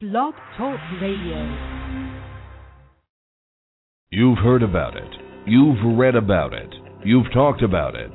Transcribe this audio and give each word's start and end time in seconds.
Blog 0.00 0.32
Talk 0.56 0.80
Radio. 1.02 1.36
You've 4.08 4.38
heard 4.38 4.62
about 4.62 4.96
it. 4.96 5.10
You've 5.46 5.98
read 5.98 6.16
about 6.16 6.54
it. 6.54 6.72
You've 7.04 7.30
talked 7.34 7.62
about 7.62 7.94
it. 7.94 8.10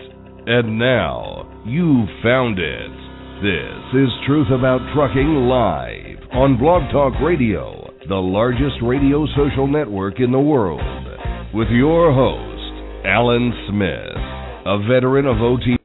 And 0.48 0.80
now, 0.80 1.46
you've 1.64 2.10
found 2.24 2.58
it. 2.58 2.90
This 3.44 4.02
is 4.02 4.10
Truth 4.26 4.48
About 4.48 4.82
Trucking 4.96 5.46
Live 5.48 6.28
on 6.34 6.58
Blog 6.58 6.92
Talk 6.92 7.22
Radio, 7.22 7.94
the 8.10 8.16
largest 8.16 8.82
radio 8.82 9.28
social 9.38 9.68
network 9.68 10.20
in 10.20 10.32
the 10.32 10.40
world. 10.40 10.82
With 11.54 11.68
your 11.70 12.12
host, 12.12 13.06
Alan 13.06 13.54
Smith, 13.70 14.18
a 14.66 14.80
veteran 14.90 15.28
of 15.28 15.38
OT. 15.40 15.78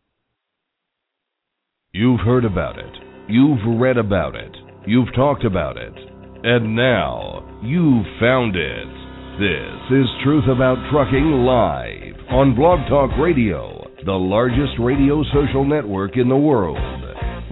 You've 1.92 2.20
heard 2.20 2.46
about 2.46 2.78
it. 2.78 2.94
You've 3.28 3.78
read 3.78 3.98
about 3.98 4.34
it. 4.34 4.56
You've 4.86 5.12
talked 5.14 5.44
about 5.44 5.76
it. 5.76 5.92
And 6.42 6.74
now, 6.74 7.44
you've 7.62 8.06
found 8.18 8.56
it. 8.56 8.88
This 9.36 10.00
is 10.00 10.08
Truth 10.24 10.48
About 10.48 10.80
Trucking 10.90 11.44
Live 11.44 12.16
on 12.32 12.56
Blog 12.56 12.88
Talk 12.88 13.12
Radio, 13.20 13.84
the 14.06 14.16
largest 14.16 14.80
radio 14.80 15.22
social 15.36 15.68
network 15.68 16.16
in 16.16 16.30
the 16.30 16.36
world. 16.36 16.80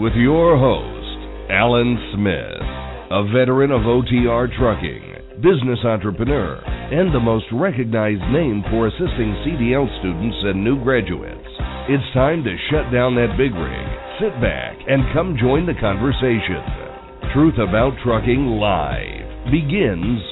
With 0.00 0.14
your 0.16 0.56
host, 0.56 1.52
Alan 1.52 2.00
Smith, 2.16 2.64
a 3.12 3.28
veteran 3.28 3.76
of 3.76 3.84
OTR 3.84 4.48
trucking, 4.56 5.44
business 5.44 5.84
entrepreneur, 5.84 6.64
and 6.64 7.12
the 7.12 7.20
most 7.20 7.44
recognized 7.52 8.24
name 8.32 8.64
for 8.72 8.88
assisting 8.88 9.36
CDL 9.44 9.84
students 10.00 10.36
and 10.48 10.64
new 10.64 10.82
graduates. 10.82 11.44
It's 11.92 12.14
time 12.14 12.42
to 12.44 12.56
shut 12.72 12.88
down 12.88 13.20
that 13.20 13.36
big 13.36 13.52
rig, 13.52 13.88
sit 14.16 14.32
back, 14.40 14.80
and 14.88 15.12
come 15.12 15.36
join 15.36 15.68
the 15.68 15.76
conversation. 15.76 16.87
Truth 17.34 17.54
About 17.58 17.92
Trucking 18.02 18.58
Live 18.58 19.52
begins 19.52 20.22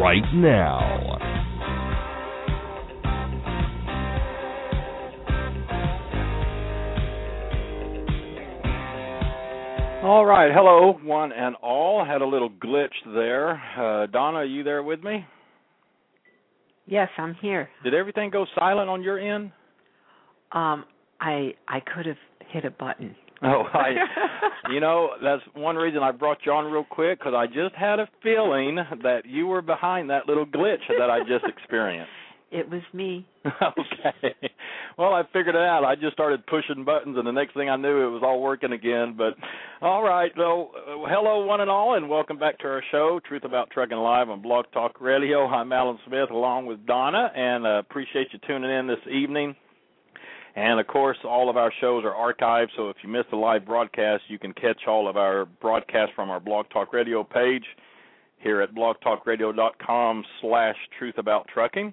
right 0.00 0.22
now. 0.34 1.18
All 10.02 10.24
right, 10.24 10.52
hello, 10.54 10.98
one 11.02 11.32
and 11.32 11.56
all. 11.62 12.04
Had 12.04 12.22
a 12.22 12.26
little 12.26 12.50
glitch 12.50 12.88
there. 13.12 13.60
Uh, 13.76 14.06
Donna, 14.06 14.38
are 14.38 14.44
you 14.44 14.62
there 14.62 14.82
with 14.82 15.02
me? 15.02 15.26
Yes, 16.86 17.08
I'm 17.18 17.34
here. 17.40 17.68
Did 17.82 17.94
everything 17.94 18.30
go 18.30 18.46
silent 18.54 18.88
on 18.88 19.02
your 19.02 19.18
end? 19.18 19.50
Um, 20.52 20.84
I 21.20 21.54
I 21.66 21.80
could 21.80 22.06
have 22.06 22.16
hit 22.52 22.64
a 22.64 22.70
button. 22.70 23.16
Oh, 23.42 23.64
I, 23.72 24.70
you 24.72 24.80
know, 24.80 25.10
that's 25.22 25.42
one 25.54 25.76
reason 25.76 26.02
I 26.02 26.10
brought 26.10 26.38
you 26.46 26.52
on 26.52 26.72
real 26.72 26.86
quick 26.88 27.18
because 27.18 27.34
I 27.36 27.46
just 27.46 27.74
had 27.74 28.00
a 28.00 28.08
feeling 28.22 28.76
that 29.02 29.22
you 29.26 29.46
were 29.46 29.62
behind 29.62 30.08
that 30.10 30.26
little 30.26 30.46
glitch 30.46 30.88
that 30.98 31.10
I 31.10 31.20
just 31.20 31.44
experienced. 31.44 32.10
It 32.52 32.70
was 32.70 32.82
me. 32.92 33.26
okay. 33.44 34.34
Well, 34.96 35.12
I 35.12 35.24
figured 35.32 35.56
it 35.56 35.60
out. 35.60 35.84
I 35.84 35.96
just 35.96 36.12
started 36.12 36.46
pushing 36.46 36.84
buttons, 36.84 37.18
and 37.18 37.26
the 37.26 37.32
next 37.32 37.54
thing 37.54 37.68
I 37.68 37.74
knew, 37.74 38.06
it 38.06 38.10
was 38.10 38.22
all 38.24 38.40
working 38.40 38.70
again. 38.70 39.16
But 39.18 39.34
all 39.84 40.04
right, 40.04 40.30
so 40.36 40.70
uh, 40.76 41.08
hello, 41.08 41.44
one 41.44 41.60
and 41.60 41.68
all, 41.68 41.96
and 41.96 42.08
welcome 42.08 42.38
back 42.38 42.56
to 42.60 42.68
our 42.68 42.84
show, 42.92 43.18
Truth 43.26 43.42
About 43.44 43.70
Trucking 43.70 43.98
Live 43.98 44.30
on 44.30 44.42
Blog 44.42 44.66
Talk 44.72 45.00
Radio. 45.00 45.44
I'm 45.44 45.72
Alan 45.72 45.98
Smith, 46.06 46.30
along 46.30 46.66
with 46.66 46.86
Donna, 46.86 47.32
and 47.34 47.66
uh, 47.66 47.78
appreciate 47.80 48.28
you 48.32 48.38
tuning 48.46 48.70
in 48.70 48.86
this 48.86 49.12
evening. 49.12 49.56
And 50.56 50.80
of 50.80 50.86
course, 50.86 51.18
all 51.22 51.50
of 51.50 51.58
our 51.58 51.70
shows 51.80 52.02
are 52.04 52.14
archived, 52.14 52.70
so 52.76 52.88
if 52.88 52.96
you 53.02 53.10
missed 53.10 53.28
the 53.30 53.36
live 53.36 53.66
broadcast, 53.66 54.22
you 54.28 54.38
can 54.38 54.54
catch 54.54 54.86
all 54.88 55.06
of 55.06 55.18
our 55.18 55.44
broadcasts 55.44 56.14
from 56.16 56.30
our 56.30 56.40
Blog 56.40 56.64
Talk 56.70 56.94
Radio 56.94 57.22
page 57.22 57.64
here 58.38 58.62
at 58.62 58.74
blogtalkradio.com 58.74 60.24
slash 60.40 60.76
truth 60.98 61.18
about 61.18 61.46
trucking. 61.52 61.92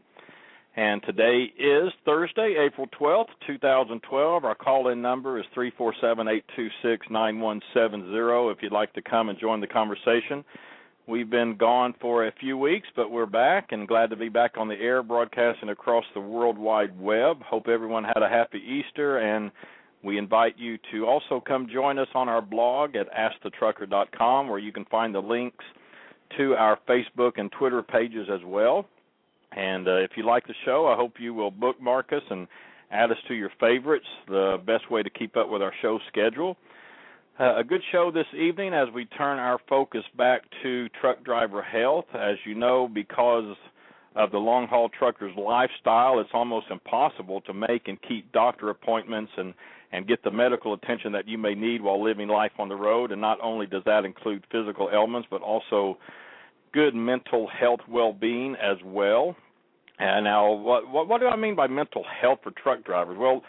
And 0.77 1.03
today 1.03 1.51
is 1.59 1.91
Thursday, 2.05 2.55
April 2.57 2.87
12th, 2.99 3.27
2012. 3.45 4.45
Our 4.45 4.55
call-in 4.55 5.01
number 5.01 5.37
is 5.39 5.45
347-826-9170 5.55 8.51
if 8.51 8.59
you'd 8.61 8.71
like 8.71 8.93
to 8.93 9.01
come 9.01 9.27
and 9.27 9.37
join 9.37 9.59
the 9.59 9.67
conversation. 9.67 10.45
We've 11.05 11.29
been 11.29 11.57
gone 11.57 11.93
for 11.99 12.27
a 12.27 12.31
few 12.39 12.57
weeks, 12.57 12.87
but 12.95 13.11
we're 13.11 13.25
back 13.25 13.73
and 13.73 13.85
glad 13.85 14.09
to 14.11 14.15
be 14.15 14.29
back 14.29 14.53
on 14.57 14.69
the 14.69 14.75
air 14.75 15.03
broadcasting 15.03 15.67
across 15.67 16.05
the 16.13 16.21
World 16.21 16.57
Wide 16.57 16.97
Web. 16.97 17.41
Hope 17.41 17.67
everyone 17.67 18.05
had 18.05 18.23
a 18.23 18.29
happy 18.29 18.59
Easter, 18.59 19.17
and 19.17 19.51
we 20.01 20.17
invite 20.17 20.57
you 20.57 20.77
to 20.93 21.05
also 21.05 21.43
come 21.45 21.67
join 21.71 21.99
us 21.99 22.07
on 22.15 22.29
our 22.29 22.41
blog 22.41 22.95
at 22.95 23.07
AskTheTrucker.com, 23.11 24.47
where 24.47 24.59
you 24.59 24.71
can 24.71 24.85
find 24.85 25.13
the 25.13 25.19
links 25.19 25.65
to 26.37 26.55
our 26.55 26.79
Facebook 26.87 27.33
and 27.35 27.51
Twitter 27.51 27.83
pages 27.83 28.29
as 28.33 28.39
well. 28.45 28.85
And 29.51 29.89
uh, 29.89 29.97
if 29.97 30.11
you 30.15 30.25
like 30.25 30.47
the 30.47 30.55
show, 30.63 30.87
I 30.87 30.95
hope 30.95 31.15
you 31.19 31.33
will 31.33 31.51
bookmark 31.51 32.13
us 32.13 32.23
and 32.29 32.47
add 32.91 33.11
us 33.11 33.17
to 33.27 33.33
your 33.33 33.51
favorites, 33.59 34.07
the 34.29 34.55
best 34.65 34.89
way 34.89 35.03
to 35.03 35.09
keep 35.09 35.35
up 35.35 35.49
with 35.49 35.61
our 35.61 35.73
show 35.81 35.99
schedule. 36.07 36.55
Uh, 37.39 37.55
a 37.57 37.63
good 37.63 37.81
show 37.91 38.11
this 38.11 38.27
evening 38.37 38.75
as 38.75 38.87
we 38.93 39.05
turn 39.05 39.39
our 39.39 39.57
focus 39.67 40.03
back 40.15 40.43
to 40.61 40.87
truck 41.01 41.23
driver 41.23 41.63
health. 41.63 42.05
As 42.13 42.35
you 42.45 42.53
know, 42.53 42.87
because 42.87 43.55
of 44.15 44.29
the 44.29 44.37
long 44.37 44.67
haul 44.67 44.87
trucker's 44.87 45.35
lifestyle, 45.35 46.19
it's 46.19 46.29
almost 46.31 46.67
impossible 46.69 47.41
to 47.41 47.53
make 47.53 47.87
and 47.87 47.97
keep 48.07 48.31
doctor 48.33 48.69
appointments 48.69 49.31
and 49.37 49.55
and 49.91 50.07
get 50.07 50.23
the 50.23 50.29
medical 50.29 50.73
attention 50.73 51.11
that 51.11 51.27
you 51.27 51.39
may 51.39 51.55
need 51.55 51.81
while 51.81 52.03
living 52.03 52.27
life 52.27 52.51
on 52.59 52.69
the 52.69 52.75
road. 52.75 53.11
And 53.11 53.21
not 53.21 53.39
only 53.41 53.65
does 53.65 53.83
that 53.85 54.05
include 54.05 54.43
physical 54.51 54.89
ailments, 54.93 55.27
but 55.29 55.41
also 55.41 55.97
good 56.71 56.93
mental 56.93 57.47
health 57.47 57.79
well-being 57.87 58.55
as 58.55 58.77
well. 58.83 59.35
And 59.97 60.25
now, 60.25 60.51
what, 60.51 60.87
what 60.87 61.07
what 61.07 61.19
do 61.19 61.27
I 61.27 61.35
mean 61.35 61.55
by 61.55 61.65
mental 61.65 62.03
health 62.21 62.39
for 62.43 62.51
truck 62.51 62.83
drivers? 62.83 63.17
Well, 63.17 63.41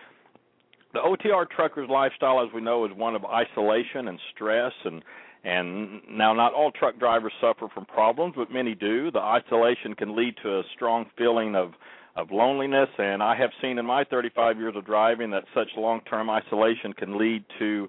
the 0.95 1.01
OTR 1.01 1.51
trucker's 1.51 1.89
lifestyle, 1.91 2.41
as 2.41 2.49
we 2.55 2.61
know, 2.61 2.85
is 2.87 2.93
one 2.97 3.15
of 3.15 3.25
isolation 3.25 4.09
and 4.09 4.19
stress, 4.35 4.73
and 4.85 5.03
and 5.47 6.01
now 6.09 6.33
not 6.33 6.55
all 6.55 6.71
truck 6.71 6.99
drivers 6.99 7.33
suffer 7.39 7.69
from 7.75 7.85
problems, 7.85 8.33
but 8.35 8.51
many 8.51 8.75
do. 8.75 9.11
The 9.11 9.21
isolation 9.21 9.95
can 9.95 10.17
lead 10.17 10.37
to 10.43 10.61
a 10.61 10.63
strong 10.75 11.07
feeling 11.19 11.55
of 11.55 11.73
of 12.17 12.31
loneliness, 12.31 12.89
and 12.97 13.23
I 13.23 13.35
have 13.37 13.51
seen 13.61 13.77
in 13.79 13.85
my 13.85 14.05
35 14.05 14.57
years 14.59 14.75
of 14.77 14.87
driving 14.87 15.33
that 15.33 15.43
such 15.53 15.69
long-term 15.77 16.31
isolation 16.31 16.93
can 16.93 17.19
lead 17.19 17.45
to 17.59 17.89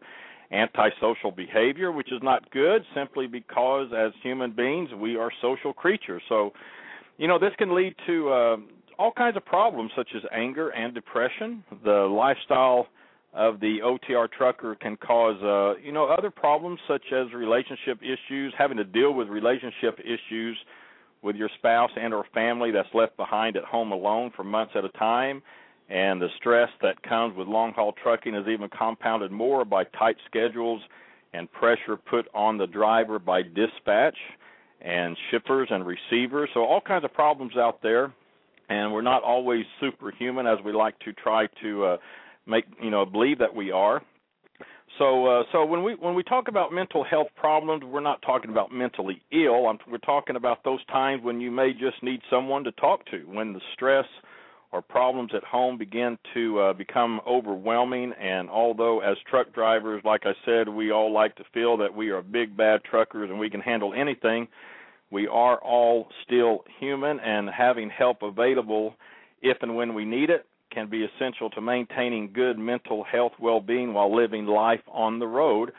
antisocial 0.51 1.29
behavior, 1.29 1.91
which 1.91 2.11
is 2.11 2.19
not 2.23 2.49
good, 2.49 2.83
simply 2.95 3.27
because 3.27 3.89
as 3.95 4.11
human 4.23 4.51
beings 4.51 4.89
we 4.99 5.15
are 5.15 5.31
social 5.43 5.73
creatures. 5.73 6.23
So, 6.27 6.53
you 7.17 7.27
know, 7.27 7.37
this 7.37 7.51
can 7.59 7.75
lead 7.75 7.93
to 8.07 8.29
uh, 8.29 8.57
all 8.97 9.11
kinds 9.11 9.37
of 9.37 9.45
problems 9.45 9.91
such 9.95 10.09
as 10.15 10.23
anger 10.31 10.69
and 10.69 10.93
depression. 10.93 11.63
The 11.83 12.07
lifestyle 12.11 12.87
of 13.35 13.59
the 13.59 13.79
OTR 13.83 14.31
trucker 14.31 14.75
can 14.75 14.95
cause 14.97 15.41
uh, 15.43 15.79
you 15.83 15.91
know 15.91 16.05
other 16.05 16.31
problems 16.31 16.79
such 16.87 17.03
as 17.11 17.31
relationship 17.33 17.99
issues, 18.01 18.53
having 18.57 18.77
to 18.77 18.83
deal 18.83 19.13
with 19.13 19.27
relationship 19.27 19.99
issues 19.99 20.57
with 21.21 21.35
your 21.35 21.49
spouse 21.57 21.91
and 21.99 22.13
or 22.13 22.25
family 22.33 22.71
that's 22.71 22.87
left 22.93 23.17
behind 23.17 23.57
at 23.57 23.63
home 23.65 23.91
alone 23.91 24.31
for 24.35 24.43
months 24.43 24.73
at 24.75 24.85
a 24.85 24.89
time. 24.89 25.41
And 25.89 26.19
the 26.21 26.29
stress 26.37 26.69
that 26.81 27.01
comes 27.03 27.35
with 27.37 27.47
long 27.47 27.73
haul 27.73 27.93
trucking 28.01 28.33
is 28.33 28.47
even 28.47 28.69
compounded 28.69 29.31
more 29.31 29.65
by 29.65 29.83
tight 29.83 30.15
schedules 30.25 30.81
and 31.33 31.51
pressure 31.51 31.97
put 31.97 32.27
on 32.33 32.57
the 32.57 32.65
driver 32.65 33.19
by 33.19 33.41
dispatch 33.41 34.17
and 34.81 35.17
shippers 35.29 35.67
and 35.69 35.85
receivers. 35.85 36.49
So 36.53 36.61
all 36.61 36.81
kinds 36.81 37.05
of 37.05 37.13
problems 37.13 37.57
out 37.57 37.81
there 37.83 38.13
and 38.69 38.91
we're 38.91 39.01
not 39.01 39.23
always 39.23 39.65
superhuman 39.79 40.47
as 40.47 40.57
we 40.63 40.73
like 40.73 40.97
to 40.99 41.13
try 41.13 41.47
to 41.61 41.85
uh, 41.85 41.97
make 42.45 42.65
you 42.81 42.89
know 42.89 43.05
believe 43.05 43.39
that 43.39 43.53
we 43.53 43.71
are. 43.71 44.01
So 44.97 45.25
uh, 45.25 45.43
so 45.51 45.65
when 45.65 45.83
we 45.83 45.95
when 45.95 46.15
we 46.15 46.23
talk 46.23 46.47
about 46.47 46.71
mental 46.71 47.03
health 47.03 47.27
problems, 47.35 47.83
we're 47.83 47.99
not 48.01 48.21
talking 48.21 48.51
about 48.51 48.71
mentally 48.71 49.21
ill. 49.31 49.67
I'm, 49.67 49.77
we're 49.89 49.97
talking 49.99 50.35
about 50.35 50.63
those 50.63 50.83
times 50.85 51.23
when 51.23 51.41
you 51.41 51.51
may 51.51 51.73
just 51.73 52.01
need 52.01 52.21
someone 52.29 52.63
to 52.63 52.71
talk 52.73 53.05
to, 53.07 53.19
when 53.19 53.53
the 53.53 53.61
stress 53.73 54.05
or 54.71 54.81
problems 54.81 55.31
at 55.35 55.43
home 55.43 55.77
begin 55.77 56.17
to 56.33 56.59
uh, 56.59 56.73
become 56.73 57.21
overwhelming. 57.27 58.11
And 58.19 58.49
although 58.49 58.99
as 58.99 59.15
truck 59.29 59.53
drivers, 59.53 60.01
like 60.03 60.23
I 60.25 60.33
said, 60.43 60.67
we 60.67 60.91
all 60.91 61.13
like 61.13 61.35
to 61.35 61.43
feel 61.53 61.77
that 61.77 61.93
we 61.93 62.09
are 62.09 62.21
big 62.21 62.57
bad 62.57 62.83
truckers 62.83 63.29
and 63.29 63.39
we 63.39 63.49
can 63.49 63.61
handle 63.61 63.93
anything 63.93 64.47
we 65.11 65.27
are 65.27 65.57
all 65.63 66.07
still 66.25 66.63
human, 66.79 67.19
and 67.19 67.49
having 67.49 67.89
help 67.89 68.21
available 68.21 68.95
if 69.41 69.57
and 69.61 69.75
when 69.75 69.93
we 69.93 70.05
need 70.05 70.29
it 70.29 70.45
can 70.75 70.87
be 70.89 71.01
essential 71.09 71.49
to 71.51 71.61
maintaining 71.61 72.33
good 72.33 72.57
mental 72.59 72.99
health 73.03 73.35
well 73.39 73.61
being 73.61 73.89
while 73.95 74.11
living 74.15 74.45
life 74.45 74.85
on 75.05 75.17
the 75.19 75.27
road. 75.41 75.71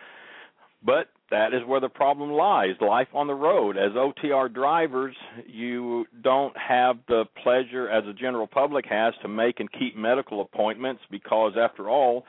But 0.83 1.07
that 1.31 1.55
is 1.57 1.63
where 1.67 1.81
the 1.81 1.89
problem 2.03 2.31
lies 2.33 2.77
life 2.81 3.13
on 3.21 3.27
the 3.27 3.35
road. 3.49 3.77
As 3.77 3.93
OTR 3.93 4.49
drivers, 4.63 5.17
you 5.47 6.07
don't 6.23 6.57
have 6.57 6.97
the 7.09 7.23
pleasure, 7.43 7.89
as 7.97 8.05
the 8.05 8.13
general 8.25 8.47
public 8.47 8.85
has, 8.99 9.13
to 9.23 9.29
make 9.29 9.61
and 9.61 9.69
keep 9.81 9.97
medical 9.97 10.41
appointments 10.41 11.03
because, 11.11 11.53
after 11.67 11.85
all, 11.97 12.25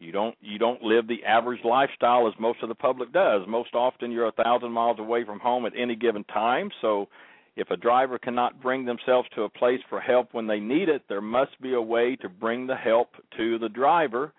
You 0.00 0.12
don't 0.12 0.36
you 0.40 0.58
don't 0.64 0.82
live 0.82 1.08
the 1.08 1.24
average 1.24 1.64
lifestyle 1.64 2.28
as 2.28 2.34
most 2.38 2.62
of 2.62 2.68
the 2.68 2.74
public 2.88 3.12
does. 3.12 3.42
Most 3.48 3.74
often 3.74 4.12
you're 4.12 4.28
a 4.28 4.42
thousand 4.44 4.72
miles 4.72 4.98
away 5.00 5.24
from 5.24 5.40
home 5.40 5.66
at 5.66 5.72
any 5.76 5.96
given 5.96 6.24
time. 6.24 6.70
So 6.82 7.08
if 7.58 7.70
a 7.70 7.76
driver 7.76 8.18
cannot 8.18 8.62
bring 8.62 8.84
themselves 8.84 9.28
to 9.34 9.42
a 9.42 9.48
place 9.48 9.80
for 9.88 10.00
help 10.00 10.32
when 10.32 10.46
they 10.46 10.60
need 10.60 10.88
it, 10.88 11.02
there 11.08 11.20
must 11.20 11.60
be 11.60 11.74
a 11.74 11.82
way 11.82 12.14
to 12.16 12.28
bring 12.28 12.68
the 12.68 12.76
help 12.76 13.08
to 13.36 13.58
the 13.58 13.68
driver. 13.68 14.32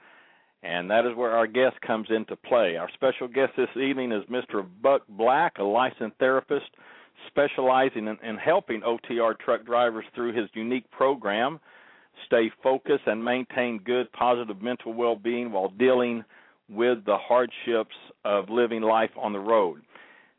And 0.64 0.90
that 0.90 1.06
is 1.06 1.16
where 1.16 1.32
our 1.32 1.46
guest 1.46 1.82
comes 1.86 2.08
into 2.10 2.38
play. 2.38 2.78
Our 2.78 2.90
special 2.94 3.28
guest 3.28 3.54
this 3.58 3.70
evening 3.76 4.14
is 4.14 4.24
Mr. 4.30 4.66
Buck 4.82 5.02
Black, 5.10 5.58
a 5.58 5.64
licensed 5.64 6.18
therapist 6.18 6.68
specializing 7.28 8.08
in, 8.08 8.18
in 8.28 8.38
helping 8.38 8.82
OTR 8.82 9.38
truck 9.38 9.66
drivers 9.66 10.06
through 10.16 10.34
his 10.34 10.50
unique 10.54 10.90
program 10.90 11.60
stay 12.26 12.50
focused 12.64 13.04
and 13.06 13.24
maintain 13.24 13.80
good, 13.80 14.12
positive 14.14 14.62
mental 14.62 14.94
well 14.94 15.18
being 15.18 15.52
while 15.52 15.70
dealing 15.78 16.24
with 16.70 17.04
the 17.06 17.18
hardships 17.18 17.96
of 18.24 18.50
living 18.50 18.82
life 18.82 19.12
on 19.18 19.34
the 19.34 19.40
road. 19.40 19.82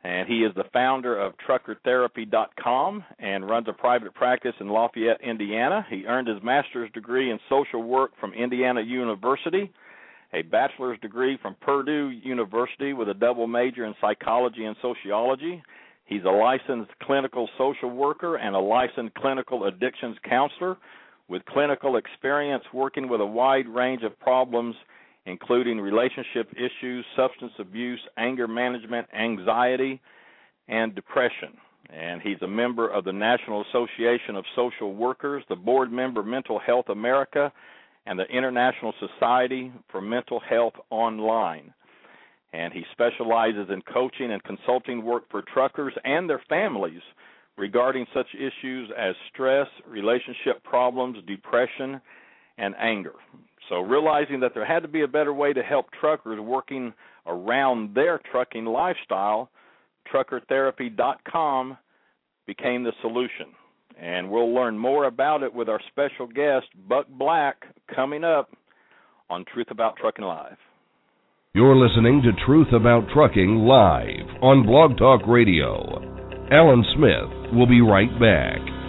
And 0.02 0.26
he 0.26 0.38
is 0.38 0.54
the 0.54 0.64
founder 0.72 1.18
of 1.18 1.34
truckertherapy.com 1.46 3.04
and 3.18 3.48
runs 3.48 3.68
a 3.68 3.72
private 3.74 4.14
practice 4.14 4.54
in 4.58 4.68
Lafayette, 4.68 5.20
Indiana. 5.20 5.86
He 5.90 6.06
earned 6.06 6.26
his 6.26 6.42
master's 6.42 6.90
degree 6.92 7.30
in 7.30 7.38
social 7.50 7.82
work 7.82 8.12
from 8.18 8.32
Indiana 8.32 8.80
University, 8.80 9.70
a 10.32 10.42
bachelor's 10.42 10.98
degree 11.00 11.36
from 11.42 11.54
Purdue 11.60 12.08
University 12.08 12.94
with 12.94 13.10
a 13.10 13.14
double 13.14 13.46
major 13.46 13.84
in 13.84 13.94
psychology 14.00 14.64
and 14.64 14.76
sociology. 14.80 15.62
He's 16.06 16.24
a 16.24 16.30
licensed 16.30 16.92
clinical 17.02 17.48
social 17.58 17.90
worker 17.90 18.36
and 18.36 18.56
a 18.56 18.58
licensed 18.58 19.14
clinical 19.16 19.64
addictions 19.64 20.16
counselor 20.28 20.78
with 21.28 21.44
clinical 21.44 21.96
experience 21.96 22.64
working 22.72 23.08
with 23.08 23.20
a 23.20 23.26
wide 23.26 23.68
range 23.68 24.02
of 24.02 24.18
problems, 24.18 24.74
including 25.30 25.80
relationship 25.80 26.52
issues, 26.56 27.04
substance 27.16 27.52
abuse, 27.58 28.00
anger 28.16 28.48
management, 28.48 29.06
anxiety, 29.16 30.00
and 30.68 30.94
depression. 30.94 31.56
And 31.88 32.20
he's 32.20 32.40
a 32.42 32.48
member 32.48 32.88
of 32.88 33.04
the 33.04 33.12
National 33.12 33.64
Association 33.68 34.36
of 34.36 34.44
Social 34.54 34.94
Workers, 34.94 35.42
the 35.48 35.56
board 35.56 35.90
member 35.90 36.22
Mental 36.22 36.58
Health 36.58 36.88
America, 36.88 37.52
and 38.06 38.18
the 38.18 38.26
International 38.26 38.92
Society 39.00 39.72
for 39.90 40.00
Mental 40.00 40.40
Health 40.40 40.74
Online. 40.90 41.72
And 42.52 42.72
he 42.72 42.82
specializes 42.92 43.68
in 43.70 43.82
coaching 43.82 44.32
and 44.32 44.42
consulting 44.42 45.04
work 45.04 45.24
for 45.30 45.42
truckers 45.42 45.94
and 46.04 46.28
their 46.28 46.42
families 46.48 47.02
regarding 47.56 48.06
such 48.14 48.26
issues 48.34 48.90
as 48.98 49.14
stress, 49.32 49.68
relationship 49.86 50.62
problems, 50.64 51.18
depression, 51.26 52.00
and 52.58 52.74
anger. 52.78 53.14
So, 53.70 53.76
realizing 53.80 54.40
that 54.40 54.52
there 54.52 54.66
had 54.66 54.80
to 54.80 54.88
be 54.88 55.02
a 55.02 55.08
better 55.08 55.32
way 55.32 55.52
to 55.52 55.62
help 55.62 55.86
truckers 56.00 56.40
working 56.40 56.92
around 57.24 57.94
their 57.94 58.20
trucking 58.30 58.64
lifestyle, 58.64 59.48
truckertherapy.com 60.12 61.78
became 62.48 62.82
the 62.82 62.92
solution. 63.00 63.46
And 63.96 64.28
we'll 64.28 64.52
learn 64.52 64.76
more 64.76 65.04
about 65.04 65.44
it 65.44 65.54
with 65.54 65.68
our 65.68 65.80
special 65.88 66.26
guest, 66.26 66.66
Buck 66.88 67.06
Black, 67.08 67.62
coming 67.94 68.24
up 68.24 68.50
on 69.28 69.44
Truth 69.54 69.68
About 69.70 69.96
Trucking 69.98 70.24
Live. 70.24 70.56
You're 71.54 71.76
listening 71.76 72.22
to 72.22 72.44
Truth 72.44 72.72
About 72.72 73.04
Trucking 73.14 73.56
live 73.56 74.42
on 74.42 74.66
Blog 74.66 74.98
Talk 74.98 75.20
Radio. 75.28 76.00
Alan 76.50 76.84
Smith 76.96 77.54
will 77.54 77.68
be 77.68 77.80
right 77.80 78.10
back. 78.18 78.79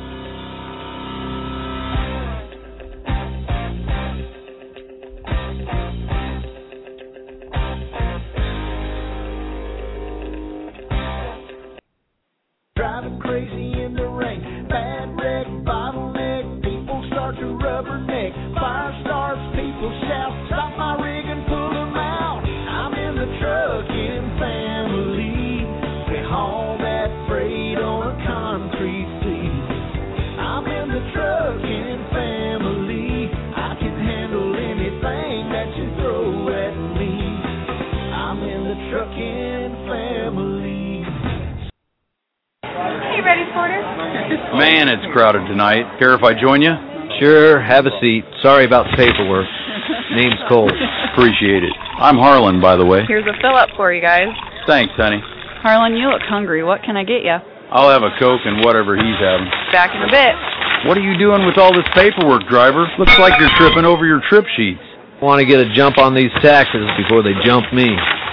Man, 44.58 44.90
it's 44.90 45.06
crowded 45.14 45.48
tonight. 45.48 45.88
Care 46.00 46.14
if 46.14 46.24
I 46.24 46.36
join 46.36 46.62
you? 46.62 46.76
Sure, 47.20 47.62
have 47.62 47.86
a 47.86 47.94
seat. 48.02 48.24
Sorry 48.42 48.66
about 48.66 48.92
the 48.92 48.98
paperwork. 48.98 49.48
Name's 50.16 50.40
Cole. 50.50 50.68
Appreciate 51.14 51.64
it. 51.64 51.72
I'm 52.00 52.18
Harlan, 52.18 52.60
by 52.60 52.76
the 52.76 52.86
way. 52.86 53.04
Here's 53.08 53.26
a 53.26 53.36
fill 53.40 53.56
up 53.56 53.70
for 53.76 53.94
you 53.94 54.02
guys. 54.02 54.28
Thanks, 54.68 54.94
honey. 54.98 55.24
Harlan, 55.64 55.96
you 55.96 56.10
look 56.10 56.22
hungry. 56.28 56.64
What 56.64 56.84
can 56.84 56.98
I 56.98 57.04
get 57.04 57.24
you? 57.24 57.38
I'll 57.72 57.90
have 57.90 58.04
a 58.04 58.12
Coke 58.20 58.42
and 58.44 58.66
whatever 58.66 59.00
he's 59.00 59.20
having. 59.24 59.48
Back 59.72 59.96
in 59.96 60.04
a 60.04 60.12
bit. 60.12 60.36
What 60.84 60.98
are 60.98 61.06
you 61.06 61.16
doing 61.16 61.46
with 61.46 61.58
all 61.58 61.72
this 61.72 61.88
paperwork, 61.96 62.44
driver? 62.50 62.84
Looks 63.00 63.18
like 63.20 63.40
you're 63.40 63.54
tripping 63.56 63.86
over 63.86 64.06
your 64.06 64.20
trip 64.28 64.44
sheets. 64.58 64.84
Want 65.22 65.40
to 65.40 65.46
get 65.46 65.62
a 65.62 65.70
jump 65.72 65.98
on 65.98 66.16
these 66.16 66.34
taxes 66.42 66.84
before 66.98 67.24
they 67.24 67.32
jump 67.46 67.72
me. 67.72 67.88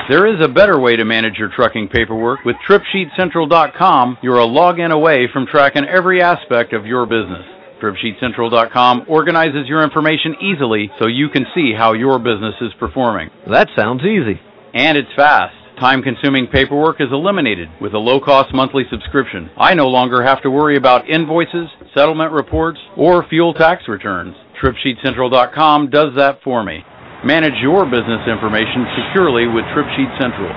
There 0.08 0.26
is 0.26 0.40
a 0.42 0.48
better 0.48 0.80
way 0.80 0.96
to 0.96 1.04
manage 1.04 1.36
your 1.36 1.50
trucking 1.54 1.88
paperwork. 1.88 2.42
With 2.42 2.56
TripSheetCentral.com, 2.66 4.18
you're 4.22 4.40
a 4.40 4.46
login 4.46 4.90
away 4.90 5.28
from 5.30 5.44
tracking 5.44 5.84
every 5.84 6.22
aspect 6.22 6.72
of 6.72 6.86
your 6.86 7.04
business. 7.04 7.44
TripSheetCentral.com 7.82 9.04
organizes 9.06 9.68
your 9.68 9.84
information 9.84 10.34
easily 10.40 10.90
so 10.98 11.08
you 11.08 11.28
can 11.28 11.44
see 11.54 11.74
how 11.76 11.92
your 11.92 12.18
business 12.18 12.54
is 12.62 12.72
performing. 12.80 13.28
That 13.50 13.68
sounds 13.76 14.00
easy. 14.02 14.40
And 14.72 14.96
it's 14.96 15.12
fast. 15.14 15.54
Time 15.78 16.02
consuming 16.02 16.46
paperwork 16.46 17.02
is 17.02 17.08
eliminated 17.12 17.68
with 17.78 17.92
a 17.92 17.98
low 17.98 18.18
cost 18.18 18.54
monthly 18.54 18.84
subscription. 18.90 19.50
I 19.58 19.74
no 19.74 19.88
longer 19.88 20.22
have 20.22 20.40
to 20.40 20.50
worry 20.50 20.78
about 20.78 21.06
invoices, 21.06 21.68
settlement 21.94 22.32
reports, 22.32 22.78
or 22.96 23.28
fuel 23.28 23.52
tax 23.52 23.82
returns. 23.86 24.34
TripSheetCentral.com 24.62 25.90
does 25.90 26.14
that 26.16 26.40
for 26.42 26.64
me. 26.64 26.82
Manage 27.24 27.58
your 27.60 27.84
business 27.84 28.22
information 28.30 28.86
securely 28.94 29.48
with 29.48 29.64
TripSheet 29.74 30.20
Central. 30.20 30.54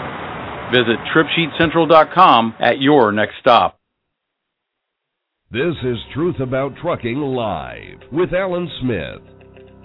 Visit 0.69 0.99
TripSheetCentral.com 1.09 2.55
at 2.59 2.79
your 2.79 3.11
next 3.11 3.33
stop. 3.39 3.79
This 5.51 5.75
is 5.83 5.97
Truth 6.13 6.39
About 6.39 6.73
Trucking 6.81 7.17
Live 7.17 7.99
with 8.11 8.29
Alan 8.33 8.69
Smith. 8.79 9.21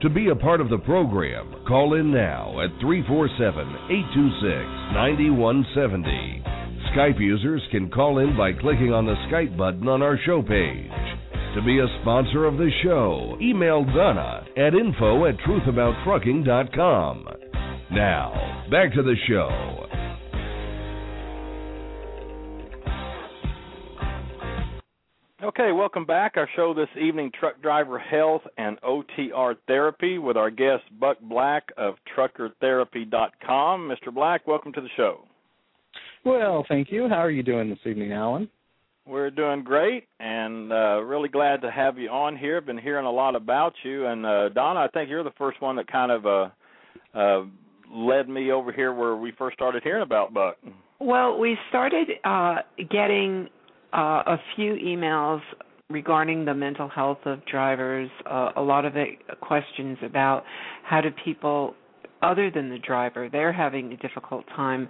To 0.02 0.10
be 0.10 0.28
a 0.28 0.36
part 0.36 0.60
of 0.60 0.68
the 0.68 0.78
program, 0.78 1.64
call 1.66 1.94
in 1.94 2.12
now 2.12 2.60
at 2.60 2.68
347 2.80 3.66
826 3.90 4.44
9170. 4.92 6.65
Skype 6.96 7.20
users 7.20 7.60
can 7.70 7.90
call 7.90 8.20
in 8.20 8.34
by 8.38 8.54
clicking 8.54 8.90
on 8.90 9.04
the 9.04 9.16
Skype 9.28 9.54
button 9.54 9.86
on 9.86 10.00
our 10.00 10.18
show 10.24 10.40
page. 10.40 10.90
To 11.54 11.60
be 11.62 11.78
a 11.78 11.86
sponsor 12.00 12.46
of 12.46 12.56
the 12.56 12.70
show, 12.82 13.36
email 13.38 13.84
Donna 13.84 14.46
at 14.56 14.72
info 14.72 15.26
at 15.26 15.36
truthabouttrucking.com. 15.46 17.28
Now, 17.92 18.66
back 18.70 18.94
to 18.94 19.02
the 19.02 19.14
show. 19.28 19.86
Okay, 25.44 25.72
welcome 25.72 26.06
back. 26.06 26.38
Our 26.38 26.48
show 26.56 26.72
this 26.72 26.88
evening, 26.98 27.30
Truck 27.38 27.60
Driver 27.60 27.98
Health 27.98 28.40
and 28.56 28.80
OTR 28.80 29.56
Therapy, 29.66 30.16
with 30.16 30.38
our 30.38 30.50
guest 30.50 30.84
Buck 30.98 31.18
Black 31.20 31.68
of 31.76 31.96
TruckerTherapy.com. 32.16 33.86
Mr. 33.86 34.14
Black, 34.14 34.46
welcome 34.46 34.72
to 34.72 34.80
the 34.80 34.88
show. 34.96 35.26
Well, 36.26 36.66
thank 36.68 36.90
you. 36.90 37.08
How 37.08 37.18
are 37.18 37.30
you 37.30 37.44
doing 37.44 37.70
this 37.70 37.78
evening, 37.86 38.12
Alan? 38.12 38.48
We're 39.06 39.30
doing 39.30 39.62
great, 39.62 40.08
and 40.18 40.72
uh, 40.72 41.00
really 41.04 41.28
glad 41.28 41.62
to 41.62 41.70
have 41.70 41.98
you 41.98 42.08
on 42.08 42.36
here. 42.36 42.56
I've 42.56 42.66
been 42.66 42.76
hearing 42.76 43.06
a 43.06 43.10
lot 43.10 43.36
about 43.36 43.74
you, 43.84 44.06
and 44.06 44.26
uh, 44.26 44.48
Donna, 44.48 44.80
I 44.80 44.88
think 44.88 45.08
you're 45.08 45.22
the 45.22 45.30
first 45.38 45.62
one 45.62 45.76
that 45.76 45.86
kind 45.86 46.10
of 46.10 46.26
uh, 46.26 46.48
uh, 47.16 47.44
led 47.94 48.28
me 48.28 48.50
over 48.50 48.72
here 48.72 48.92
where 48.92 49.14
we 49.14 49.30
first 49.38 49.56
started 49.56 49.84
hearing 49.84 50.02
about 50.02 50.34
Buck. 50.34 50.56
Well, 50.98 51.38
we 51.38 51.56
started 51.68 52.08
uh, 52.24 52.56
getting 52.90 53.48
uh, 53.92 54.24
a 54.26 54.40
few 54.56 54.72
emails 54.72 55.42
regarding 55.90 56.44
the 56.44 56.54
mental 56.54 56.88
health 56.88 57.20
of 57.24 57.46
drivers. 57.46 58.10
Uh, 58.28 58.50
a 58.56 58.62
lot 58.62 58.84
of 58.84 58.96
it 58.96 59.10
questions 59.40 59.96
about 60.02 60.42
how 60.82 61.00
do 61.00 61.10
people, 61.24 61.76
other 62.22 62.50
than 62.50 62.70
the 62.70 62.78
driver, 62.78 63.28
they're 63.30 63.52
having 63.52 63.92
a 63.92 63.96
difficult 63.96 64.44
time 64.54 64.88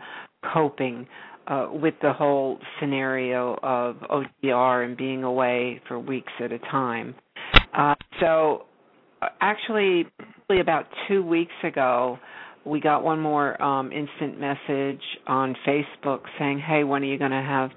coping 0.52 1.06
uh, 1.46 1.68
with 1.70 1.94
the 2.02 2.12
whole 2.12 2.58
scenario 2.80 3.58
of 3.62 3.96
OTR 4.10 4.84
and 4.84 4.96
being 4.96 5.22
away 5.22 5.80
for 5.86 5.98
weeks 5.98 6.32
at 6.42 6.52
a 6.52 6.58
time. 6.58 7.14
Uh, 7.76 7.94
so, 8.20 8.64
uh, 9.22 9.28
actually, 9.40 10.06
probably 10.46 10.60
about 10.60 10.86
two 11.08 11.22
weeks 11.24 11.54
ago, 11.62 12.18
we 12.64 12.80
got 12.80 13.04
one 13.04 13.20
more 13.20 13.60
um, 13.62 13.92
instant 13.92 14.40
message 14.40 15.02
on 15.26 15.54
Facebook 15.66 16.22
saying, 16.38 16.58
"Hey, 16.58 16.82
when 16.82 17.02
are 17.02 17.06
you 17.06 17.18
going 17.18 17.30
to 17.30 17.36
have, 17.36 17.70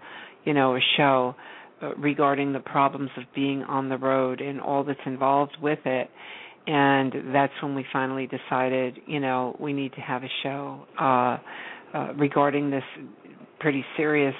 you 0.46 0.54
know, 0.54 0.76
a 0.76 0.80
show 0.98 1.36
uh, 1.82 1.94
regarding 1.96 2.54
the 2.54 2.60
problems 2.60 3.12
of 3.18 3.24
being 3.36 3.64
on 3.64 3.88
the 3.90 3.98
road 3.98 4.42
and 4.42 4.60
all 4.60 4.84
that's 4.84 5.00
involved 5.06 5.58
with 5.62 5.80
it?" 5.86 6.10
And 6.70 7.34
that's 7.34 7.54
when 7.64 7.74
we 7.74 7.84
finally 7.92 8.28
decided, 8.28 9.00
you 9.08 9.20
know, 9.20 9.58
we 9.60 9.74
need 9.74 9.92
to 9.94 10.02
have 10.02 10.22
a 10.22 10.30
show 10.44 10.86
uh, 11.02 11.38
uh, 11.98 12.14
regarding 12.14 12.70
this 12.70 12.84
pretty 13.60 13.84
serious 13.98 14.36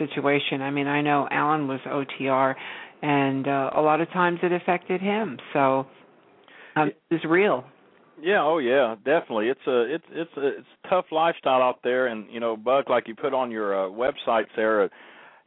situation. 0.00 0.60
I 0.60 0.72
mean, 0.72 0.88
I 0.88 1.02
know 1.02 1.28
Alan 1.30 1.68
was 1.68 1.78
OTR, 1.86 2.56
and 3.00 3.46
uh, 3.46 3.70
a 3.76 3.80
lot 3.80 4.00
of 4.00 4.10
times 4.10 4.40
it 4.42 4.50
affected 4.50 5.00
him. 5.00 5.38
So 5.52 5.86
um, 6.74 6.90
it's 7.12 7.24
real. 7.24 7.62
Yeah, 8.20 8.42
oh 8.42 8.58
yeah, 8.58 8.96
definitely. 9.04 9.46
It's 9.46 9.60
a 9.68 9.94
it's 9.94 10.04
it's 10.10 10.36
a 10.36 10.46
it's 10.48 10.66
a 10.84 10.88
tough 10.88 11.04
lifestyle 11.12 11.62
out 11.62 11.78
there, 11.84 12.08
and 12.08 12.26
you 12.28 12.40
know, 12.40 12.56
Buck, 12.56 12.88
like 12.90 13.06
you 13.06 13.14
put 13.14 13.32
on 13.32 13.52
your 13.52 13.86
uh, 13.86 13.88
websites 13.88 14.48
there, 14.56 14.90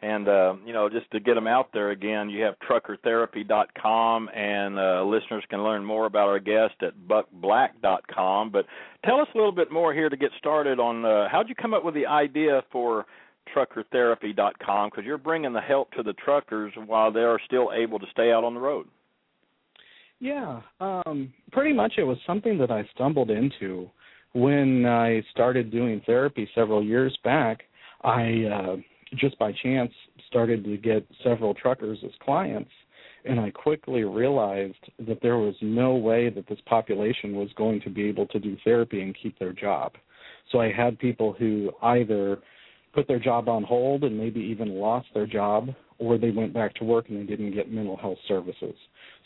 and 0.01 0.27
uh, 0.27 0.55
you 0.65 0.74
know, 0.74 0.89
just 0.89 1.10
to 1.12 1.20
get 1.20 1.36
them 1.36 1.48
out 1.48 1.70
there 1.74 1.91
again, 1.91 2.29
you 2.29 2.43
have 2.43 2.55
truckertherapy.com, 2.67 4.29
and 4.29 4.79
uh, 4.79 5.03
listeners 5.03 5.43
can 5.50 5.63
learn 5.63 5.86
more 5.86 6.05
about 6.05 6.27
our 6.27 6.39
guest 6.39 6.75
at 6.81 6.93
buckblack.com. 7.08 8.51
But 8.51 8.65
tell 9.05 9.20
us 9.20 9.27
a 9.34 9.38
little 9.38 9.51
bit 9.51 9.72
more 9.72 9.93
here 9.93 10.10
to 10.10 10.17
get 10.17 10.31
started 10.39 10.79
on 10.79 11.05
uh, 11.05 11.27
how'd 11.31 11.50
you 11.50 11.55
come 11.55 11.74
up 11.74 11.86
with 11.86 11.93
the 11.93 12.08
idea 12.08 12.63
for 12.72 13.05
truckertherapy.com 13.55 14.89
because 14.89 15.05
you're 15.05 15.17
bringing 15.17 15.53
the 15.53 15.62
help 15.62 15.91
to 15.91 16.03
the 16.03 16.13
truckers 16.13 16.74
while 16.86 17.12
they 17.12 17.22
are 17.22 17.39
still 17.46 17.72
able 17.75 18.00
to 18.00 18.05
stay 18.12 18.31
out 18.31 18.43
on 18.43 18.53
the 18.53 18.60
road. 18.60 18.88
Yeah, 20.20 20.62
um, 20.79 21.34
pretty 21.51 21.74
much 21.74 21.93
it 21.98 22.03
was 22.03 22.17
something 22.27 22.58
that 22.60 22.70
I 22.70 22.88
stumbled 22.93 23.31
into 23.31 23.89
when 24.34 24.86
I 24.86 25.24
started 25.31 25.72
doing 25.72 26.01
therapy 26.05 26.48
several 26.53 26.84
years 26.84 27.17
back. 27.24 27.63
I 28.03 28.43
uh, 28.51 28.75
just 29.15 29.38
by 29.39 29.51
chance 29.63 29.91
started 30.27 30.63
to 30.63 30.77
get 30.77 31.06
several 31.24 31.53
truckers 31.53 32.00
as 32.03 32.12
clients, 32.24 32.72
and 33.25 33.39
I 33.39 33.51
quickly 33.51 34.03
realized 34.03 34.91
that 35.08 35.22
there 35.22 35.38
was 35.38 35.56
no 35.62 35.96
way 35.96 36.30
that 36.30 36.48
this 36.48 36.60
population 36.65 37.36
was 37.36 37.50
going 37.56 37.82
to 37.82 37.89
be 37.89 38.03
able 38.06 38.25
to 38.27 38.39
do 38.39 38.58
therapy 38.63 39.01
and 39.01 39.15
keep 39.22 39.38
their 39.38 39.53
job. 39.53 39.94
So 40.51 40.60
I 40.60 40.72
had 40.72 40.98
people 40.98 41.34
who 41.34 41.72
either 41.82 42.39
put 42.94 43.08
their 43.08 43.20
job 43.20 43.48
on 43.48 43.63
hold 43.63 44.03
and 44.03 44.18
maybe 44.18 44.39
even 44.39 44.80
lost 44.80 45.08
their 45.13 45.27
job, 45.27 45.70
or 46.00 46.18
they 46.18 46.32
went 46.32 46.53
back 46.53 46.74
to 46.75 46.84
work 46.84 47.10
and 47.10 47.20
they 47.20 47.24
didn't 47.24 47.53
get 47.53 47.72
mental 47.72 47.96
health 47.96 48.18
services. 48.27 48.75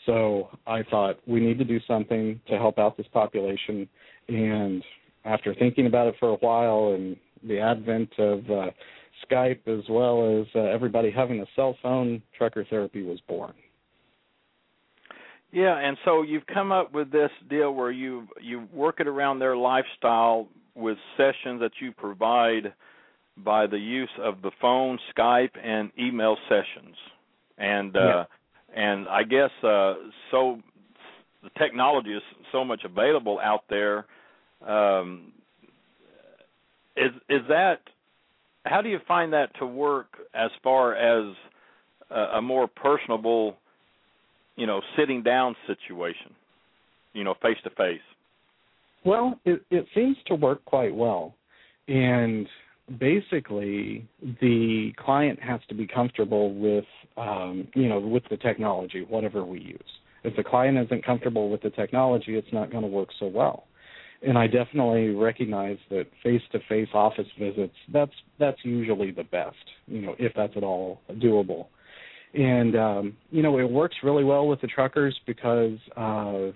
So 0.04 0.50
I 0.66 0.82
thought 0.82 1.18
we 1.26 1.40
need 1.40 1.58
to 1.58 1.64
do 1.64 1.80
something 1.88 2.40
to 2.48 2.58
help 2.58 2.78
out 2.78 2.96
this 2.96 3.08
population. 3.12 3.88
And 4.28 4.84
after 5.24 5.54
thinking 5.54 5.86
about 5.86 6.06
it 6.06 6.14
for 6.20 6.30
a 6.30 6.36
while 6.36 6.94
and 6.94 7.16
the 7.42 7.58
advent 7.58 8.10
of 8.18 8.50
uh, 8.50 8.70
Skype 9.30 9.66
as 9.66 9.84
well 9.88 10.40
as 10.40 10.46
uh, 10.54 10.60
everybody 10.60 11.10
having 11.10 11.40
a 11.40 11.46
cell 11.54 11.76
phone, 11.82 12.22
trucker 12.36 12.64
therapy 12.68 13.02
was 13.02 13.20
born. 13.28 13.52
Yeah, 15.52 15.78
and 15.78 15.96
so 16.04 16.22
you've 16.22 16.46
come 16.46 16.72
up 16.72 16.92
with 16.92 17.10
this 17.10 17.30
deal 17.48 17.72
where 17.72 17.90
you 17.90 18.28
you 18.42 18.68
work 18.72 19.00
it 19.00 19.06
around 19.06 19.38
their 19.38 19.56
lifestyle 19.56 20.48
with 20.74 20.98
sessions 21.16 21.60
that 21.60 21.72
you 21.80 21.92
provide 21.92 22.74
by 23.38 23.66
the 23.66 23.78
use 23.78 24.10
of 24.22 24.42
the 24.42 24.50
phone, 24.60 24.98
Skype, 25.16 25.56
and 25.62 25.90
email 25.98 26.36
sessions. 26.48 26.96
And 27.58 27.96
uh, 27.96 28.00
yeah 28.00 28.24
and 28.76 29.08
I 29.08 29.22
guess 29.22 29.50
uh, 29.62 29.94
so 30.30 30.60
the 31.42 31.50
technology 31.58 32.12
is 32.12 32.22
so 32.52 32.64
much 32.64 32.82
available 32.84 33.40
out 33.42 33.64
there. 33.68 34.04
Um, 34.66 35.32
is 36.96 37.12
is 37.28 37.42
that 37.48 37.80
how 38.66 38.82
do 38.82 38.88
you 38.88 38.98
find 39.06 39.32
that 39.32 39.50
to 39.58 39.66
work 39.66 40.06
as 40.34 40.50
far 40.62 40.94
as 40.94 41.34
a, 42.10 42.20
a 42.36 42.42
more 42.42 42.68
personable, 42.68 43.56
you 44.56 44.66
know, 44.66 44.80
sitting 44.96 45.22
down 45.22 45.54
situation, 45.66 46.34
you 47.12 47.24
know, 47.24 47.34
face 47.42 47.58
to 47.64 47.70
face? 47.70 48.00
Well, 49.04 49.38
it, 49.44 49.62
it 49.70 49.86
seems 49.94 50.16
to 50.26 50.34
work 50.34 50.64
quite 50.64 50.94
well, 50.94 51.34
and 51.86 52.46
basically 52.98 54.06
the 54.40 54.92
client 54.96 55.40
has 55.40 55.60
to 55.68 55.74
be 55.74 55.86
comfortable 55.86 56.54
with 56.54 56.84
um, 57.16 57.66
you 57.74 57.88
know 57.88 57.98
with 57.98 58.22
the 58.30 58.36
technology 58.36 59.04
whatever 59.08 59.44
we 59.44 59.60
use. 59.60 59.80
If 60.22 60.36
the 60.36 60.44
client 60.44 60.78
isn't 60.78 61.04
comfortable 61.04 61.50
with 61.50 61.62
the 61.62 61.70
technology 61.70 62.36
it's 62.36 62.52
not 62.52 62.70
going 62.70 62.82
to 62.82 62.88
work 62.88 63.08
so 63.18 63.26
well 63.26 63.64
and 64.26 64.36
i 64.38 64.46
definitely 64.46 65.10
recognize 65.10 65.78
that 65.90 66.04
face 66.22 66.42
to 66.52 66.58
face 66.68 66.88
office 66.94 67.26
visits 67.38 67.74
that's 67.92 68.12
that's 68.38 68.58
usually 68.62 69.10
the 69.10 69.24
best 69.24 69.56
you 69.86 70.00
know 70.00 70.14
if 70.18 70.32
that's 70.34 70.56
at 70.56 70.62
all 70.62 71.00
doable 71.14 71.66
and 72.34 72.76
um 72.76 73.16
you 73.30 73.42
know 73.42 73.58
it 73.58 73.70
works 73.70 73.96
really 74.02 74.24
well 74.24 74.46
with 74.46 74.60
the 74.60 74.66
truckers 74.66 75.18
because 75.26 75.78
uh 75.96 76.50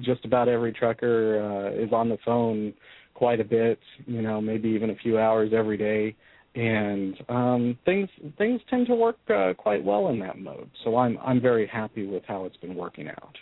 just 0.00 0.24
about 0.24 0.48
every 0.48 0.72
trucker 0.72 1.40
uh 1.42 1.82
is 1.82 1.92
on 1.92 2.08
the 2.08 2.18
phone 2.24 2.72
quite 3.16 3.40
a 3.40 3.44
bit, 3.44 3.78
you 4.06 4.22
know, 4.22 4.40
maybe 4.40 4.68
even 4.68 4.90
a 4.90 4.96
few 4.96 5.18
hours 5.18 5.52
every 5.56 5.76
day, 5.76 6.14
and 6.54 7.16
um, 7.28 7.78
things 7.84 8.08
things 8.38 8.60
tend 8.68 8.86
to 8.86 8.94
work 8.94 9.16
uh, 9.34 9.52
quite 9.56 9.82
well 9.82 10.08
in 10.08 10.18
that 10.20 10.38
mode. 10.38 10.70
So 10.84 10.96
I'm 10.96 11.18
I'm 11.24 11.40
very 11.40 11.66
happy 11.66 12.06
with 12.06 12.22
how 12.26 12.44
it's 12.44 12.56
been 12.58 12.74
working 12.76 13.08
out. 13.08 13.36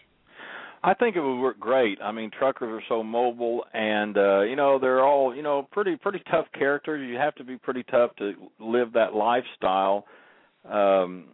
I 0.87 0.93
think 0.93 1.17
it 1.17 1.21
would 1.23 1.41
work 1.41 1.59
great. 1.59 1.99
I 2.03 2.13
mean, 2.13 2.31
truckers 2.31 2.69
are 2.69 2.85
so 2.91 3.03
mobile, 3.03 3.65
and 3.73 4.19
uh, 4.19 4.43
you 4.43 4.55
know 4.55 4.79
they're 4.79 5.03
all 5.03 5.35
you 5.35 5.43
know 5.43 5.67
pretty 5.73 5.97
pretty 5.97 6.23
tough 6.31 6.45
characters. 6.53 7.09
You 7.09 7.17
have 7.17 7.35
to 7.37 7.45
be 7.45 7.57
pretty 7.57 7.85
tough 7.85 8.15
to 8.17 8.35
live 8.61 8.93
that 8.93 9.15
lifestyle. 9.15 10.05
Um, 10.71 11.25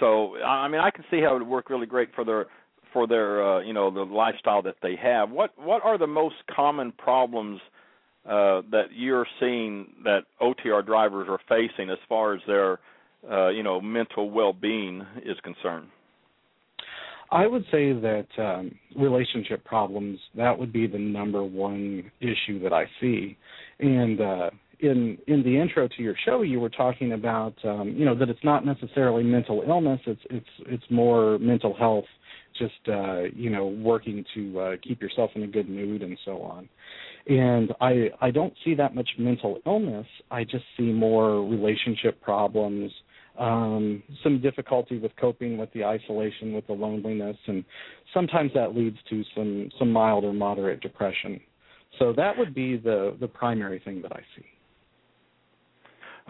so 0.00 0.36
I 0.36 0.68
mean, 0.68 0.82
I 0.82 0.90
can 0.90 1.02
see 1.10 1.22
how 1.22 1.34
it 1.36 1.38
would 1.38 1.48
work 1.48 1.70
really 1.70 1.86
great 1.86 2.10
for 2.14 2.26
their 2.26 2.46
for 2.92 3.06
their 3.06 3.42
uh, 3.42 3.60
you 3.62 3.72
know 3.72 3.90
the 3.90 4.02
lifestyle 4.02 4.60
that 4.62 4.76
they 4.82 4.96
have. 4.96 5.30
What 5.30 5.52
what 5.56 5.82
are 5.82 5.96
the 5.96 6.06
most 6.06 6.36
common 6.54 6.92
problems 6.92 7.58
uh, 8.26 8.60
that 8.70 8.88
you're 8.94 9.26
seeing 9.40 9.86
that 10.04 10.24
OTR 10.42 10.84
drivers 10.84 11.26
are 11.30 11.40
facing 11.48 11.88
as 11.88 11.98
far 12.06 12.34
as 12.34 12.40
their 12.46 12.80
uh, 13.30 13.48
you 13.48 13.62
know 13.62 13.80
mental 13.80 14.30
well-being 14.30 15.06
is 15.24 15.38
concerned? 15.42 15.88
I 17.32 17.46
would 17.46 17.64
say 17.72 17.94
that 17.94 18.26
um, 18.38 18.72
relationship 18.94 19.64
problems 19.64 20.18
that 20.36 20.56
would 20.56 20.72
be 20.72 20.86
the 20.86 20.98
number 20.98 21.42
one 21.42 22.10
issue 22.20 22.62
that 22.62 22.74
I 22.74 22.84
see, 23.00 23.38
and 23.80 24.20
uh, 24.20 24.50
in 24.80 25.16
in 25.26 25.42
the 25.42 25.58
intro 25.58 25.88
to 25.88 26.02
your 26.02 26.14
show, 26.26 26.42
you 26.42 26.60
were 26.60 26.68
talking 26.68 27.12
about 27.12 27.54
um, 27.64 27.94
you 27.96 28.04
know 28.04 28.14
that 28.14 28.28
it's 28.28 28.44
not 28.44 28.66
necessarily 28.66 29.22
mental 29.22 29.64
illness; 29.66 30.00
it's 30.06 30.20
it's 30.28 30.46
it's 30.66 30.84
more 30.90 31.38
mental 31.38 31.74
health 31.74 32.04
just 32.58 32.88
uh, 32.88 33.22
you 33.34 33.48
know 33.48 33.66
working 33.66 34.24
to 34.34 34.60
uh, 34.60 34.72
keep 34.86 35.00
yourself 35.00 35.30
in 35.34 35.42
a 35.44 35.46
good 35.46 35.70
mood 35.70 36.02
and 36.02 36.18
so 36.26 36.42
on. 36.42 36.68
And 37.28 37.72
I 37.80 38.10
I 38.20 38.30
don't 38.30 38.52
see 38.64 38.74
that 38.74 38.94
much 38.94 39.08
mental 39.18 39.58
illness. 39.64 40.06
I 40.30 40.44
just 40.44 40.64
see 40.76 40.92
more 40.92 41.46
relationship 41.46 42.20
problems, 42.20 42.92
um, 43.38 44.02
some 44.22 44.40
difficulty 44.40 44.98
with 44.98 45.12
coping 45.20 45.56
with 45.56 45.72
the 45.72 45.84
isolation, 45.84 46.52
with 46.52 46.66
the 46.66 46.72
loneliness, 46.72 47.36
and 47.46 47.64
sometimes 48.12 48.52
that 48.54 48.74
leads 48.76 48.98
to 49.10 49.24
some 49.34 49.70
some 49.78 49.90
mild 49.90 50.24
or 50.24 50.32
moderate 50.32 50.80
depression. 50.80 51.40
So 51.98 52.12
that 52.14 52.36
would 52.36 52.54
be 52.54 52.76
the 52.76 53.16
the 53.20 53.28
primary 53.28 53.80
thing 53.84 54.02
that 54.02 54.12
I 54.12 54.20
see. 54.36 54.44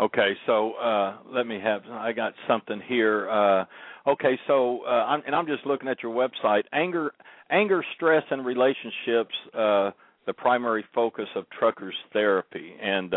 Okay, 0.01 0.33
so 0.47 0.73
uh, 0.75 1.19
let 1.27 1.47
me 1.47 1.61
have. 1.63 1.83
I 1.91 2.13
got 2.13 2.33
something 2.49 2.81
here. 2.87 3.29
Uh, 3.29 3.65
okay, 4.07 4.39
so 4.47 4.81
uh, 4.87 4.91
I'm, 4.91 5.23
and 5.27 5.35
I'm 5.35 5.47
just 5.47 5.67
looking 5.67 5.89
at 5.89 6.03
your 6.03 6.15
website. 6.15 6.63
Anger, 6.73 7.13
anger, 7.51 7.85
stress, 7.97 8.23
and 8.31 8.45
relationships. 8.45 9.35
Uh, 9.53 9.91
the 10.25 10.33
primary 10.33 10.85
focus 10.95 11.27
of 11.35 11.45
truckers 11.51 11.95
therapy, 12.13 12.75
and 12.81 13.13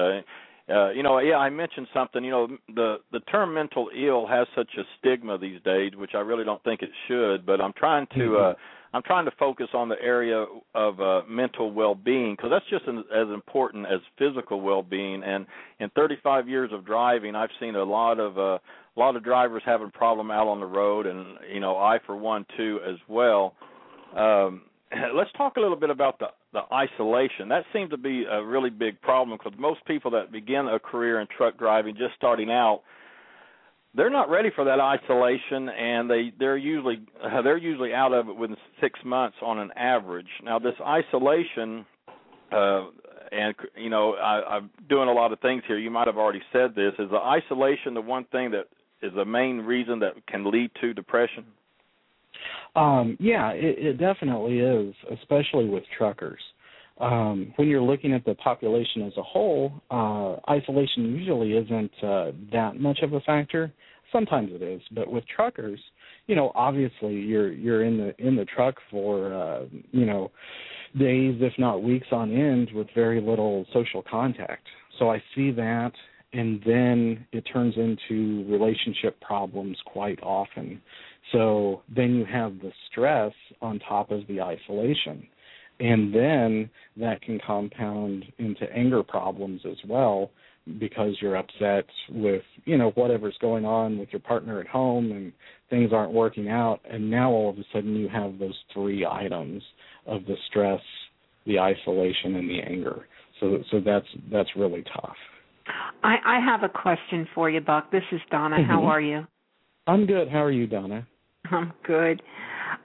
uh, 0.67 0.89
you 0.89 1.03
know, 1.03 1.19
yeah, 1.19 1.37
I 1.37 1.49
mentioned 1.49 1.87
something. 1.93 2.23
You 2.23 2.31
know, 2.31 2.47
the 2.73 2.97
the 3.11 3.19
term 3.21 3.53
mental 3.53 3.89
ill 3.95 4.25
has 4.25 4.47
such 4.55 4.71
a 4.77 4.83
stigma 4.97 5.37
these 5.37 5.61
days, 5.63 5.91
which 5.95 6.11
I 6.15 6.19
really 6.19 6.43
don't 6.43 6.63
think 6.63 6.81
it 6.81 6.89
should. 7.07 7.45
But 7.45 7.61
I'm 7.61 7.73
trying 7.73 8.07
to. 8.07 8.19
Mm-hmm. 8.19 8.51
Uh, 8.51 8.53
I'm 8.93 9.03
trying 9.03 9.25
to 9.25 9.31
focus 9.37 9.67
on 9.73 9.89
the 9.89 10.01
area 10.01 10.45
of 10.73 11.01
uh, 11.01 11.23
mental 11.27 11.69
well-being 11.69 12.33
because 12.33 12.49
that's 12.49 12.69
just 12.69 12.87
an, 12.87 12.99
as 13.13 13.27
important 13.33 13.85
as 13.87 13.99
physical 14.17 14.61
well-being. 14.61 15.21
And 15.21 15.45
in 15.81 15.89
35 15.89 16.47
years 16.47 16.69
of 16.71 16.85
driving, 16.85 17.35
I've 17.35 17.49
seen 17.59 17.75
a 17.75 17.83
lot 17.83 18.21
of 18.21 18.37
uh, 18.37 18.57
a 18.95 18.97
lot 18.99 19.17
of 19.17 19.23
drivers 19.23 19.63
having 19.65 19.91
problem 19.91 20.31
out 20.31 20.47
on 20.47 20.61
the 20.61 20.65
road, 20.65 21.05
and 21.05 21.37
you 21.53 21.59
know, 21.59 21.77
I 21.77 21.99
for 22.05 22.15
one 22.15 22.45
too 22.55 22.79
as 22.87 22.95
well. 23.07 23.53
Um, 24.15 24.61
let's 25.13 25.31
talk 25.37 25.57
a 25.57 25.59
little 25.59 25.75
bit 25.75 25.89
about 25.89 26.17
the 26.19 26.27
the 26.55 26.73
isolation. 26.73 27.49
That 27.49 27.65
seems 27.73 27.91
to 27.91 27.97
be 27.97 28.23
a 28.23 28.43
really 28.43 28.69
big 28.69 28.99
problem 29.01 29.37
because 29.37 29.57
most 29.59 29.85
people 29.85 30.09
that 30.11 30.31
begin 30.31 30.67
a 30.67 30.79
career 30.79 31.19
in 31.19 31.27
truck 31.37 31.57
driving, 31.59 31.95
just 31.95 32.15
starting 32.15 32.49
out, 32.49 32.81
they're 33.93 34.09
not 34.09 34.29
ready 34.29 34.49
for 34.55 34.65
that 34.65 34.79
isolation, 34.79 35.69
and 35.69 36.09
they 36.09 36.33
they're 36.39 36.57
usually 36.57 37.01
they're 37.43 37.57
usually 37.57 37.93
out 37.93 38.13
of 38.13 38.29
it 38.29 38.35
within 38.35 38.57
six 38.81 38.99
months 39.05 39.37
on 39.41 39.59
an 39.59 39.71
average. 39.75 40.27
Now, 40.43 40.59
this 40.59 40.75
isolation 40.81 41.85
uh, 42.51 42.85
and 43.31 43.55
you 43.75 43.89
know 43.89 44.13
I, 44.13 44.55
I'm 44.55 44.69
doing 44.89 45.09
a 45.09 45.13
lot 45.13 45.31
of 45.33 45.39
things 45.39 45.63
here. 45.67 45.77
You 45.77 45.91
might 45.91 46.07
have 46.07 46.17
already 46.17 46.41
said 46.51 46.75
this. 46.75 46.93
Is 46.99 47.09
the 47.09 47.17
isolation 47.17 47.93
the 47.93 48.01
one 48.01 48.25
thing 48.31 48.51
that 48.51 48.65
is 49.01 49.13
the 49.13 49.25
main 49.25 49.59
reason 49.59 49.99
that 49.99 50.25
can 50.27 50.49
lead 50.49 50.71
to 50.81 50.93
depression? 50.93 51.45
Um, 52.75 53.17
yeah, 53.19 53.51
it, 53.51 53.77
it 53.77 53.93
definitely 53.97 54.59
is, 54.59 54.93
especially 55.19 55.67
with 55.69 55.83
truckers. 55.97 56.39
Um, 56.99 57.53
when 57.57 57.67
you're 57.67 57.81
looking 57.81 58.13
at 58.13 58.23
the 58.23 58.35
population 58.35 59.01
as 59.03 59.13
a 59.17 59.23
whole, 59.23 59.73
uh, 59.91 60.37
isolation 60.49 61.13
usually 61.15 61.53
isn't 61.53 61.91
uh, 62.01 62.31
that 62.53 62.79
much 62.79 62.99
of 63.01 63.13
a 63.13 63.19
factor. 63.21 63.71
Sometimes 64.11 64.51
it 64.53 64.61
is, 64.61 64.81
but 64.91 65.11
with 65.11 65.25
truckers, 65.27 65.79
you 66.27 66.35
know, 66.35 66.51
obviously 66.55 67.13
you're 67.15 67.51
you're 67.51 67.83
in 67.83 67.97
the 67.97 68.15
in 68.25 68.35
the 68.35 68.45
truck 68.45 68.75
for 68.89 69.33
uh, 69.33 69.65
you 69.91 70.05
know 70.05 70.31
days, 70.97 71.35
if 71.41 71.53
not 71.57 71.83
weeks 71.83 72.07
on 72.11 72.31
end, 72.31 72.69
with 72.73 72.87
very 72.95 73.19
little 73.19 73.65
social 73.73 74.01
contact. 74.09 74.65
So 74.97 75.11
I 75.11 75.21
see 75.35 75.51
that, 75.51 75.91
and 76.31 76.61
then 76.65 77.25
it 77.33 77.41
turns 77.51 77.75
into 77.75 78.45
relationship 78.49 79.19
problems 79.19 79.77
quite 79.85 80.19
often. 80.23 80.81
So 81.31 81.81
then 81.93 82.15
you 82.15 82.25
have 82.25 82.59
the 82.59 82.71
stress 82.91 83.33
on 83.61 83.79
top 83.79 84.11
of 84.11 84.27
the 84.27 84.41
isolation. 84.41 85.27
And 85.79 86.13
then 86.13 86.69
that 86.97 87.21
can 87.21 87.39
compound 87.45 88.25
into 88.37 88.71
anger 88.73 89.03
problems 89.03 89.61
as 89.69 89.77
well 89.87 90.31
because 90.79 91.15
you're 91.21 91.35
upset 91.35 91.85
with, 92.09 92.41
you 92.63 92.77
know, 92.77 92.91
whatever's 92.91 93.37
going 93.41 93.65
on 93.65 93.97
with 93.99 94.09
your 94.11 94.21
partner 94.21 94.59
at 94.59 94.67
home 94.67 95.11
and 95.11 95.31
things 95.69 95.91
aren't 95.93 96.13
working 96.13 96.49
out 96.49 96.79
and 96.89 97.09
now 97.09 97.29
all 97.29 97.49
of 97.49 97.57
a 97.57 97.63
sudden 97.73 97.95
you 97.95 98.07
have 98.07 98.39
those 98.39 98.57
three 98.73 99.05
items 99.05 99.61
of 100.07 100.25
the 100.25 100.35
stress, 100.49 100.81
the 101.45 101.59
isolation 101.59 102.35
and 102.35 102.49
the 102.49 102.59
anger. 102.61 103.05
So 103.39 103.59
so 103.69 103.79
that's 103.83 104.07
that's 104.31 104.49
really 104.55 104.83
tough. 104.93 105.15
I, 106.03 106.15
I 106.25 106.39
have 106.39 106.63
a 106.63 106.69
question 106.69 107.27
for 107.35 107.49
you, 107.49 107.59
Buck. 107.59 107.91
This 107.91 108.03
is 108.11 108.21
Donna. 108.31 108.57
Mm-hmm. 108.57 108.71
How 108.71 108.85
are 108.85 109.01
you? 109.01 109.27
I'm 109.87 110.05
good. 110.05 110.29
How 110.29 110.43
are 110.43 110.51
you, 110.51 110.67
Donna? 110.67 111.07
I'm 111.51 111.73
good. 111.83 112.21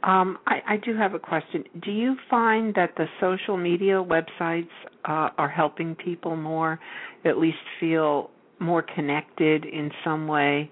Um, 0.02 0.38
I, 0.46 0.60
I 0.68 0.76
do 0.76 0.96
have 0.96 1.14
a 1.14 1.18
question. 1.18 1.64
Do 1.82 1.90
you 1.90 2.16
find 2.28 2.74
that 2.74 2.94
the 2.96 3.06
social 3.20 3.56
media 3.56 3.94
websites 4.02 4.68
uh, 5.04 5.30
are 5.36 5.48
helping 5.48 5.94
people 5.94 6.36
more, 6.36 6.78
at 7.24 7.38
least 7.38 7.58
feel 7.78 8.30
more 8.58 8.82
connected 8.82 9.64
in 9.64 9.90
some 10.04 10.28
way 10.28 10.70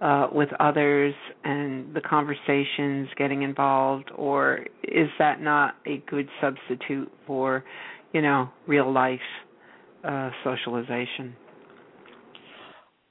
uh, 0.00 0.28
with 0.32 0.48
others 0.60 1.14
and 1.44 1.94
the 1.94 2.00
conversations 2.00 3.08
getting 3.16 3.42
involved, 3.42 4.10
or 4.16 4.66
is 4.84 5.08
that 5.18 5.40
not 5.40 5.76
a 5.86 6.02
good 6.08 6.28
substitute 6.40 7.10
for, 7.26 7.64
you 8.12 8.22
know, 8.22 8.48
real 8.66 8.90
life 8.90 9.20
uh, 10.04 10.30
socialization? 10.42 11.36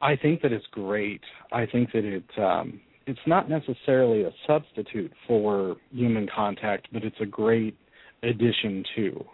I 0.02 0.16
think 0.16 0.42
that 0.42 0.52
it's 0.52 0.66
great. 0.72 1.22
I 1.52 1.66
think 1.66 1.92
that 1.92 2.06
it 2.06 2.24
um, 2.38 2.82
it's 3.10 3.28
not 3.28 3.50
necessarily 3.50 4.24
a 4.24 4.32
substitute 4.46 5.12
for 5.28 5.76
human 5.92 6.28
contact, 6.34 6.88
but 6.94 7.04
it's 7.04 7.20
a 7.20 7.26
great 7.26 7.76
addition 8.24 8.84
to. 8.96 9.26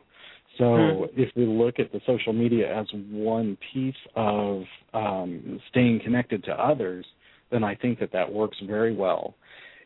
So 0.58 0.64
Mm-hmm. 0.64 1.22
if 1.22 1.30
we 1.36 1.46
look 1.46 1.80
at 1.80 1.92
the 1.92 2.00
social 2.06 2.32
media 2.32 2.66
as 2.74 2.88
one 3.12 3.58
piece 3.74 4.02
of 4.16 4.64
um, 4.94 5.60
staying 5.70 6.00
connected 6.06 6.44
to 6.46 6.52
others, 6.52 7.06
then 7.52 7.64
I 7.64 7.76
think 7.76 8.00
that 8.00 8.14
that 8.14 8.32
works 8.32 8.58
very 8.66 8.96
well. 8.96 9.36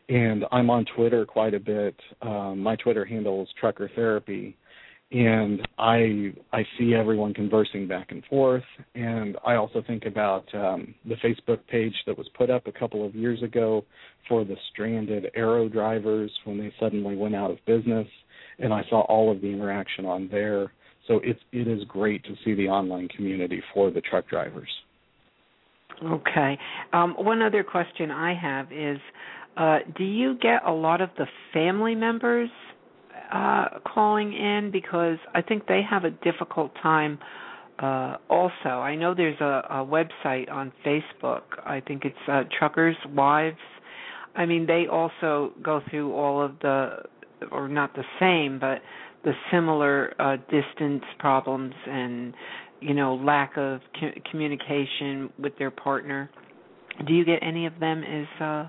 And 0.08 0.44
I'm 0.52 0.70
on 0.70 0.84
Twitter 0.94 1.26
quite 1.26 1.54
a 1.54 1.60
bit. 1.60 1.96
Um, 2.22 2.60
my 2.60 2.76
Twitter 2.76 3.04
handle 3.04 3.42
is 3.42 3.48
Trucker 3.58 3.90
Therapy, 3.96 4.56
and 5.12 5.66
I 5.78 6.32
I 6.52 6.64
see 6.78 6.94
everyone 6.94 7.34
conversing 7.34 7.88
back 7.88 8.12
and 8.12 8.24
forth. 8.26 8.62
And 8.94 9.36
I 9.44 9.56
also 9.56 9.82
think 9.86 10.04
about 10.06 10.44
um, 10.54 10.94
the 11.04 11.16
Facebook 11.16 11.58
page 11.68 11.94
that 12.06 12.16
was 12.16 12.28
put 12.36 12.50
up 12.50 12.66
a 12.66 12.72
couple 12.72 13.04
of 13.04 13.14
years 13.14 13.42
ago 13.42 13.84
for 14.28 14.44
the 14.44 14.56
stranded 14.72 15.26
Arrow 15.34 15.68
drivers 15.68 16.30
when 16.44 16.58
they 16.58 16.72
suddenly 16.78 17.16
went 17.16 17.34
out 17.34 17.50
of 17.50 17.58
business, 17.66 18.06
and 18.58 18.72
I 18.72 18.82
saw 18.88 19.00
all 19.02 19.32
of 19.32 19.40
the 19.40 19.48
interaction 19.48 20.06
on 20.06 20.28
there. 20.30 20.72
So 21.08 21.20
it's 21.24 21.40
it 21.52 21.66
is 21.66 21.82
great 21.88 22.22
to 22.24 22.34
see 22.44 22.54
the 22.54 22.68
online 22.68 23.08
community 23.08 23.62
for 23.74 23.90
the 23.90 24.00
truck 24.00 24.28
drivers. 24.28 24.70
Okay. 26.04 26.56
Um, 26.92 27.14
one 27.18 27.42
other 27.42 27.64
question 27.64 28.10
I 28.10 28.34
have 28.40 28.72
is 28.72 28.98
uh, 29.56 29.78
do 29.98 30.04
you 30.04 30.38
get 30.38 30.64
a 30.64 30.72
lot 30.72 31.00
of 31.00 31.10
the 31.18 31.26
family 31.52 31.94
members 31.96 32.48
uh, 33.32 33.78
calling 33.86 34.32
in? 34.32 34.70
Because 34.72 35.18
I 35.34 35.42
think 35.42 35.66
they 35.66 35.82
have 35.88 36.04
a 36.04 36.10
difficult 36.10 36.72
time 36.82 37.18
uh, 37.78 38.16
also. 38.28 38.68
I 38.68 38.94
know 38.94 39.14
there's 39.14 39.40
a, 39.40 39.62
a 39.70 39.86
website 39.86 40.50
on 40.50 40.72
Facebook, 40.84 41.42
I 41.64 41.80
think 41.80 42.04
it's 42.04 42.16
uh, 42.28 42.42
Truckers' 42.58 42.96
Wives. 43.08 43.56
I 44.36 44.46
mean, 44.46 44.66
they 44.66 44.86
also 44.90 45.52
go 45.62 45.80
through 45.90 46.12
all 46.14 46.42
of 46.42 46.52
the, 46.60 46.98
or 47.50 47.68
not 47.68 47.94
the 47.94 48.04
same, 48.20 48.58
but 48.60 48.80
the 49.24 49.32
similar 49.50 50.14
uh, 50.18 50.36
distance 50.50 51.02
problems 51.18 51.74
and 51.86 52.34
you 52.80 52.94
know 52.94 53.14
lack 53.16 53.56
of 53.56 53.80
co- 53.98 54.12
communication 54.30 55.30
with 55.38 55.56
their 55.58 55.70
partner. 55.70 56.30
Do 57.06 57.12
you 57.12 57.24
get 57.24 57.40
any 57.42 57.66
of 57.66 57.78
them 57.80 58.02
as 58.02 58.42
uh, 58.42 58.68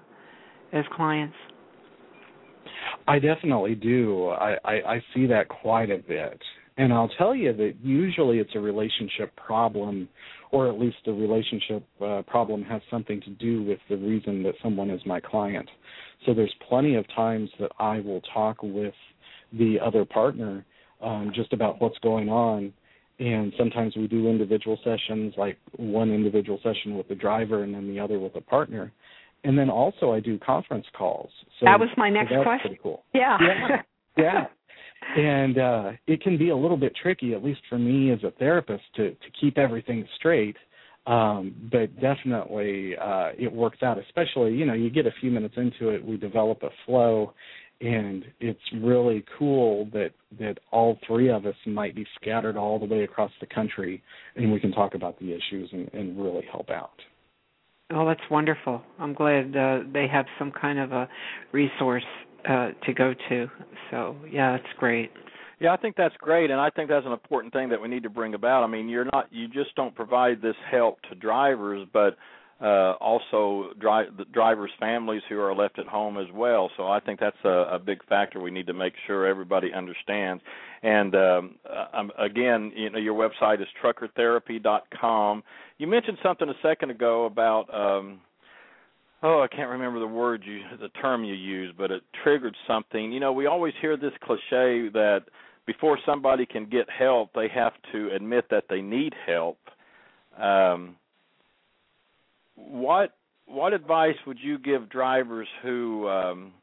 as 0.74 0.86
clients? 0.96 1.36
I 3.08 3.20
definitely 3.20 3.76
do. 3.76 4.30
I, 4.30 4.56
I, 4.64 4.74
I 4.74 5.04
see 5.14 5.26
that 5.28 5.48
quite 5.48 5.90
a 5.90 5.98
bit. 5.98 6.40
And 6.78 6.94
I'll 6.94 7.10
tell 7.18 7.36
you 7.36 7.54
that 7.54 7.76
usually 7.84 8.40
it's 8.40 8.56
a 8.56 8.60
relationship 8.60 9.36
problem, 9.36 10.08
or 10.52 10.70
at 10.70 10.80
least 10.80 10.98
the 11.06 11.12
relationship 11.12 11.84
uh, 12.04 12.22
problem 12.28 12.64
has 12.64 12.82
something 12.90 13.22
to 13.22 13.30
do 13.32 13.64
with 13.64 13.80
the 13.90 13.98
reason 13.98 14.42
that 14.44 14.56
someone 14.64 14.90
is 14.90 15.02
my 15.06 15.20
client. 15.20 15.70
So 16.26 16.34
there's 16.34 16.54
plenty 16.68 16.96
of 16.96 17.06
times 17.16 17.50
that 17.60 17.72
I 17.80 18.00
will 18.00 18.22
talk 18.34 18.64
with 18.64 18.94
the 19.54 19.78
other 19.84 20.06
partner 20.06 20.66
um, 21.02 21.32
just 21.36 21.52
about 21.54 21.82
what's 21.82 21.98
going 22.00 22.30
on. 22.30 22.74
And 23.20 23.54
sometimes 23.58 23.96
we 23.96 24.08
do 24.08 24.30
individual 24.30 24.80
sessions, 24.84 25.34
like 25.38 25.58
one 25.76 26.12
individual 26.12 26.60
session 26.64 26.96
with 26.96 27.08
the 27.08 27.16
driver 27.16 27.64
and 27.64 27.74
then 27.74 27.88
the 27.88 28.00
other 28.00 28.18
with 28.18 28.34
the 28.34 28.42
partner. 28.42 28.92
And 29.44 29.58
then 29.58 29.70
also 29.70 30.12
I 30.12 30.20
do 30.20 30.38
conference 30.40 30.86
calls. 30.96 31.30
So 31.60 31.66
that 31.66 31.80
was 31.80 31.90
my 31.98 32.10
so 32.10 32.14
next 32.14 32.32
that's 32.32 32.44
question. 32.44 32.78
Cool. 32.82 33.04
Yeah. 33.14 33.38
Yeah. 33.42 33.82
yeah. 34.18 34.46
And 35.18 35.58
uh 35.58 35.92
it 36.08 36.22
can 36.22 36.38
be 36.38 36.50
a 36.50 36.56
little 36.56 36.78
bit 36.78 36.94
tricky, 37.02 37.34
at 37.34 37.44
least 37.44 37.62
for 37.70 37.80
me 37.80 38.12
as 38.12 38.24
a 38.24 38.32
therapist, 38.32 38.84
to 38.96 39.12
to 39.12 39.32
keep 39.40 39.58
everything 39.58 40.08
straight. 40.18 40.58
Um, 41.08 41.56
but 41.72 42.00
definitely 42.00 42.96
uh 42.98 43.30
it 43.38 43.52
works 43.52 43.82
out, 43.82 43.98
especially, 43.98 44.54
you 44.54 44.66
know, 44.66 44.74
you 44.74 44.90
get 44.90 45.08
a 45.08 45.14
few 45.20 45.32
minutes 45.32 45.56
into 45.58 45.90
it, 45.90 46.06
we 46.06 46.18
develop 46.18 46.62
a 46.64 46.70
flow 46.86 47.34
and 47.82 48.26
it's 48.40 48.60
really 48.76 49.26
cool 49.38 49.90
that 49.92 50.12
that 50.40 50.60
all 50.72 51.00
three 51.08 51.30
of 51.30 51.46
us 51.46 51.56
might 51.66 51.96
be 51.96 52.06
scattered 52.22 52.56
all 52.56 52.80
the 52.80 52.86
way 52.86 53.04
across 53.04 53.32
the 53.42 53.48
country 53.48 54.02
and 54.36 54.52
we 54.52 54.60
can 54.60 54.72
talk 54.72 54.94
about 54.94 55.20
the 55.20 55.32
issues 55.32 55.70
and, 55.74 55.90
and 55.94 56.22
really 56.22 56.46
help 56.52 56.70
out. 56.70 56.92
Oh, 57.94 58.08
that's 58.08 58.22
wonderful. 58.30 58.82
I'm 59.00 59.14
glad 59.14 59.56
uh, 59.56 59.80
they 59.92 60.08
have 60.08 60.26
some 60.40 60.52
kind 60.52 60.80
of 60.80 60.92
a 60.92 61.10
resource 61.52 62.06
uh, 62.48 62.70
to 62.86 62.94
go 62.94 63.14
to. 63.30 63.48
So, 63.90 64.16
yeah, 64.30 64.54
that's 64.58 64.74
great. 64.78 65.12
Yeah, 65.60 65.74
I 65.74 65.78
think 65.78 65.96
that's 65.96 66.16
great, 66.18 66.50
and 66.50 66.60
I 66.60 66.72
think 66.72 66.90
that's 66.90 67.06
an 67.06 67.12
important 67.12 67.54
thing 67.54 67.70
that 67.70 67.80
we 67.80 67.88
need 67.88 68.02
to 68.04 68.10
bring 68.10 68.34
about. 68.34 68.64
I 68.64 68.68
mean, 68.68 68.90
you're 68.90 69.06
not 69.06 69.28
you 69.30 69.48
just 69.48 69.76
don't 69.76 69.94
provide 69.94 70.42
this 70.42 70.56
help 70.72 71.00
to 71.10 71.16
drivers, 71.16 71.88
but 71.94 72.18
uh, 72.62 72.94
also 73.02 73.72
dri- 73.80 74.10
the 74.18 74.26
drivers' 74.32 74.72
families 74.80 75.24
who 75.28 75.40
are 75.40 75.56
left 75.56 75.80
at 75.80 75.88
home 75.88 76.18
as 76.18 76.28
well. 76.34 76.70
So 76.78 76.88
I 76.88 77.00
think 77.00 77.20
that's 77.20 77.44
a, 77.44 77.68
a 77.74 77.80
big 77.80 78.04
factor. 78.06 78.40
We 78.40 78.52
need 78.52 78.68
to 78.68 78.74
make 78.74 78.94
sure 79.08 79.26
everybody 79.26 79.74
understands. 79.74 80.44
And 80.84 81.16
um, 81.16 81.56
uh, 81.68 82.04
again, 82.20 82.72
you 82.76 82.90
know, 82.92 83.00
your 83.00 83.16
website 83.16 83.62
is 83.62 83.68
truckertherapy.com. 83.84 85.44
You 85.80 85.88
mentioned 85.88 86.20
something 86.22 86.50
a 86.50 86.54
second 86.62 86.92
ago 86.92 87.26
about. 87.26 87.74
Um, 87.74 88.22
oh, 89.24 89.42
I 89.42 89.48
can't 89.48 89.70
remember 89.70 90.00
the 90.00 90.08
word 90.08 90.44
you, 90.46 90.62
the 90.80 90.90
term 91.02 91.24
you 91.24 91.34
used, 91.34 91.78
but 91.78 91.90
it 91.90 92.04
triggered 92.24 92.56
something. 92.68 93.12
You 93.12 93.20
know, 93.20 93.34
we 93.34 93.48
always 93.48 93.74
hear 93.82 93.98
this 93.98 94.14
cliche 94.24 94.90
that 94.94 95.22
before 95.66 95.98
somebody 96.06 96.46
can 96.46 96.66
get 96.66 96.88
help, 96.90 97.32
they 97.34 97.48
have 97.48 97.74
to 97.92 98.10
admit 98.16 98.46
that 98.52 98.66
they 98.70 98.82
need 98.82 99.14
help. 99.26 99.58
Um, 100.40 100.96
what 102.56 103.14
what 103.46 103.74
advice 103.74 104.16
would 104.26 104.38
you 104.42 104.58
give 104.58 104.90
drivers 104.90 105.48
who, 105.62 106.08
um, 106.08 106.54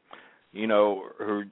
you 0.51 0.65
know, 0.65 1.03
who 1.19 1.43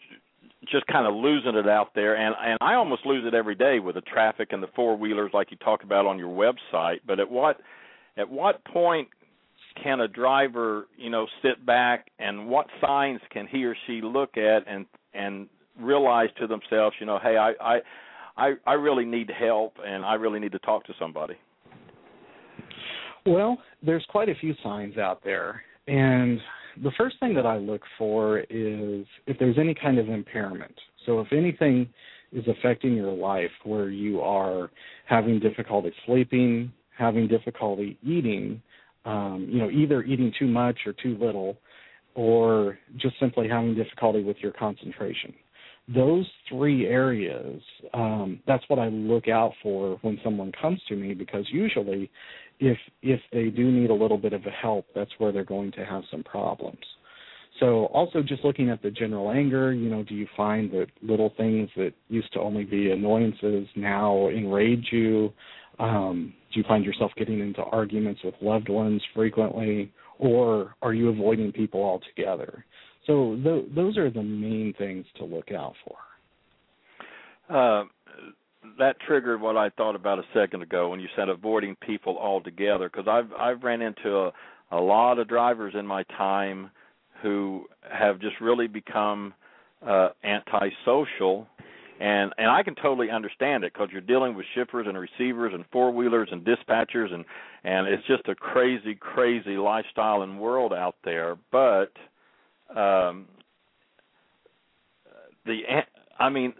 just 0.71 0.87
kind 0.87 1.05
of 1.05 1.13
losing 1.13 1.55
it 1.55 1.67
out 1.67 1.93
there? 1.95 2.15
And 2.15 2.35
and 2.43 2.57
I 2.61 2.73
almost 2.75 3.05
lose 3.05 3.25
it 3.25 3.33
every 3.33 3.55
day 3.55 3.79
with 3.79 3.95
the 3.95 4.01
traffic 4.01 4.49
and 4.51 4.61
the 4.61 4.69
four 4.75 4.97
wheelers, 4.97 5.31
like 5.33 5.51
you 5.51 5.57
talk 5.57 5.83
about 5.83 6.05
on 6.05 6.17
your 6.17 6.29
website. 6.29 6.99
But 7.05 7.19
at 7.19 7.29
what 7.29 7.59
at 8.17 8.29
what 8.29 8.63
point 8.65 9.09
can 9.81 9.99
a 10.01 10.07
driver, 10.07 10.87
you 10.97 11.09
know, 11.09 11.27
sit 11.43 11.63
back 11.65 12.09
and 12.19 12.47
what 12.47 12.67
signs 12.81 13.21
can 13.31 13.47
he 13.47 13.63
or 13.63 13.75
she 13.85 14.01
look 14.01 14.37
at 14.37 14.67
and 14.67 14.85
and 15.13 15.47
realize 15.79 16.29
to 16.39 16.47
themselves, 16.47 16.95
you 16.99 17.05
know, 17.05 17.19
hey, 17.21 17.37
I 17.37 17.53
I 17.61 17.79
I 18.37 18.53
I 18.65 18.73
really 18.73 19.05
need 19.05 19.29
help 19.37 19.77
and 19.85 20.03
I 20.03 20.15
really 20.15 20.39
need 20.39 20.53
to 20.53 20.59
talk 20.59 20.85
to 20.85 20.93
somebody? 20.99 21.35
Well, 23.25 23.57
there's 23.83 24.05
quite 24.09 24.29
a 24.29 24.35
few 24.35 24.53
signs 24.63 24.97
out 24.97 25.23
there, 25.23 25.61
and 25.87 26.39
the 26.83 26.91
first 26.97 27.19
thing 27.19 27.33
that 27.35 27.45
I 27.45 27.57
look 27.57 27.81
for 27.97 28.39
is 28.39 29.05
if 29.25 29.37
there's 29.39 29.57
any 29.57 29.73
kind 29.73 29.97
of 29.97 30.09
impairment. 30.09 30.73
So 31.05 31.19
if 31.19 31.31
anything 31.31 31.89
is 32.31 32.45
affecting 32.47 32.93
your 32.93 33.11
life 33.11 33.51
where 33.63 33.89
you 33.89 34.21
are 34.21 34.69
having 35.05 35.39
difficulty 35.39 35.91
sleeping, 36.05 36.71
having 36.97 37.27
difficulty 37.27 37.97
eating, 38.03 38.61
um, 39.05 39.47
you 39.49 39.59
know, 39.59 39.69
either 39.69 40.03
eating 40.03 40.33
too 40.37 40.47
much 40.47 40.77
or 40.85 40.93
too 40.93 41.17
little, 41.19 41.57
or 42.15 42.77
just 42.97 43.17
simply 43.19 43.47
having 43.47 43.75
difficulty 43.75 44.23
with 44.23 44.37
your 44.39 44.51
concentration. 44.51 45.33
Those 45.93 46.27
three 46.49 46.85
areas, 46.85 47.61
um, 47.93 48.41
that's 48.45 48.63
what 48.67 48.79
I 48.79 48.89
look 48.89 49.29
out 49.29 49.53
for 49.63 49.97
when 50.01 50.19
someone 50.21 50.51
comes 50.59 50.81
to 50.89 50.95
me 50.95 51.13
because 51.13 51.45
usually 51.49 52.11
if 52.59 52.77
if 53.01 53.19
they 53.31 53.49
do 53.49 53.71
need 53.71 53.89
a 53.89 53.93
little 53.93 54.17
bit 54.17 54.33
of 54.33 54.45
a 54.45 54.51
help, 54.51 54.85
that's 54.95 55.11
where 55.17 55.31
they're 55.31 55.43
going 55.43 55.71
to 55.73 55.85
have 55.85 56.03
some 56.09 56.23
problems. 56.23 56.79
So 57.59 57.85
also 57.87 58.21
just 58.21 58.43
looking 58.43 58.69
at 58.69 58.81
the 58.83 58.91
general 58.91 59.31
anger, 59.31 59.73
you 59.73 59.89
know, 59.89 60.03
do 60.03 60.13
you 60.13 60.27
find 60.35 60.71
that 60.71 60.87
little 61.01 61.33
things 61.37 61.69
that 61.75 61.93
used 62.07 62.31
to 62.33 62.39
only 62.39 62.65
be 62.65 62.91
annoyances 62.91 63.67
now 63.75 64.27
enrage 64.29 64.87
you? 64.91 65.33
Um, 65.79 66.33
do 66.53 66.59
you 66.59 66.65
find 66.67 66.85
yourself 66.85 67.11
getting 67.17 67.39
into 67.39 67.61
arguments 67.61 68.21
with 68.23 68.35
loved 68.41 68.69
ones 68.69 69.01
frequently, 69.13 69.91
or 70.19 70.75
are 70.81 70.93
you 70.93 71.09
avoiding 71.09 71.51
people 71.51 71.83
altogether? 71.83 72.63
So 73.05 73.39
th- 73.43 73.65
those 73.75 73.97
are 73.97 74.09
the 74.09 74.23
main 74.23 74.73
things 74.77 75.05
to 75.17 75.25
look 75.25 75.51
out 75.51 75.73
for. 75.85 75.95
Uh, 77.49 77.85
that 78.79 78.99
triggered 79.05 79.41
what 79.41 79.57
I 79.57 79.69
thought 79.69 79.95
about 79.95 80.19
a 80.19 80.23
second 80.33 80.61
ago 80.61 80.89
when 80.89 80.99
you 80.99 81.07
said 81.15 81.29
avoiding 81.29 81.75
people 81.75 82.17
altogether, 82.17 82.89
because 82.89 83.07
I've 83.07 83.31
I've 83.33 83.63
ran 83.63 83.81
into 83.81 84.15
a, 84.15 84.31
a 84.71 84.79
lot 84.79 85.19
of 85.19 85.27
drivers 85.27 85.73
in 85.77 85.85
my 85.85 86.03
time 86.03 86.71
who 87.21 87.65
have 87.91 88.19
just 88.19 88.39
really 88.39 88.67
become 88.67 89.33
uh, 89.85 90.09
antisocial, 90.23 91.47
and 91.99 92.33
and 92.37 92.49
I 92.49 92.63
can 92.63 92.75
totally 92.75 93.09
understand 93.09 93.63
it 93.63 93.73
because 93.73 93.89
you're 93.91 94.01
dealing 94.01 94.35
with 94.35 94.45
shippers 94.55 94.87
and 94.87 94.97
receivers 94.97 95.53
and 95.53 95.65
four 95.71 95.91
wheelers 95.91 96.29
and 96.31 96.45
dispatchers 96.45 97.13
and 97.13 97.25
and 97.63 97.87
it's 97.87 98.05
just 98.07 98.27
a 98.27 98.35
crazy 98.35 98.95
crazy 98.95 99.57
lifestyle 99.57 100.21
and 100.21 100.39
world 100.39 100.73
out 100.73 100.95
there. 101.03 101.37
But 101.51 101.91
um, 102.75 103.25
the 105.45 105.61
I 106.19 106.29
mean 106.29 106.53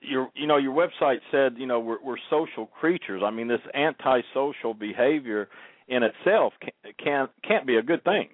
your 0.00 0.28
you 0.34 0.46
know 0.46 0.56
your 0.56 0.74
website 0.74 1.18
said 1.30 1.54
you 1.56 1.66
know 1.66 1.80
we're, 1.80 2.02
we're 2.02 2.16
social 2.30 2.66
creatures. 2.66 3.22
I 3.24 3.30
mean 3.30 3.48
this 3.48 3.60
antisocial 3.74 4.74
behavior 4.74 5.48
in 5.88 6.02
itself 6.02 6.52
can, 6.60 6.92
can 7.02 7.28
can't 7.46 7.66
be 7.66 7.76
a 7.76 7.82
good 7.82 8.02
thing. 8.04 8.28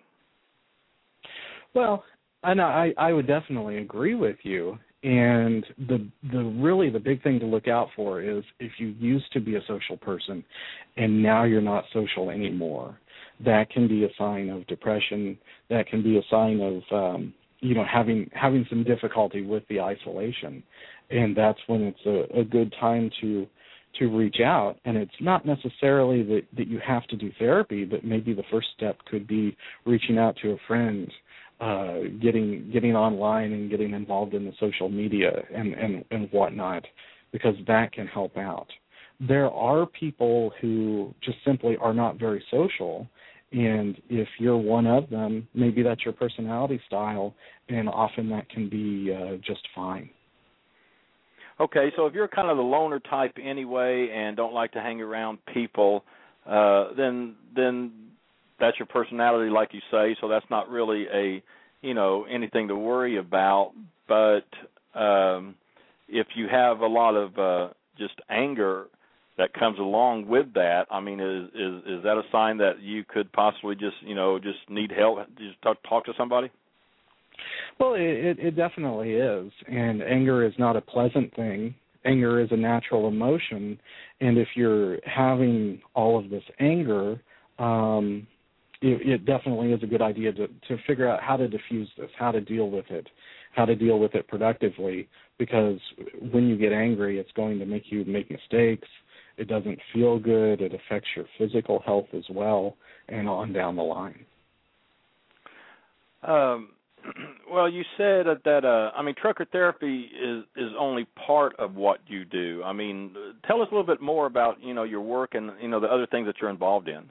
Well, 1.74 2.04
and 2.42 2.61
I 2.61 2.92
I 2.96 3.12
would 3.12 3.26
definitely 3.26 3.78
agree 3.78 4.14
with 4.14 4.37
you. 4.42 4.78
And 5.04 5.64
the 5.87 6.08
the 6.32 6.42
really 6.61 6.90
the 6.90 6.98
big 6.98 7.22
thing 7.22 7.38
to 7.40 7.46
look 7.46 7.68
out 7.68 7.88
for 7.94 8.20
is 8.20 8.42
if 8.58 8.72
you 8.78 8.88
used 8.98 9.32
to 9.32 9.40
be 9.40 9.54
a 9.54 9.61
social 9.68 9.96
person 9.96 10.44
and 10.96 11.22
now 11.22 11.44
you're 11.44 11.61
not 11.61 11.84
social 11.92 12.30
anymore. 12.30 12.98
That 13.44 13.70
can 13.70 13.87
be 13.87 14.04
a 14.04 14.08
sign 14.18 14.48
of 14.48 14.66
depression. 14.66 15.38
That 15.70 15.87
can 15.87 16.02
be 16.02 16.18
a 16.18 16.22
sign 16.28 16.61
of 16.61 16.82
um, 16.92 17.34
you 17.61 17.75
know 17.75 17.85
having 17.85 18.31
having 18.33 18.66
some 18.68 18.85
difficulty 18.85 19.42
with 19.42 19.62
the 19.68 19.81
isolation. 19.81 20.62
And 21.11 21.37
that's 21.37 21.59
when 21.66 21.83
it's 21.83 22.07
a, 22.07 22.40
a 22.40 22.44
good 22.44 22.75
time 22.81 23.11
to 23.21 23.47
to 23.99 24.07
reach 24.07 24.37
out. 24.44 24.77
And 24.85 24.97
it's 24.97 25.11
not 25.21 25.47
necessarily 25.47 26.23
that 26.23 26.42
that 26.57 26.68
you 26.68 26.81
have 26.87 27.07
to 27.09 27.16
do 27.16 27.31
therapy 27.38 27.85
but 27.85 28.05
maybe 28.05 28.33
the 28.33 28.44
first 28.51 28.68
step 28.77 28.99
could 29.11 29.27
be 29.27 29.57
reaching 29.87 30.18
out 30.18 30.37
to 30.42 30.53
a 30.53 30.57
friend 30.66 31.11
uh 31.61 31.99
getting 32.23 32.71
getting 32.73 32.94
online 32.94 33.53
and 33.53 33.68
getting 33.68 33.92
involved 33.92 34.35
in 34.35 34.44
the 34.44 34.53
social 34.61 34.88
media 34.88 35.42
and 35.53 35.75
and 35.75 36.05
and 36.12 36.29
whatnot 36.31 36.85
because 37.33 37.55
that 37.66 37.92
can 37.92 38.07
help 38.07 38.37
out. 38.37 38.68
There 39.21 39.51
are 39.51 39.87
people 39.87 40.53
who 40.61 41.12
just 41.23 41.38
simply 41.44 41.77
are 41.81 41.92
not 41.92 42.18
very 42.18 42.44
social 42.51 43.09
and 43.52 44.00
if 44.08 44.28
you're 44.38 44.56
one 44.56 44.87
of 44.87 45.08
them 45.11 45.46
maybe 45.54 45.82
that's 45.82 46.04
your 46.04 46.12
personality 46.12 46.80
style 46.87 47.34
and 47.68 47.88
often 47.88 48.28
that 48.28 48.48
can 48.50 48.68
be 48.68 49.14
uh, 49.14 49.37
just 49.44 49.66
fine 49.74 50.11
Okay, 51.61 51.90
so 51.96 52.06
if 52.06 52.14
you're 52.14 52.28
kind 52.28 52.48
of 52.48 52.56
the 52.56 52.62
loner 52.62 53.00
type 53.00 53.37
anyway 53.42 54.11
and 54.14 54.37
don't 54.37 54.54
like 54.54 54.72
to 54.72 54.80
hang 54.80 55.00
around 55.00 55.38
people, 55.52 56.04
uh, 56.46 56.94
then 56.96 57.34
then 57.54 57.92
that's 58.61 58.78
your 58.78 58.87
personality, 58.87 59.50
like 59.50 59.74
you 59.74 59.80
say. 59.90 60.16
So 60.20 60.28
that's 60.28 60.46
not 60.50 60.68
really 60.68 61.06
a 61.12 61.42
you 61.82 61.94
know 61.94 62.26
anything 62.30 62.68
to 62.68 62.76
worry 62.76 63.16
about. 63.16 63.72
But 64.06 64.46
um, 64.94 65.56
if 66.08 66.28
you 66.37 66.46
have 66.48 66.78
a 66.80 66.87
lot 66.87 67.16
of 67.16 67.38
uh, 67.38 67.72
just 67.98 68.14
anger 68.30 68.87
that 69.38 69.55
comes 69.55 69.79
along 69.79 70.27
with 70.27 70.53
that, 70.55 70.87
I 70.90 71.01
mean, 71.01 71.20
is 71.20 71.44
is 71.55 71.98
is 71.98 72.03
that 72.03 72.18
a 72.18 72.22
sign 72.31 72.59
that 72.59 72.83
you 72.83 73.05
could 73.05 73.33
possibly 73.33 73.74
just 73.74 73.96
you 74.03 74.14
know 74.14 74.38
just 74.38 74.59
need 74.68 74.92
help, 74.92 75.18
just 75.38 75.62
talk, 75.62 75.79
talk 75.88 76.05
to 76.07 76.12
somebody? 76.18 76.51
Well, 77.79 77.94
it, 77.94 78.38
it 78.40 78.57
definitely 78.57 79.12
is, 79.12 79.53
and 79.68 80.03
anger 80.03 80.44
is 80.44 80.53
not 80.59 80.77
a 80.77 80.81
pleasant 80.81 81.35
thing. 81.37 81.74
Anger 82.05 82.40
is 82.40 82.48
a 82.51 82.57
natural 82.57 83.07
emotion, 83.07 83.79
and 84.20 84.37
if 84.38 84.48
you're 84.57 84.98
having 85.05 85.81
all 85.94 86.18
of 86.18 86.31
this 86.31 86.42
anger, 86.59 87.20
um, 87.61 88.27
it, 88.83 89.07
it 89.07 89.27
definitely 89.27 89.72
is 89.72 89.83
a 89.85 89.87
good 89.87 90.03
idea 90.03 90.33
to 90.33 90.48
to 90.48 90.77
figure 90.85 91.09
out 91.09 91.22
how 91.22 91.37
to 91.37 91.46
diffuse 91.46 91.88
this, 91.96 92.11
how 92.18 92.33
to 92.33 92.40
deal 92.40 92.70
with 92.70 92.87
it, 92.90 93.07
how 93.55 93.64
to 93.64 93.77
deal 93.77 94.01
with 94.01 94.16
it 94.16 94.27
productively. 94.27 95.09
Because 95.38 95.79
when 96.33 96.48
you 96.48 96.57
get 96.57 96.72
angry, 96.72 97.20
it's 97.20 97.31
going 97.37 97.61
to 97.61 97.66
make 97.66 97.85
you 97.87 98.05
make 98.05 98.29
mistakes. 98.31 98.88
It 99.38 99.48
doesn't 99.48 99.79
feel 99.92 100.18
good. 100.18 100.61
It 100.61 100.72
affects 100.74 101.09
your 101.14 101.27
physical 101.38 101.81
health 101.87 102.07
as 102.12 102.24
well, 102.31 102.77
and 103.09 103.29
on 103.29 103.53
down 103.53 103.77
the 103.77 103.83
line. 103.83 104.24
Um, 106.24 106.70
well, 107.51 107.68
you 107.68 107.83
said 107.96 108.27
that 108.44 108.64
uh, 108.64 108.96
I 108.98 109.03
mean 109.03 109.14
trucker 109.20 109.46
therapy 109.51 110.11
is 110.20 110.44
is 110.57 110.72
only 110.79 111.07
part 111.27 111.55
of 111.59 111.74
what 111.74 112.01
you 112.07 112.24
do. 112.24 112.62
I 112.64 112.72
mean, 112.72 113.14
tell 113.46 113.62
us 113.62 113.68
a 113.70 113.74
little 113.74 113.87
bit 113.87 114.03
more 114.03 114.27
about 114.27 114.61
you 114.61 114.74
know 114.74 114.83
your 114.83 115.03
work 115.03 115.35
and 115.35 115.53
you 115.61 115.68
know 115.68 115.81
the 115.81 115.87
other 115.87 116.07
things 116.07 116.27
that 116.27 116.37
you're 116.40 116.51
involved 116.51 116.88
in. 116.88 117.05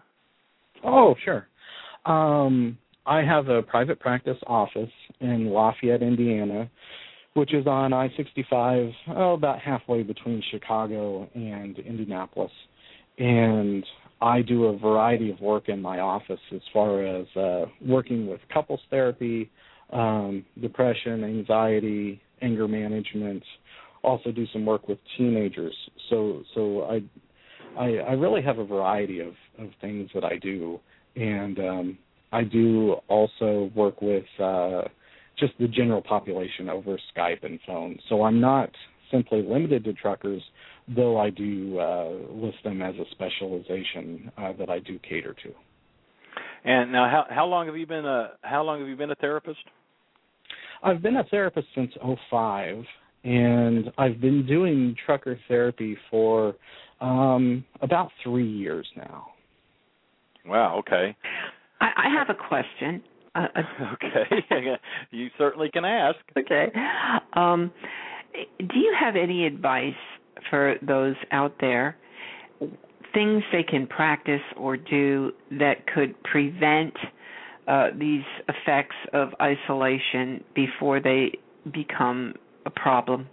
Oh, 0.83 1.15
sure. 1.23 1.47
Um, 2.05 2.77
I 3.05 3.21
have 3.21 3.47
a 3.47 3.63
private 3.63 3.99
practice 3.99 4.37
office 4.45 4.91
in 5.21 5.49
Lafayette, 5.49 6.01
Indiana, 6.01 6.69
which 7.37 7.53
is 7.53 7.67
on 7.67 7.93
I-65, 7.93 8.91
oh, 9.09 9.33
about 9.33 9.59
halfway 9.59 10.01
between 10.01 10.41
Chicago 10.49 11.29
and 11.35 11.77
Indianapolis, 11.77 12.51
and 13.19 13.85
I 14.19 14.41
do 14.41 14.65
a 14.65 14.77
variety 14.77 15.29
of 15.29 15.39
work 15.39 15.69
in 15.69 15.79
my 15.79 15.99
office 15.99 16.39
as 16.51 16.61
far 16.73 17.05
as 17.05 17.27
uh, 17.35 17.65
working 17.85 18.25
with 18.25 18.39
couples 18.51 18.79
therapy, 18.89 19.51
um, 19.93 20.43
depression, 20.59 21.23
anxiety, 21.23 22.19
anger 22.41 22.67
management. 22.67 23.43
Also 24.01 24.31
do 24.31 24.47
some 24.51 24.65
work 24.65 24.87
with 24.87 24.97
teenagers. 25.15 25.75
So 26.09 26.41
so 26.55 26.83
I 26.85 27.03
I, 27.79 27.97
I 27.97 28.11
really 28.13 28.41
have 28.41 28.57
a 28.57 28.65
variety 28.65 29.19
of, 29.19 29.33
of 29.59 29.69
things 29.79 30.09
that 30.15 30.23
I 30.23 30.37
do, 30.37 30.79
and 31.15 31.59
um, 31.59 31.97
I 32.31 32.43
do 32.43 32.95
also 33.07 33.69
work 33.75 34.01
with 34.01 34.25
uh, 34.39 34.83
just 35.39 35.53
the 35.59 35.67
general 35.67 36.01
population 36.01 36.69
over 36.69 36.97
Skype 37.15 37.43
and 37.43 37.59
phone. 37.65 37.99
So 38.09 38.23
I'm 38.23 38.39
not 38.39 38.69
simply 39.11 39.41
limited 39.41 39.83
to 39.85 39.93
truckers, 39.93 40.41
though 40.95 41.17
I 41.17 41.29
do 41.29 41.79
uh, 41.79 42.09
list 42.31 42.57
them 42.63 42.81
as 42.81 42.95
a 42.95 43.05
specialization 43.11 44.31
uh, 44.37 44.53
that 44.59 44.69
I 44.69 44.79
do 44.79 44.99
cater 44.99 45.33
to. 45.43 45.51
And 46.63 46.91
now, 46.91 47.09
how 47.09 47.25
how 47.33 47.45
long 47.45 47.67
have 47.67 47.77
you 47.77 47.85
been 47.85 48.05
a 48.05 48.31
how 48.41 48.63
long 48.63 48.79
have 48.79 48.89
you 48.89 48.95
been 48.95 49.11
a 49.11 49.15
therapist? 49.15 49.59
I've 50.83 51.01
been 51.01 51.17
a 51.17 51.23
therapist 51.25 51.67
since 51.75 51.91
'05, 52.29 52.83
and 53.23 53.91
I've 53.97 54.19
been 54.19 54.45
doing 54.45 54.95
trucker 55.05 55.39
therapy 55.47 55.97
for 56.11 56.55
um, 56.99 57.63
about 57.81 58.09
three 58.23 58.47
years 58.47 58.87
now. 58.95 59.27
Wow. 60.45 60.79
Okay. 60.79 61.15
I, 61.79 61.85
I 61.85 62.17
have 62.17 62.29
a 62.29 62.47
question. 62.47 63.01
Uh, 63.37 63.47
okay. 63.93 64.45
you 65.11 65.29
certainly 65.37 65.69
can 65.71 65.85
ask. 65.85 66.17
Okay. 66.37 66.67
Um, 67.33 67.71
do 68.59 68.79
you 68.79 68.95
have 68.99 69.15
any 69.15 69.45
advice 69.45 69.93
for 70.49 70.75
those 70.81 71.15
out 71.31 71.55
there? 71.61 71.97
Things 73.13 73.43
they 73.51 73.63
can 73.63 73.87
practice 73.87 74.41
or 74.57 74.77
do 74.77 75.31
that 75.51 75.87
could 75.93 76.21
prevent 76.23 76.93
uh, 77.67 77.87
these 77.97 78.23
effects 78.47 78.95
of 79.13 79.29
isolation 79.41 80.43
before 80.55 80.99
they 80.99 81.31
become 81.73 82.33
a 82.65 82.69
problem? 82.69 83.27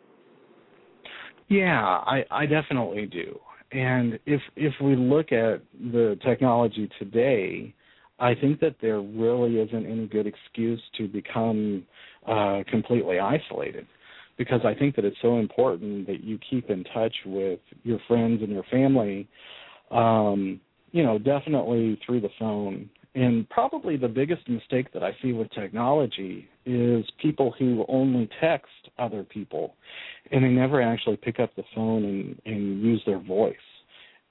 Yeah, 1.48 1.80
I, 1.82 2.24
I 2.30 2.46
definitely 2.46 3.06
do. 3.06 3.38
And 3.72 4.18
if 4.24 4.40
if 4.56 4.72
we 4.80 4.96
look 4.96 5.32
at 5.32 5.62
the 5.92 6.18
technology 6.24 6.88
today, 6.98 7.74
I 8.18 8.34
think 8.34 8.60
that 8.60 8.76
there 8.80 9.00
really 9.00 9.58
isn't 9.58 9.86
any 9.86 10.06
good 10.06 10.26
excuse 10.26 10.80
to 10.98 11.08
become 11.08 11.84
uh, 12.26 12.62
completely 12.70 13.18
isolated 13.18 13.86
because 14.36 14.60
I 14.64 14.74
think 14.74 14.96
that 14.96 15.04
it's 15.04 15.16
so 15.22 15.38
important 15.38 16.06
that 16.06 16.22
you 16.22 16.38
keep 16.50 16.70
in 16.70 16.84
touch 16.84 17.14
with 17.26 17.60
your 17.82 17.98
friends 18.08 18.42
and 18.42 18.50
your 18.50 18.64
family. 18.64 19.28
Um, 19.90 20.60
you 20.92 21.02
know, 21.02 21.18
definitely 21.18 21.98
through 22.06 22.20
the 22.20 22.30
phone. 22.38 22.88
And 23.16 23.48
probably 23.48 23.96
the 23.96 24.08
biggest 24.08 24.48
mistake 24.48 24.92
that 24.92 25.02
I 25.02 25.16
see 25.22 25.32
with 25.32 25.50
technology 25.50 26.48
is 26.66 27.04
people 27.20 27.54
who 27.58 27.84
only 27.88 28.28
text 28.40 28.70
other 28.98 29.22
people 29.24 29.74
and 30.30 30.44
they 30.44 30.48
never 30.48 30.80
actually 30.80 31.16
pick 31.16 31.38
up 31.38 31.54
the 31.56 31.62
phone 31.74 32.04
and, 32.04 32.40
and 32.46 32.82
use 32.82 33.02
their 33.06 33.20
voice. 33.20 33.54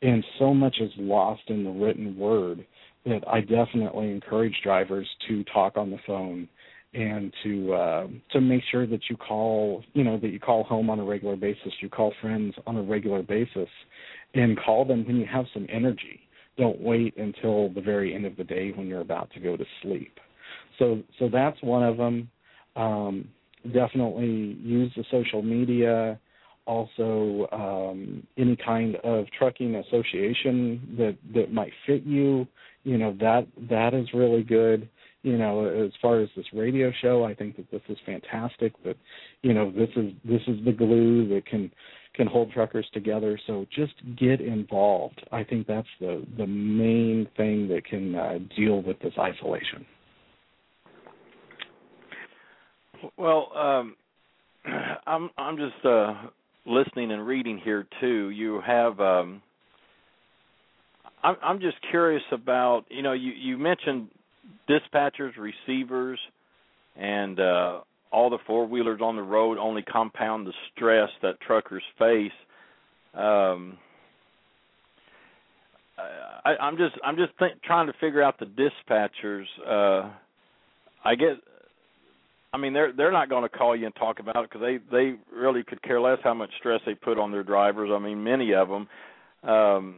And 0.02 0.24
so 0.38 0.54
much 0.54 0.78
is 0.82 0.92
lost 0.98 1.44
in 1.48 1.64
the 1.64 1.70
written 1.70 2.18
word 2.18 2.66
that 3.06 3.28
I 3.28 3.42
definitely 3.42 4.12
encourage 4.12 4.56
drivers 4.64 5.08
to 5.28 5.44
talk 5.46 5.78
on 5.78 5.92
the 5.92 6.00
phone 6.08 6.48
and 6.94 7.34
to 7.44 7.74
uh, 7.74 8.08
to 8.32 8.42
make 8.42 8.62
sure 8.70 8.86
that 8.86 9.02
you 9.10 9.18
call 9.18 9.84
you 9.94 10.04
know 10.04 10.18
that 10.20 10.30
you 10.30 10.40
call 10.40 10.64
home 10.64 10.90
on 10.90 11.00
a 11.00 11.04
regular 11.04 11.36
basis, 11.36 11.74
you 11.82 11.90
call 11.90 12.14
friends 12.22 12.54
on 12.68 12.78
a 12.78 12.82
regular 12.82 13.24
basis, 13.24 13.70
and 14.34 14.60
call 14.60 14.86
them 14.86 15.06
when 15.06 15.18
you 15.18 15.26
have 15.26 15.46
some 15.54 15.66
energy. 15.70 16.20
Don't 16.58 16.80
wait 16.80 17.18
until 17.18 17.70
the 17.70 17.82
very 17.82 18.14
end 18.14 18.26
of 18.26 18.38
the 18.38 18.44
day 18.44 18.72
when 18.76 18.88
you're 18.88 19.02
about 19.02 19.32
to 19.32 19.40
go 19.40 19.58
to 19.58 19.66
sleep. 19.82 20.20
So 20.78 21.02
so 21.20 21.30
that's 21.30 21.62
one 21.64 21.84
of 21.84 21.98
them. 21.98 22.30
Um, 22.76 23.30
definitely 23.74 24.58
use 24.62 24.92
the 24.96 25.04
social 25.10 25.42
media. 25.42 26.20
Also, 26.66 27.48
um, 27.52 28.26
any 28.38 28.56
kind 28.56 28.96
of 28.98 29.26
trucking 29.38 29.76
association 29.76 30.96
that 30.98 31.18
that 31.34 31.52
might 31.52 31.74
fit 31.86 32.04
you. 32.04 32.48
You 32.84 32.98
know 32.98 33.16
that 33.20 33.48
that 33.70 33.94
is 33.94 34.08
really 34.14 34.44
good. 34.44 34.90
You 35.24 35.38
know 35.38 35.66
as 35.66 35.92
far 36.02 36.20
as 36.20 36.28
this 36.36 36.46
radio 36.52 36.92
show 37.02 37.24
i 37.24 37.34
think 37.34 37.56
that 37.56 37.72
this 37.72 37.82
is 37.88 37.98
fantastic 38.06 38.74
that 38.84 38.98
you 39.42 39.54
know 39.54 39.72
this 39.72 39.88
is 39.96 40.12
this 40.26 40.42
is 40.48 40.64
the 40.66 40.74
glue 40.74 41.30
that 41.30 41.46
can 41.46 41.72
can 42.14 42.28
hold 42.28 42.52
truckers 42.52 42.88
together. 42.94 43.40
So 43.48 43.66
just 43.76 43.94
get 44.18 44.40
involved. 44.40 45.22
I 45.32 45.44
think 45.44 45.68
that's 45.68 45.88
the 46.00 46.26
the 46.38 46.48
main 46.48 47.28
thing 47.36 47.68
that 47.70 47.86
can 47.86 48.16
uh, 48.16 48.40
deal 48.56 48.82
with 48.82 49.00
this 49.00 49.14
isolation. 49.18 49.86
Well 53.18 53.52
um 53.56 53.96
i'm 55.08 55.30
i'm 55.38 55.58
just 55.58 55.86
uh 55.86 56.14
listening 56.66 57.12
and 57.12 57.26
reading 57.26 57.60
here 57.64 57.86
too. 58.00 58.30
You 58.30 58.62
have 58.66 59.00
um 59.00 59.42
I'm 61.24 61.36
I'm 61.42 61.60
just 61.60 61.78
curious 61.90 62.24
about 62.32 62.86
you 62.90 63.02
know 63.02 63.14
you 63.14 63.32
you 63.32 63.58
mentioned 63.58 64.10
dispatchers, 64.70 65.32
receivers, 65.38 66.20
and 66.96 67.40
uh, 67.40 67.80
all 68.12 68.30
the 68.30 68.40
four 68.46 68.68
wheelers 68.68 69.02
on 69.02 69.16
the 69.16 69.24
road 69.24 69.58
only 69.58 69.82
compound 69.82 70.48
the 70.48 70.54
stress 70.76 71.10
that 71.22 71.40
truckers 71.42 71.84
face. 71.98 72.32
Um, 73.14 73.78
I, 76.46 76.56
I'm 76.60 76.78
just 76.78 76.96
I'm 77.04 77.16
just 77.16 77.32
think, 77.40 77.62
trying 77.64 77.88
to 77.88 77.94
figure 78.00 78.22
out 78.22 78.40
the 78.40 78.46
dispatchers. 78.46 79.46
Uh, 79.66 80.12
I 81.06 81.16
get. 81.16 81.38
I 82.54 82.58
mean, 82.58 82.74
they're 82.74 82.92
they're 82.92 83.12
not 83.12 83.30
going 83.30 83.44
to 83.44 83.50
call 83.50 83.76
you 83.76 83.86
and 83.86 83.96
talk 83.96 84.20
about 84.20 84.44
it 84.44 84.50
because 84.52 84.62
they 84.62 84.78
they 84.96 85.16
really 85.34 85.64
could 85.64 85.82
care 85.82 86.02
less 86.02 86.20
how 86.24 86.34
much 86.34 86.50
stress 86.60 86.82
they 86.86 86.96
put 86.96 87.18
on 87.18 87.32
their 87.32 87.44
drivers. 87.44 87.90
I 87.94 88.00
mean, 88.00 88.24
many 88.24 88.54
of 88.54 88.68
them. 88.68 88.88
Um, 89.50 89.96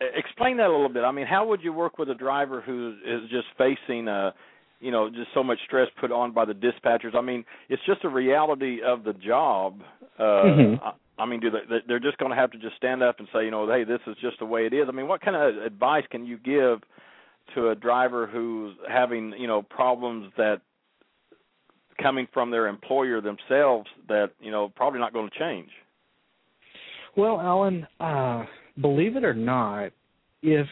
explain 0.00 0.56
that 0.58 0.66
a 0.66 0.72
little 0.72 0.88
bit. 0.88 1.04
I 1.04 1.12
mean, 1.12 1.26
how 1.26 1.46
would 1.48 1.62
you 1.62 1.72
work 1.72 1.98
with 1.98 2.08
a 2.10 2.14
driver 2.14 2.60
who 2.60 2.96
is 3.04 3.22
just 3.30 3.46
facing 3.56 4.08
a 4.08 4.34
you 4.80 4.90
know 4.90 5.08
just 5.10 5.28
so 5.34 5.42
much 5.42 5.58
stress 5.66 5.88
put 6.00 6.12
on 6.12 6.32
by 6.32 6.44
the 6.44 6.52
dispatchers 6.52 7.14
i 7.14 7.20
mean 7.20 7.44
it's 7.68 7.82
just 7.86 8.04
a 8.04 8.08
reality 8.08 8.78
of 8.86 9.04
the 9.04 9.12
job 9.12 9.80
uh 10.18 10.22
mm-hmm. 10.22 10.84
I, 10.84 11.22
I 11.22 11.26
mean 11.26 11.40
do 11.40 11.50
they 11.50 11.78
they're 11.86 11.98
just 11.98 12.18
going 12.18 12.30
to 12.30 12.36
have 12.36 12.50
to 12.52 12.58
just 12.58 12.76
stand 12.76 13.02
up 13.02 13.18
and 13.18 13.28
say 13.32 13.44
you 13.44 13.50
know 13.50 13.68
hey 13.68 13.84
this 13.84 14.00
is 14.06 14.16
just 14.20 14.38
the 14.38 14.46
way 14.46 14.66
it 14.66 14.72
is 14.72 14.86
i 14.88 14.92
mean 14.92 15.08
what 15.08 15.20
kind 15.20 15.36
of 15.36 15.62
advice 15.64 16.04
can 16.10 16.26
you 16.26 16.38
give 16.38 16.80
to 17.54 17.70
a 17.70 17.74
driver 17.74 18.26
who's 18.26 18.74
having 18.88 19.32
you 19.38 19.46
know 19.46 19.62
problems 19.62 20.32
that 20.36 20.60
coming 22.00 22.28
from 22.32 22.50
their 22.50 22.68
employer 22.68 23.20
themselves 23.20 23.88
that 24.08 24.30
you 24.40 24.50
know 24.50 24.70
probably 24.76 25.00
not 25.00 25.12
going 25.12 25.28
to 25.28 25.38
change 25.38 25.70
well 27.16 27.40
alan 27.40 27.86
uh 28.00 28.44
believe 28.80 29.16
it 29.16 29.24
or 29.24 29.34
not, 29.34 29.92
if 30.42 30.66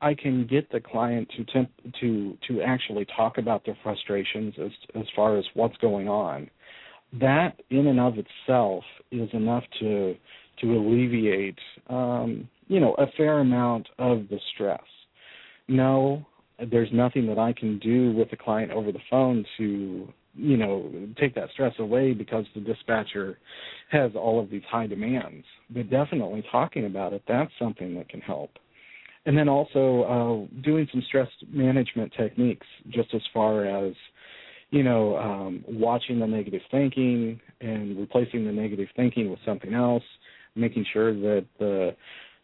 I 0.00 0.14
can 0.14 0.46
get 0.46 0.70
the 0.70 0.80
client 0.80 1.28
to 1.36 1.44
temp- 1.44 1.94
to 2.00 2.38
to 2.48 2.62
actually 2.62 3.06
talk 3.16 3.38
about 3.38 3.64
their 3.64 3.76
frustrations 3.82 4.54
as 4.58 4.70
as 4.94 5.06
far 5.14 5.36
as 5.36 5.44
what's 5.54 5.76
going 5.78 6.08
on, 6.08 6.50
that 7.20 7.60
in 7.70 7.86
and 7.86 8.00
of 8.00 8.14
itself 8.18 8.84
is 9.10 9.28
enough 9.32 9.64
to 9.80 10.14
to 10.60 10.76
alleviate 10.76 11.58
um, 11.88 12.48
you 12.68 12.80
know 12.80 12.94
a 12.94 13.06
fair 13.16 13.40
amount 13.40 13.88
of 13.98 14.28
the 14.30 14.38
stress. 14.54 14.80
No, 15.68 16.26
there's 16.70 16.88
nothing 16.92 17.26
that 17.26 17.38
I 17.38 17.52
can 17.52 17.78
do 17.78 18.12
with 18.12 18.30
the 18.30 18.36
client 18.36 18.72
over 18.72 18.92
the 18.92 19.00
phone 19.10 19.44
to 19.58 20.12
you 20.34 20.56
know 20.56 20.90
take 21.18 21.34
that 21.34 21.50
stress 21.52 21.74
away 21.78 22.12
because 22.12 22.44
the 22.54 22.60
dispatcher 22.60 23.38
has 23.90 24.12
all 24.14 24.40
of 24.40 24.50
these 24.50 24.62
high 24.70 24.86
demands. 24.86 25.44
But 25.70 25.90
definitely 25.90 26.44
talking 26.50 26.86
about 26.86 27.12
it 27.12 27.22
that's 27.26 27.52
something 27.58 27.94
that 27.96 28.08
can 28.08 28.20
help. 28.20 28.50
And 29.26 29.36
then 29.36 29.48
also 29.48 30.48
uh 30.48 30.62
doing 30.62 30.88
some 30.90 31.02
stress 31.08 31.28
management 31.48 32.12
techniques 32.16 32.66
just 32.90 33.12
as 33.14 33.22
far 33.32 33.64
as 33.64 33.94
you 34.70 34.82
know 34.82 35.16
um 35.16 35.64
watching 35.68 36.18
the 36.20 36.26
negative 36.26 36.62
thinking 36.70 37.40
and 37.60 37.98
replacing 37.98 38.44
the 38.44 38.52
negative 38.52 38.88
thinking 38.96 39.30
with 39.30 39.40
something 39.44 39.74
else 39.74 40.04
making 40.56 40.84
sure 40.92 41.12
that 41.14 41.46
the 41.58 41.94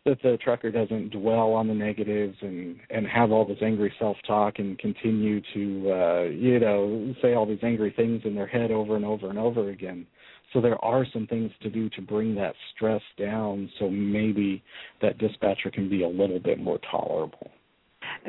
that 0.06 0.22
the 0.22 0.38
trucker 0.38 0.70
doesn't 0.70 1.10
dwell 1.10 1.52
on 1.52 1.66
the 1.68 1.74
negatives 1.74 2.36
and 2.40 2.78
and 2.90 3.06
have 3.06 3.32
all 3.32 3.44
this 3.44 3.58
angry 3.60 3.92
self 3.98 4.16
talk 4.26 4.58
and 4.58 4.78
continue 4.78 5.42
to 5.52 5.92
uh 5.92 6.22
you 6.22 6.58
know 6.58 7.14
say 7.20 7.34
all 7.34 7.44
these 7.44 7.58
angry 7.62 7.92
things 7.94 8.22
in 8.24 8.34
their 8.34 8.46
head 8.46 8.70
over 8.70 8.96
and 8.96 9.04
over 9.04 9.28
and 9.28 9.38
over 9.38 9.70
again. 9.70 10.06
So 10.52 10.60
there 10.60 10.82
are 10.82 11.04
some 11.12 11.26
things 11.26 11.50
to 11.62 11.68
do 11.68 11.90
to 11.90 12.00
bring 12.00 12.34
that 12.36 12.54
stress 12.74 13.02
down 13.18 13.68
so 13.78 13.90
maybe 13.90 14.62
that 15.02 15.18
dispatcher 15.18 15.70
can 15.70 15.90
be 15.90 16.04
a 16.04 16.08
little 16.08 16.38
bit 16.38 16.60
more 16.60 16.78
tolerable. 16.88 17.50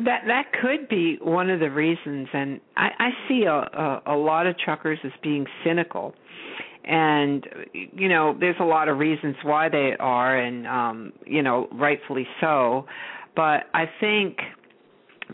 That 0.04 0.24
that 0.26 0.52
could 0.60 0.90
be 0.90 1.20
one 1.22 1.52
of 1.52 1.60
the 1.60 1.70
reasons. 1.70 2.28
And 2.34 2.60
i 2.76 2.90
i 3.00 3.10
see 3.28 3.44
a 3.44 3.54
a, 3.54 4.02
a 4.08 4.18
lot 4.18 4.48
of 4.48 4.58
truckers 4.58 4.98
as 5.04 5.12
being 5.22 5.46
cynical 5.64 6.16
and 6.88 7.46
you 7.74 8.08
know 8.08 8.36
there's 8.40 8.56
a 8.60 8.66
lot 8.66 8.88
of 8.88 8.98
reasons 8.98 9.36
why 9.44 9.70
they 9.70 9.96
are 10.00 10.38
and 10.38 10.66
um 10.68 11.14
you 11.26 11.42
know 11.42 11.68
rightfully 11.74 12.28
so. 12.42 12.86
But 13.36 13.66
i 13.74 13.86
think 14.00 14.38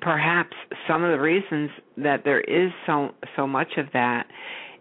perhaps 0.02 0.56
some 0.88 1.04
of 1.04 1.12
the 1.12 1.20
reasons 1.20 1.70
that 1.98 2.24
there 2.26 2.42
is 2.42 2.72
so 2.86 3.12
so 3.36 3.48
much 3.48 3.78
of 3.78 3.86
that 3.94 4.26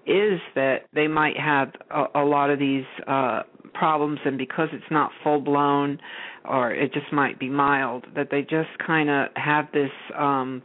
is 0.06 0.40
that 0.54 0.86
they 0.94 1.06
might 1.06 1.38
have 1.38 1.70
a, 1.90 2.22
a 2.22 2.24
lot 2.24 2.50
of 2.50 2.58
these 2.58 2.84
uh 3.06 3.42
problems 3.74 4.18
and 4.24 4.36
because 4.38 4.68
it's 4.72 4.90
not 4.90 5.10
full 5.22 5.40
blown 5.40 5.98
or 6.44 6.72
it 6.72 6.92
just 6.92 7.12
might 7.12 7.38
be 7.38 7.48
mild 7.48 8.04
that 8.14 8.28
they 8.30 8.42
just 8.42 8.70
kind 8.84 9.08
of 9.08 9.28
have 9.36 9.66
this 9.72 9.90
um 10.18 10.62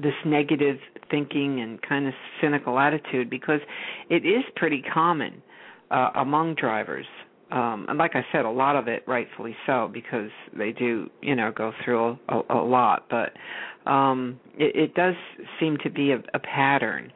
this 0.00 0.14
negative 0.24 0.78
thinking 1.10 1.60
and 1.60 1.82
kind 1.82 2.06
of 2.06 2.14
cynical 2.40 2.78
attitude 2.78 3.28
because 3.28 3.60
it 4.08 4.24
is 4.24 4.44
pretty 4.56 4.82
common 4.82 5.42
uh, 5.90 6.10
among 6.16 6.54
drivers. 6.54 7.06
Um, 7.50 7.86
and 7.88 7.98
like 7.98 8.14
I 8.14 8.24
said, 8.30 8.44
a 8.44 8.50
lot 8.50 8.76
of 8.76 8.88
it 8.88 9.04
rightfully 9.06 9.56
so 9.66 9.88
because 9.92 10.30
they 10.56 10.70
do, 10.72 11.08
you 11.22 11.34
know, 11.34 11.50
go 11.50 11.72
through 11.82 12.18
a, 12.28 12.34
a, 12.34 12.42
a 12.50 12.64
lot. 12.64 13.06
But 13.08 13.32
um, 13.90 14.38
it, 14.58 14.76
it 14.76 14.94
does 14.94 15.14
seem 15.58 15.78
to 15.82 15.90
be 15.90 16.12
a, 16.12 16.22
a 16.34 16.38
pattern, 16.38 17.10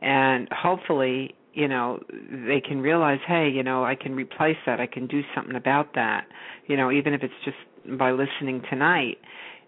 and 0.00 0.48
hopefully, 0.52 1.34
you 1.52 1.66
know, 1.66 2.00
they 2.30 2.60
can 2.60 2.80
realize, 2.80 3.18
hey, 3.26 3.48
you 3.52 3.62
know, 3.64 3.84
I 3.84 3.96
can 3.96 4.14
replace 4.14 4.56
that. 4.66 4.80
I 4.80 4.86
can 4.86 5.06
do 5.08 5.22
something 5.34 5.56
about 5.56 5.94
that. 5.96 6.26
You 6.68 6.76
know, 6.76 6.92
even 6.92 7.12
if 7.12 7.22
it's 7.22 7.34
just 7.44 7.98
by 7.98 8.12
listening 8.12 8.62
tonight. 8.70 9.18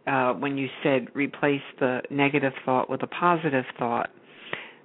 Uh, 0.07 0.35
when 0.35 0.59
you 0.59 0.69
said 0.83 1.07
replace 1.15 1.63
the 1.81 2.03
negative 2.11 2.53
thought 2.67 2.91
with 2.91 3.03
a 3.03 3.07
positive 3.07 3.65
thought, 3.79 4.11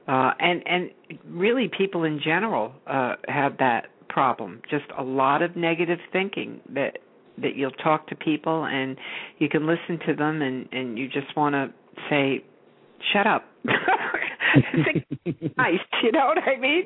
uh, 0.10 0.32
and 0.40 0.64
and 0.66 0.90
really 1.28 1.70
people 1.70 2.04
in 2.04 2.20
general 2.24 2.74
uh, 2.88 3.16
have 3.28 3.58
that 3.60 3.86
problem. 4.10 4.62
Just 4.70 4.86
a 4.98 5.04
lot 5.04 5.44
of 5.44 5.56
negative 5.56 6.00
thinking 6.12 6.62
that 6.74 6.98
that 7.42 7.56
you'll 7.56 7.72
talk 7.72 8.08
to 8.08 8.16
people 8.16 8.66
and 8.66 8.98
you 9.38 9.48
can 9.48 9.68
listen 9.68 10.00
to 10.08 10.16
them 10.16 10.42
and 10.42 10.68
and 10.72 10.98
you 10.98 11.08
just 11.08 11.38
want 11.38 11.54
to 11.54 11.72
say, 12.10 12.44
"Shut 13.14 13.28
up." 13.28 13.46
nice, 15.58 15.80
you 16.04 16.12
know 16.12 16.26
what 16.26 16.40
I 16.40 16.60
mean? 16.60 16.86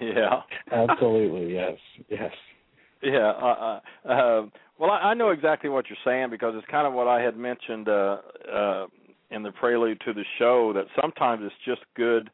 Yeah. 0.00 0.40
Absolutely, 0.72 1.54
yes, 1.54 1.78
yes. 2.10 2.32
Yeah. 3.02 3.30
Uh, 3.40 3.80
uh, 4.04 4.08
uh, 4.08 4.46
well, 4.78 4.90
I, 4.90 5.10
I 5.10 5.14
know 5.14 5.30
exactly 5.30 5.70
what 5.70 5.84
you're 5.88 5.98
saying 6.04 6.30
because 6.30 6.54
it's 6.56 6.66
kind 6.70 6.86
of 6.86 6.92
what 6.92 7.06
I 7.06 7.20
had 7.20 7.36
mentioned 7.36 7.88
uh, 7.88 8.16
uh, 8.52 8.86
in 9.30 9.42
the 9.42 9.52
prelude 9.52 10.00
to 10.04 10.12
the 10.12 10.24
show 10.38 10.72
that 10.74 10.86
sometimes 11.00 11.42
it's 11.44 11.54
just 11.64 11.80
good 11.96 12.30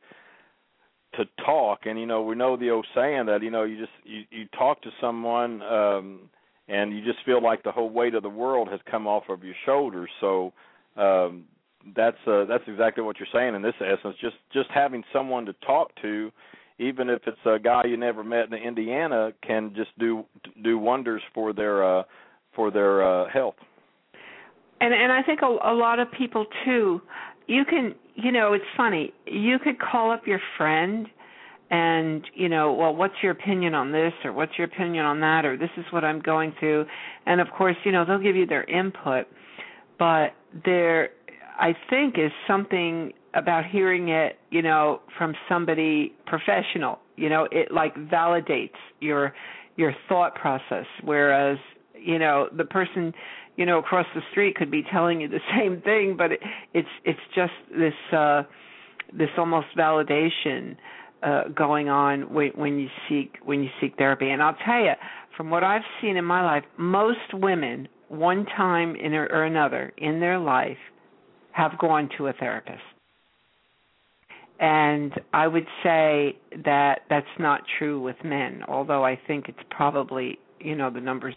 to 1.16 1.24
talk, 1.44 1.80
and 1.84 1.98
you 1.98 2.06
know 2.06 2.22
we 2.22 2.34
know 2.34 2.56
the 2.56 2.70
old 2.70 2.86
saying 2.94 3.26
that 3.26 3.42
you 3.42 3.50
know 3.50 3.64
you 3.64 3.78
just 3.78 3.92
you, 4.04 4.22
you 4.30 4.46
talk 4.56 4.80
to 4.82 4.90
someone 5.00 5.62
um, 5.62 6.20
and 6.68 6.92
you 6.92 7.04
just 7.04 7.24
feel 7.24 7.42
like 7.42 7.62
the 7.62 7.72
whole 7.72 7.90
weight 7.90 8.14
of 8.14 8.22
the 8.22 8.28
world 8.28 8.68
has 8.68 8.80
come 8.90 9.06
off 9.06 9.24
of 9.28 9.44
your 9.44 9.54
shoulders. 9.66 10.10
So 10.20 10.52
um, 10.96 11.44
that's 11.94 12.16
uh, 12.26 12.44
that's 12.46 12.64
exactly 12.66 13.02
what 13.02 13.16
you're 13.18 13.28
saying 13.32 13.54
in 13.54 13.62
this 13.62 13.74
essence. 13.80 14.16
Just 14.20 14.36
just 14.52 14.70
having 14.70 15.04
someone 15.12 15.44
to 15.46 15.52
talk 15.66 15.90
to 16.02 16.32
even 16.78 17.08
if 17.08 17.22
it's 17.26 17.38
a 17.44 17.58
guy 17.58 17.82
you 17.86 17.96
never 17.96 18.24
met 18.24 18.52
in 18.52 18.54
Indiana, 18.54 19.32
can 19.46 19.72
just 19.74 19.96
do 19.98 20.24
do 20.62 20.78
wonders 20.78 21.22
for 21.34 21.52
their 21.52 21.84
uh, 21.84 22.02
for 22.54 22.70
their 22.70 23.02
uh, 23.02 23.28
health. 23.30 23.54
And 24.82 24.92
and 24.92 25.12
I 25.12 25.22
think 25.22 25.40
a, 25.42 25.46
a 25.46 25.74
lot 25.74 25.98
of 25.98 26.08
people 26.12 26.44
too. 26.64 27.00
You 27.46 27.64
can, 27.64 27.94
you 28.14 28.30
know, 28.32 28.52
it's 28.52 28.64
funny. 28.76 29.12
You 29.26 29.58
could 29.58 29.78
call 29.80 30.10
up 30.10 30.26
your 30.26 30.40
friend 30.58 31.06
and 31.70 32.22
you 32.34 32.50
know 32.50 32.74
well 32.74 32.94
what's 32.94 33.14
your 33.22 33.32
opinion 33.32 33.74
on 33.74 33.92
this 33.92 34.12
or 34.24 34.32
what's 34.34 34.52
your 34.58 34.66
opinion 34.66 35.06
on 35.06 35.20
that 35.20 35.46
or 35.46 35.56
this 35.56 35.70
is 35.78 35.86
what 35.90 36.04
i'm 36.04 36.20
going 36.20 36.52
through 36.60 36.84
and 37.24 37.40
of 37.40 37.46
course 37.56 37.76
you 37.82 37.90
know 37.90 38.04
they'll 38.04 38.18
give 38.18 38.36
you 38.36 38.44
their 38.44 38.64
input 38.64 39.26
but 39.98 40.34
there 40.66 41.08
i 41.58 41.74
think 41.88 42.18
is 42.18 42.30
something 42.46 43.10
about 43.34 43.64
hearing 43.64 44.08
it, 44.08 44.38
you 44.50 44.62
know, 44.62 45.00
from 45.16 45.34
somebody 45.48 46.14
professional. 46.26 46.98
You 47.16 47.28
know, 47.28 47.48
it 47.50 47.72
like 47.72 47.94
validates 47.94 48.70
your 49.00 49.34
your 49.76 49.94
thought 50.08 50.34
process 50.34 50.84
whereas, 51.02 51.56
you 51.98 52.18
know, 52.18 52.48
the 52.56 52.64
person, 52.64 53.14
you 53.56 53.66
know, 53.66 53.78
across 53.78 54.06
the 54.14 54.22
street 54.30 54.56
could 54.56 54.70
be 54.70 54.82
telling 54.90 55.20
you 55.20 55.28
the 55.28 55.40
same 55.56 55.80
thing, 55.82 56.16
but 56.16 56.32
it, 56.32 56.40
it's 56.74 56.88
it's 57.04 57.20
just 57.34 57.52
this 57.70 57.94
uh 58.12 58.42
this 59.12 59.28
almost 59.36 59.66
validation 59.76 60.76
uh 61.22 61.48
going 61.54 61.88
on 61.88 62.32
when 62.32 62.50
when 62.54 62.78
you 62.78 62.88
seek 63.08 63.36
when 63.44 63.62
you 63.62 63.70
seek 63.80 63.96
therapy. 63.96 64.30
And 64.30 64.42
I'll 64.42 64.56
tell 64.64 64.80
you, 64.80 64.92
from 65.36 65.50
what 65.50 65.64
I've 65.64 65.82
seen 66.00 66.16
in 66.16 66.24
my 66.24 66.42
life, 66.42 66.64
most 66.78 67.18
women 67.32 67.88
one 68.08 68.44
time 68.56 68.94
in 68.96 69.14
or, 69.14 69.26
or 69.26 69.44
another 69.44 69.92
in 69.96 70.20
their 70.20 70.38
life 70.38 70.78
have 71.52 71.78
gone 71.78 72.08
to 72.18 72.28
a 72.28 72.32
therapist 72.32 72.82
and 74.62 75.12
I 75.32 75.48
would 75.48 75.66
say 75.82 76.38
that 76.64 77.00
that's 77.10 77.26
not 77.40 77.62
true 77.78 78.00
with 78.00 78.14
men, 78.24 78.62
although 78.68 79.04
I 79.04 79.18
think 79.26 79.46
it's 79.48 79.58
probably, 79.70 80.38
you 80.60 80.76
know, 80.76 80.88
the 80.88 81.00
numbers. 81.00 81.34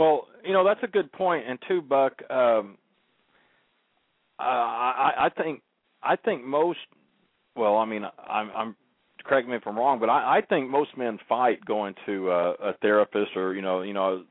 Well, 0.00 0.28
you 0.42 0.54
know, 0.54 0.64
that's 0.64 0.82
a 0.82 0.86
good 0.86 1.12
point. 1.12 1.44
And 1.46 1.58
too, 1.68 1.82
Buck, 1.82 2.14
um, 2.30 2.78
I, 4.38 5.12
I 5.26 5.28
think 5.42 5.60
I 6.02 6.16
think 6.16 6.42
most. 6.42 6.78
Well, 7.54 7.76
I 7.76 7.84
mean, 7.84 8.04
I'm, 8.26 8.50
I'm 8.56 8.76
correct 9.24 9.46
me 9.46 9.56
if 9.56 9.62
I'm 9.66 9.76
wrong, 9.76 10.00
but 10.00 10.08
I, 10.08 10.38
I 10.38 10.40
think 10.40 10.70
most 10.70 10.96
men 10.96 11.18
fight 11.28 11.62
going 11.66 11.94
to 12.06 12.30
uh, 12.30 12.54
a 12.62 12.72
therapist 12.80 13.36
or 13.36 13.54
you 13.54 13.60
know, 13.60 13.82
you 13.82 13.92
know, 13.92 14.24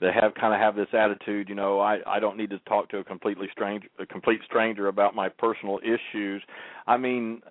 they 0.00 0.08
have 0.18 0.32
kind 0.36 0.54
of 0.54 0.60
have 0.60 0.74
this 0.74 0.88
attitude, 0.94 1.50
you 1.50 1.54
know, 1.54 1.80
I 1.80 1.98
I 2.06 2.18
don't 2.18 2.38
need 2.38 2.48
to 2.48 2.58
talk 2.60 2.88
to 2.88 2.96
a 2.96 3.04
completely 3.04 3.48
strange 3.52 3.84
a 3.98 4.06
complete 4.06 4.40
stranger 4.46 4.88
about 4.88 5.14
my 5.14 5.28
personal 5.28 5.80
issues. 5.84 6.42
I 6.86 6.96
mean, 6.96 7.42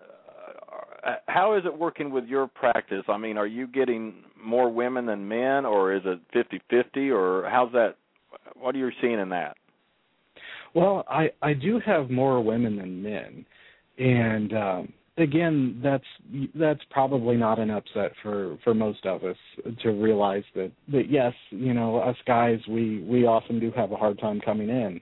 uh, 1.05 1.17
how 1.27 1.55
is 1.55 1.65
it 1.65 1.77
working 1.77 2.09
with 2.09 2.25
your 2.25 2.47
practice? 2.47 3.03
I 3.07 3.17
mean, 3.19 3.37
are 3.37 3.45
you 3.45 3.67
getting 3.67 4.23
more 4.43 4.69
women 4.69 5.05
than 5.05 5.27
men 5.27 5.65
or 5.65 5.93
is 5.93 6.01
it 6.05 6.19
50/50 6.33 7.11
or 7.11 7.49
how's 7.49 7.71
that 7.73 7.95
what 8.55 8.75
are 8.75 8.77
you 8.77 8.89
seeing 9.01 9.19
in 9.19 9.29
that? 9.29 9.57
Well, 10.73 11.05
I 11.09 11.31
I 11.41 11.53
do 11.53 11.79
have 11.85 12.09
more 12.09 12.41
women 12.41 12.77
than 12.77 13.03
men. 13.03 13.45
And 13.97 14.53
um 14.53 14.93
again, 15.17 15.79
that's 15.83 16.03
that's 16.55 16.81
probably 16.89 17.37
not 17.37 17.59
an 17.59 17.69
upset 17.69 18.13
for 18.21 18.57
for 18.63 18.73
most 18.73 19.05
of 19.05 19.23
us 19.23 19.37
to 19.81 19.89
realize 19.89 20.43
that 20.55 20.71
that 20.91 21.09
yes, 21.09 21.33
you 21.51 21.73
know, 21.73 21.97
us 21.97 22.17
guys 22.25 22.59
we 22.67 23.03
we 23.03 23.25
often 23.25 23.59
do 23.59 23.71
have 23.75 23.91
a 23.91 23.97
hard 23.97 24.19
time 24.19 24.41
coming 24.41 24.69
in. 24.69 25.01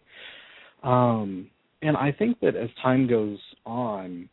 Um 0.83 1.49
and 1.81 1.97
I 1.97 2.11
think 2.11 2.39
that 2.41 2.55
as 2.55 2.69
time 2.81 3.07
goes 3.07 3.39
on, 3.65 4.29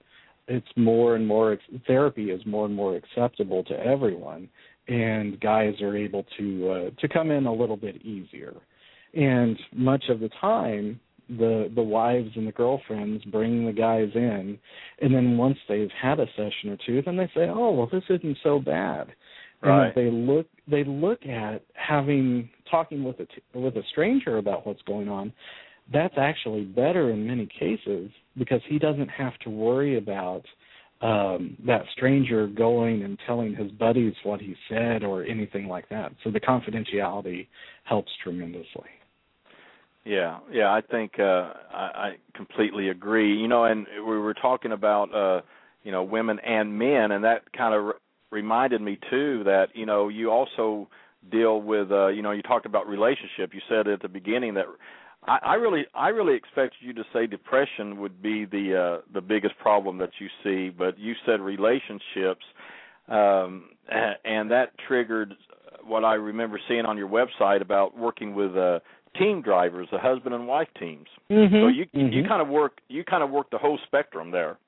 it's 0.49 0.67
more 0.77 1.15
and 1.15 1.27
more 1.27 1.57
therapy 1.87 2.31
is 2.31 2.45
more 2.47 2.67
and 2.67 2.75
more 2.75 2.97
acceptable 2.97 3.63
to 3.65 3.79
everyone 3.79 4.49
and 4.89 5.39
guys 5.41 5.75
are 5.81 5.97
able 5.97 6.25
to 6.39 6.71
uh, 6.71 7.01
to 7.01 7.09
come 7.09 7.31
in 7.31 7.47
a 7.47 7.53
little 7.53 7.77
bit 7.77 8.03
easier. 8.05 8.55
And 9.15 9.59
much 9.73 10.05
of 10.09 10.21
the 10.21 10.31
time, 10.41 11.01
the 11.29 11.71
the 11.75 11.83
wives 11.83 12.31
and 12.37 12.47
the 12.47 12.53
girlfriends 12.53 13.25
bring 13.27 13.67
the 13.67 13.73
guys 13.73 14.09
in 14.15 14.59
and 15.01 15.15
then 15.15 15.37
once 15.37 15.59
they've 15.69 15.91
had 16.01 16.19
a 16.19 16.27
session 16.37 16.71
or 16.71 16.79
two 16.87 17.03
then 17.03 17.17
they 17.17 17.27
say 17.35 17.49
oh 17.49 17.71
well 17.71 17.89
this 17.93 18.05
isn't 18.09 18.39
so 18.43 18.59
bad 18.59 19.09
right. 19.63 19.89
and 19.89 19.95
they 19.95 20.11
look 20.11 20.47
they 20.67 20.85
look 20.85 21.25
at 21.27 21.63
having 21.75 22.49
talking 22.71 23.05
with 23.05 23.21
a 23.21 23.27
t- 23.27 23.43
with 23.55 23.77
a 23.77 23.83
stranger 23.91 24.39
about 24.39 24.67
what's 24.67 24.81
going 24.83 25.09
on 25.09 25.31
that's 25.93 26.15
actually 26.17 26.65
better 26.65 27.11
in 27.11 27.27
many 27.27 27.47
cases 27.59 28.11
because 28.39 28.61
he 28.67 28.79
doesn't 28.79 29.09
have 29.09 29.37
to 29.41 29.51
worry 29.51 29.99
about 29.99 30.43
um 31.01 31.57
that 31.65 31.83
stranger 31.93 32.47
going 32.47 33.05
and 33.05 33.19
telling 33.27 33.55
his 33.55 33.71
buddies 33.73 34.15
what 34.25 34.41
he 34.41 34.55
said 34.69 35.05
or 35.05 35.25
anything 35.25 35.69
like 35.69 35.89
that 35.89 36.13
so 36.25 36.31
the 36.31 36.41
confidentiality 36.41 37.47
helps 37.85 38.11
tremendously 38.23 38.89
yeah, 40.09 40.39
yeah, 40.51 40.73
I 40.73 40.81
think 40.81 41.19
uh 41.19 41.53
I, 41.71 41.91
I 41.95 42.17
completely 42.35 42.89
agree. 42.89 43.37
You 43.37 43.47
know, 43.47 43.65
and 43.65 43.87
we 43.97 44.19
were 44.19 44.33
talking 44.33 44.73
about 44.73 45.15
uh 45.15 45.43
you 45.83 45.93
know 45.93 46.03
women 46.03 46.39
and 46.39 46.79
men, 46.79 47.13
and 47.13 47.23
that 47.25 47.53
kind 47.53 47.75
of 47.75 47.85
re- 47.85 47.93
reminded 48.31 48.81
me 48.81 48.99
too 49.11 49.43
that 49.45 49.67
you 49.75 49.85
know 49.85 50.09
you 50.09 50.31
also 50.31 50.89
deal 51.31 51.61
with 51.61 51.93
uh 51.93 52.07
you 52.07 52.23
know 52.23 52.31
you 52.31 52.41
talked 52.41 52.65
about 52.65 52.89
relationship. 52.89 53.53
You 53.53 53.61
said 53.69 53.87
at 53.87 54.01
the 54.01 54.09
beginning 54.09 54.55
that 54.55 54.65
I, 55.29 55.39
I 55.43 55.55
really 55.55 55.87
I 55.95 56.09
really 56.09 56.35
expected 56.35 56.79
you 56.81 56.93
to 56.95 57.05
say 57.13 57.27
depression 57.27 58.01
would 58.01 58.23
be 58.23 58.45
the 58.45 59.01
uh 59.01 59.13
the 59.13 59.21
biggest 59.21 59.59
problem 59.59 59.99
that 59.99 60.11
you 60.19 60.29
see, 60.43 60.71
but 60.71 60.99
you 60.99 61.15
said 61.27 61.41
relationships, 61.41 62.45
um 63.09 63.71
and 64.25 64.51
that 64.51 64.73
triggered 64.87 65.35
what 65.85 66.05
I 66.05 66.15
remember 66.15 66.61
seeing 66.69 66.85
on 66.85 66.97
your 66.97 67.09
website 67.09 67.63
about 67.63 67.97
working 67.97 68.35
with 68.35 68.57
uh 68.57 68.81
team 69.19 69.43
drivers, 69.43 69.89
the 69.91 69.99
husband 69.99 70.35
and 70.35 70.47
wife 70.47 70.69
teams. 70.79 71.07
Mm-hmm. 71.31 71.55
So 71.55 71.69
you 71.69 71.85
mm-hmm. 71.87 72.13
you 72.13 72.25
kind 72.27 72.43
of 72.43 72.49
work 72.49 72.81
you 72.89 73.05
kind 73.05 73.23
of 73.23 73.31
work 73.31 73.51
the 73.51 73.59
whole 73.59 73.79
spectrum 73.87 74.31
there. 74.31 74.59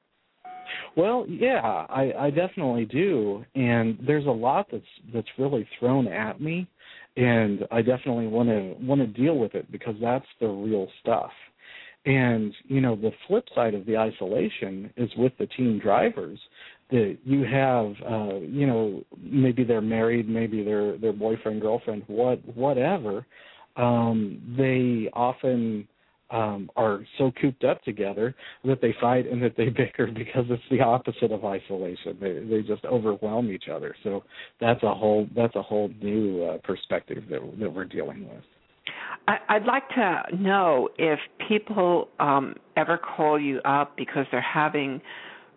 Well, 0.96 1.27
yeah, 1.29 1.87
I, 1.88 2.12
I 2.18 2.31
definitely 2.31 2.85
do, 2.85 3.44
and 3.55 3.99
there's 4.07 4.27
a 4.27 4.31
lot 4.31 4.68
that's 4.70 4.85
that's 5.12 5.29
really 5.38 5.68
thrown 5.79 6.07
at 6.07 6.40
me, 6.40 6.68
and 7.16 7.66
I 7.70 7.83
definitely 7.83 8.27
want 8.27 8.49
to 8.49 8.75
want 8.81 9.01
to 9.01 9.07
deal 9.07 9.38
with 9.38 9.55
it 9.55 9.70
because 9.70 9.94
that's 10.01 10.27
the 10.40 10.49
real 10.49 10.88
stuff. 11.01 11.33
And 12.07 12.55
you 12.64 12.81
know, 12.81 12.96
the 12.96 13.12
flip 13.27 13.44
side 13.55 13.75
of 13.75 13.87
the 13.87 13.96
isolation 13.96 14.92
is 14.96 15.11
with 15.16 15.33
the 15.38 15.46
team 15.46 15.79
drivers 15.79 16.38
that 16.90 17.18
you 17.25 17.44
have 17.44 17.94
uh 18.05 18.37
you 18.40 18.66
know 18.66 19.05
maybe 19.23 19.62
they're 19.62 19.81
married 19.81 20.29
maybe 20.29 20.64
they're 20.64 20.99
their 20.99 21.12
boyfriend 21.12 21.61
girlfriend 21.61 22.03
what 22.09 22.40
whatever 22.57 23.25
um, 23.77 24.40
they 24.59 25.09
often 25.12 25.87
um, 26.31 26.71
are 26.77 27.01
so 27.19 27.33
cooped 27.40 27.64
up 27.64 27.83
together 27.83 28.35
that 28.64 28.81
they 28.81 28.95
fight 29.01 29.27
and 29.31 29.43
that 29.43 29.57
they 29.57 29.69
bicker 29.77 30.07
because 30.07 30.45
it's 30.49 30.62
the 30.71 30.81
opposite 30.81 31.33
of 31.33 31.45
isolation. 31.45 32.16
They 32.21 32.38
they 32.49 32.62
just 32.62 32.85
overwhelm 32.85 33.51
each 33.51 33.69
other. 33.73 33.95
So 34.05 34.24
that's 34.61 34.83
a 34.83 34.95
whole 34.95 35.28
that's 35.35 35.57
a 35.57 35.62
whole 35.62 35.91
new 36.01 36.45
uh, 36.45 36.59
perspective 36.59 37.24
that 37.31 37.41
that 37.59 37.72
we're 37.72 37.85
dealing 37.85 38.28
with. 38.28 38.45
I'd 39.49 39.64
like 39.64 39.89
to 39.91 40.22
know 40.37 40.89
if 40.99 41.18
people 41.47 42.09
um, 42.18 42.55
ever 42.76 42.99
call 42.99 43.39
you 43.39 43.61
up 43.61 43.97
because 43.97 44.26
they're 44.33 44.41
having 44.41 45.01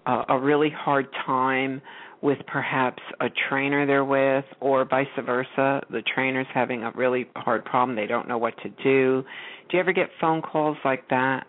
uh, 0.05 0.25
a 0.29 0.39
really 0.39 0.69
hard 0.69 1.07
time 1.25 1.81
with 2.23 2.39
perhaps 2.47 3.03
a 3.19 3.27
trainer 3.49 3.85
they're 3.85 4.05
with, 4.05 4.45
or 4.61 4.85
vice 4.85 5.07
versa. 5.23 5.81
The 5.91 6.01
trainer's 6.15 6.47
having 6.53 6.83
a 6.83 6.91
really 6.95 7.27
hard 7.35 7.65
problem, 7.65 7.95
they 7.95 8.07
don't 8.07 8.27
know 8.27 8.37
what 8.37 8.55
to 8.63 8.69
do. 8.69 9.23
Do 9.69 9.77
you 9.77 9.79
ever 9.79 9.91
get 9.91 10.09
phone 10.21 10.41
calls 10.41 10.77
like 10.85 11.07
that? 11.09 11.45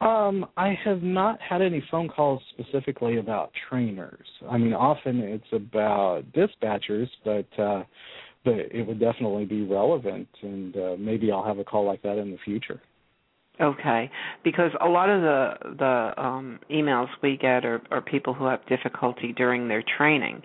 Um, 0.00 0.46
I 0.56 0.76
have 0.84 1.02
not 1.02 1.40
had 1.40 1.62
any 1.62 1.82
phone 1.90 2.08
calls 2.08 2.42
specifically 2.50 3.18
about 3.18 3.52
trainers. 3.68 4.26
I 4.50 4.58
mean, 4.58 4.72
often 4.72 5.20
it's 5.20 5.52
about 5.52 6.24
dispatchers, 6.32 7.08
but 7.24 7.62
uh, 7.62 7.84
but 8.44 8.54
it 8.54 8.86
would 8.86 9.00
definitely 9.00 9.44
be 9.44 9.62
relevant, 9.62 10.28
and 10.42 10.76
uh, 10.76 10.96
maybe 10.98 11.30
I'll 11.30 11.44
have 11.44 11.58
a 11.58 11.64
call 11.64 11.84
like 11.84 12.02
that 12.02 12.18
in 12.18 12.30
the 12.30 12.38
future. 12.44 12.80
Okay, 13.60 14.08
because 14.44 14.70
a 14.80 14.86
lot 14.88 15.10
of 15.10 15.20
the 15.22 15.52
the 15.78 16.22
um, 16.22 16.60
emails 16.70 17.08
we 17.22 17.36
get 17.36 17.64
are, 17.64 17.82
are 17.90 18.00
people 18.00 18.32
who 18.32 18.44
have 18.46 18.64
difficulty 18.66 19.32
during 19.32 19.66
their 19.66 19.82
training, 19.96 20.40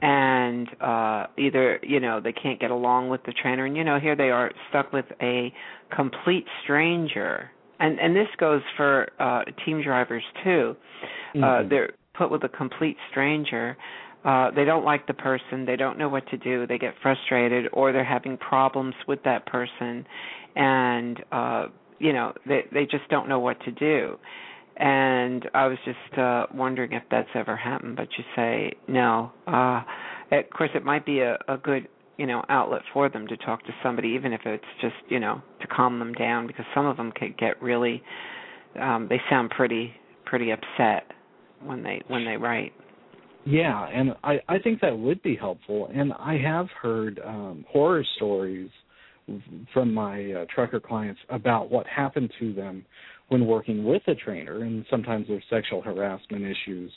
and 0.00 0.66
uh, 0.80 1.26
either 1.38 1.78
you 1.82 2.00
know 2.00 2.20
they 2.20 2.32
can't 2.32 2.58
get 2.58 2.70
along 2.70 3.10
with 3.10 3.22
the 3.24 3.32
trainer, 3.32 3.66
and 3.66 3.76
you 3.76 3.84
know 3.84 4.00
here 4.00 4.16
they 4.16 4.30
are 4.30 4.50
stuck 4.70 4.90
with 4.92 5.04
a 5.20 5.52
complete 5.94 6.46
stranger, 6.62 7.50
and 7.78 8.00
and 8.00 8.16
this 8.16 8.28
goes 8.38 8.62
for 8.76 9.08
uh, 9.20 9.42
team 9.66 9.82
drivers 9.82 10.24
too. 10.42 10.76
Uh, 11.34 11.38
Mhm. 11.38 11.44
Uh, 11.44 11.68
they're 11.68 11.90
put 12.14 12.30
with 12.30 12.42
a 12.44 12.48
complete 12.48 12.96
stranger. 13.10 13.76
Uh, 14.24 14.50
they 14.50 14.64
don't 14.64 14.84
like 14.84 15.06
the 15.06 15.14
person. 15.14 15.66
They 15.66 15.76
don't 15.76 15.98
know 15.98 16.08
what 16.08 16.26
to 16.30 16.38
do. 16.38 16.66
They 16.66 16.78
get 16.78 16.94
frustrated, 17.02 17.68
or 17.72 17.92
they're 17.92 18.02
having 18.02 18.38
problems 18.38 18.94
with 19.06 19.22
that 19.24 19.44
person, 19.46 20.06
and 20.56 21.22
uh, 21.30 21.66
you 21.98 22.12
know 22.12 22.32
they 22.46 22.62
they 22.72 22.84
just 22.84 23.08
don't 23.10 23.28
know 23.28 23.40
what 23.40 23.60
to 23.62 23.70
do. 23.70 24.16
And 24.78 25.48
i 25.54 25.66
was 25.66 25.78
just 25.86 26.18
uh 26.18 26.46
wondering 26.54 26.92
if 26.92 27.02
that's 27.10 27.30
ever 27.34 27.56
happened 27.56 27.96
but 27.96 28.08
you 28.18 28.24
say 28.34 28.74
no. 28.88 29.32
Uh 29.46 29.82
of 30.32 30.50
course 30.50 30.70
it 30.74 30.84
might 30.84 31.06
be 31.06 31.20
a 31.20 31.38
a 31.48 31.56
good 31.56 31.88
you 32.18 32.26
know 32.26 32.42
outlet 32.48 32.82
for 32.92 33.08
them 33.08 33.26
to 33.28 33.36
talk 33.38 33.64
to 33.64 33.72
somebody 33.82 34.08
even 34.08 34.32
if 34.32 34.42
it's 34.44 34.64
just 34.80 34.94
you 35.08 35.20
know 35.20 35.40
to 35.60 35.66
calm 35.66 35.98
them 35.98 36.12
down 36.12 36.46
because 36.46 36.64
some 36.74 36.86
of 36.86 36.96
them 36.96 37.10
can 37.12 37.34
get 37.38 37.60
really 37.62 38.02
um 38.80 39.06
they 39.08 39.20
sound 39.30 39.50
pretty 39.50 39.92
pretty 40.26 40.50
upset 40.50 41.10
when 41.62 41.82
they 41.82 42.02
when 42.08 42.24
they 42.24 42.36
write. 42.36 42.72
Yeah, 43.44 43.86
and 43.88 44.14
I 44.24 44.40
I 44.48 44.58
think 44.58 44.80
that 44.80 44.96
would 44.98 45.22
be 45.22 45.36
helpful. 45.36 45.88
And 45.94 46.12
I 46.12 46.36
have 46.36 46.66
heard 46.82 47.20
um 47.24 47.64
horror 47.68 48.04
stories 48.16 48.70
from 49.72 49.92
my 49.92 50.32
uh, 50.32 50.46
trucker 50.54 50.80
clients 50.80 51.20
about 51.30 51.70
what 51.70 51.86
happened 51.86 52.32
to 52.38 52.52
them 52.52 52.84
when 53.28 53.46
working 53.46 53.84
with 53.84 54.02
a 54.06 54.14
trainer 54.14 54.62
and 54.62 54.84
sometimes 54.88 55.26
there's 55.28 55.42
sexual 55.50 55.82
harassment 55.82 56.44
issues, 56.44 56.92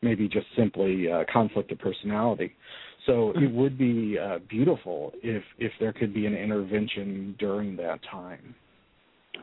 maybe 0.00 0.28
just 0.28 0.46
simply 0.56 1.10
uh, 1.10 1.24
conflict 1.30 1.70
of 1.72 1.78
personality. 1.78 2.54
So 3.06 3.32
it 3.36 3.52
would 3.52 3.76
be 3.76 4.16
uh, 4.18 4.38
beautiful 4.48 5.12
if 5.22 5.42
if 5.58 5.72
there 5.78 5.92
could 5.92 6.14
be 6.14 6.24
an 6.24 6.34
intervention 6.34 7.36
during 7.38 7.76
that 7.76 8.00
time. 8.10 8.54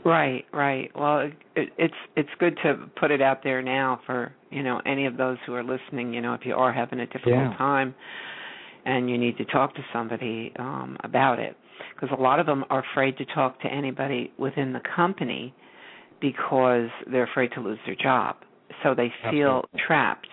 Right, 0.04 0.46
right. 0.52 0.90
Well, 0.96 1.20
it, 1.20 1.34
it, 1.56 1.70
it's 1.78 1.94
it's 2.16 2.30
good 2.40 2.58
to 2.64 2.90
put 3.00 3.12
it 3.12 3.22
out 3.22 3.44
there 3.44 3.62
now 3.62 4.00
for 4.08 4.34
you 4.50 4.64
know 4.64 4.82
any 4.86 5.06
of 5.06 5.16
those 5.16 5.38
who 5.46 5.54
are 5.54 5.64
listening. 5.64 6.12
You 6.12 6.22
know, 6.22 6.34
if 6.34 6.42
you 6.44 6.56
are 6.56 6.74
having 6.74 7.00
a 7.00 7.06
difficult 7.06 7.30
Yeah. 7.34 7.56
time 7.58 7.94
and 8.86 9.10
you 9.10 9.18
need 9.20 9.38
to 9.38 9.46
talk 9.46 9.76
to 9.76 9.82
somebody 9.94 10.52
um, 10.58 10.98
about 11.04 11.38
it, 11.38 11.56
because 11.94 12.16
a 12.18 12.22
lot 12.22 12.40
of 12.40 12.46
them 12.46 12.64
are 12.70 12.84
afraid 12.92 13.18
to 13.18 13.26
talk 13.26 13.60
to 13.62 13.68
anybody 13.68 14.32
within 14.38 14.74
the 14.74 14.82
company 14.96 15.54
because 16.20 16.90
they're 17.12 17.24
afraid 17.30 17.52
to 17.54 17.62
lose 17.62 17.80
their 17.86 17.96
job, 17.96 18.38
so 18.84 18.94
they 18.94 19.12
feel 19.32 19.64
Absolutely. 19.64 19.82
trapped. 19.88 20.28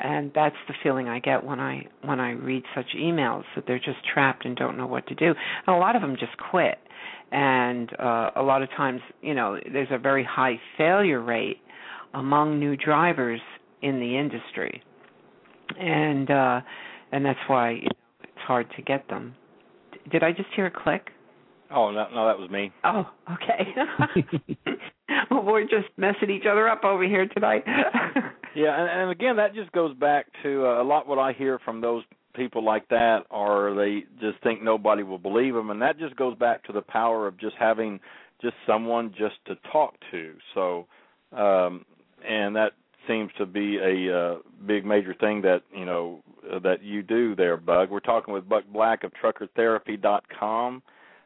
And 0.00 0.32
that's 0.34 0.56
the 0.66 0.74
feeling 0.82 1.08
I 1.08 1.20
get 1.20 1.44
when 1.44 1.60
I 1.60 1.86
when 2.02 2.18
I 2.18 2.32
read 2.32 2.64
such 2.74 2.86
emails 2.96 3.44
that 3.54 3.66
they're 3.68 3.78
just 3.78 3.98
trapped 4.12 4.44
and 4.44 4.56
don't 4.56 4.76
know 4.76 4.86
what 4.86 5.06
to 5.06 5.14
do. 5.14 5.26
And 5.26 5.76
a 5.76 5.78
lot 5.78 5.94
of 5.94 6.02
them 6.02 6.16
just 6.18 6.36
quit 6.50 6.78
and 7.32 7.90
uh, 7.98 8.30
a 8.36 8.42
lot 8.42 8.62
of 8.62 8.68
times, 8.76 9.00
you 9.22 9.34
know, 9.34 9.58
there's 9.72 9.88
a 9.90 9.98
very 9.98 10.22
high 10.22 10.60
failure 10.76 11.20
rate 11.20 11.56
among 12.12 12.60
new 12.60 12.76
drivers 12.76 13.40
in 13.80 13.98
the 13.98 14.18
industry, 14.18 14.82
and 15.80 16.30
uh, 16.30 16.60
and 17.10 17.24
that's 17.24 17.38
why 17.46 17.70
you 17.70 17.82
know, 17.82 17.88
it's 18.22 18.46
hard 18.46 18.66
to 18.76 18.82
get 18.82 19.08
them. 19.08 19.34
Did 20.10 20.22
I 20.22 20.32
just 20.32 20.48
hear 20.54 20.66
a 20.66 20.70
click? 20.70 21.10
Oh 21.70 21.90
no, 21.90 22.06
no, 22.14 22.26
that 22.26 22.38
was 22.38 22.50
me. 22.50 22.70
Oh, 22.84 23.08
okay. 23.32 23.74
well, 25.30 25.42
we're 25.44 25.62
just 25.62 25.88
messing 25.96 26.30
each 26.30 26.44
other 26.50 26.68
up 26.68 26.84
over 26.84 27.04
here 27.04 27.26
tonight. 27.28 27.64
Yeah, 28.54 28.78
and, 28.78 29.02
and 29.02 29.10
again, 29.10 29.36
that 29.36 29.54
just 29.54 29.72
goes 29.72 29.94
back 29.96 30.26
to 30.42 30.66
uh, 30.66 30.82
a 30.82 30.84
lot 30.84 31.06
what 31.06 31.18
I 31.18 31.32
hear 31.32 31.58
from 31.64 31.80
those 31.80 32.04
people 32.34 32.64
like 32.64 32.88
that, 32.88 33.20
or 33.30 33.74
they 33.74 34.04
just 34.20 34.42
think 34.42 34.62
nobody 34.62 35.02
will 35.02 35.18
believe 35.18 35.54
them, 35.54 35.70
and 35.70 35.80
that 35.82 35.98
just 35.98 36.16
goes 36.16 36.36
back 36.36 36.64
to 36.64 36.72
the 36.72 36.82
power 36.82 37.26
of 37.26 37.38
just 37.38 37.56
having 37.58 38.00
just 38.40 38.54
someone 38.66 39.14
just 39.16 39.36
to 39.46 39.54
talk 39.70 39.94
to. 40.10 40.34
So, 40.54 40.86
um, 41.36 41.84
and 42.26 42.56
that 42.56 42.72
seems 43.06 43.30
to 43.38 43.46
be 43.46 43.78
a 43.78 44.16
uh, 44.16 44.36
big 44.66 44.84
major 44.84 45.14
thing 45.14 45.42
that 45.42 45.62
you 45.74 45.84
know 45.84 46.22
uh, 46.50 46.58
that 46.60 46.82
you 46.82 47.02
do 47.02 47.34
there, 47.34 47.56
Buck. 47.56 47.90
We're 47.90 48.00
talking 48.00 48.32
with 48.34 48.48
Buck 48.48 48.64
Black 48.72 49.04
of 49.04 49.12
TruckerTherapy.com. 49.22 50.82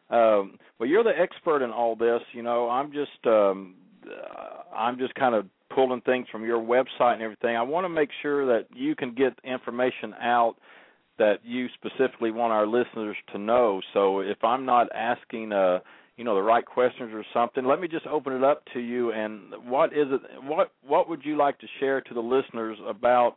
Um, 0.08 0.58
well, 0.78 0.88
you're 0.88 1.04
the 1.04 1.18
expert 1.18 1.62
in 1.62 1.70
all 1.70 1.96
this. 1.96 2.20
You 2.32 2.42
know, 2.42 2.68
I'm 2.68 2.92
just 2.92 3.26
um, 3.26 3.74
uh, 4.06 4.74
I'm 4.74 4.98
just 4.98 5.14
kind 5.14 5.34
of 5.34 5.46
pulling 5.74 6.00
things 6.02 6.26
from 6.30 6.44
your 6.44 6.60
website 6.60 7.14
and 7.14 7.22
everything. 7.22 7.56
I 7.56 7.62
want 7.62 7.84
to 7.84 7.88
make 7.88 8.10
sure 8.22 8.46
that 8.46 8.66
you 8.74 8.94
can 8.94 9.14
get 9.14 9.38
information 9.44 10.14
out 10.20 10.56
that 11.18 11.38
you 11.44 11.66
specifically 11.74 12.30
want 12.30 12.52
our 12.52 12.66
listeners 12.66 13.16
to 13.32 13.38
know. 13.38 13.80
So 13.94 14.20
if 14.20 14.42
I'm 14.44 14.64
not 14.64 14.88
asking 14.94 15.52
uh 15.52 15.80
you 16.16 16.24
know 16.24 16.34
the 16.34 16.42
right 16.42 16.64
questions 16.64 17.10
or 17.12 17.24
something, 17.32 17.64
let 17.64 17.80
me 17.80 17.88
just 17.88 18.06
open 18.06 18.32
it 18.32 18.44
up 18.44 18.62
to 18.72 18.80
you 18.80 19.12
and 19.12 19.52
what 19.64 19.92
is 19.92 20.06
it 20.10 20.20
what 20.42 20.72
what 20.86 21.08
would 21.08 21.24
you 21.24 21.36
like 21.36 21.58
to 21.58 21.66
share 21.80 22.00
to 22.00 22.14
the 22.14 22.20
listeners 22.20 22.78
about 22.86 23.36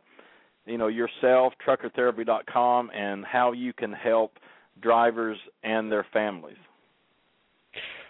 you 0.66 0.78
know 0.78 0.88
yourself, 0.88 1.52
truckertherapy.com 1.66 2.90
and 2.94 3.24
how 3.24 3.52
you 3.52 3.72
can 3.72 3.92
help 3.92 4.38
drivers 4.80 5.38
and 5.62 5.90
their 5.90 6.06
families. 6.12 6.56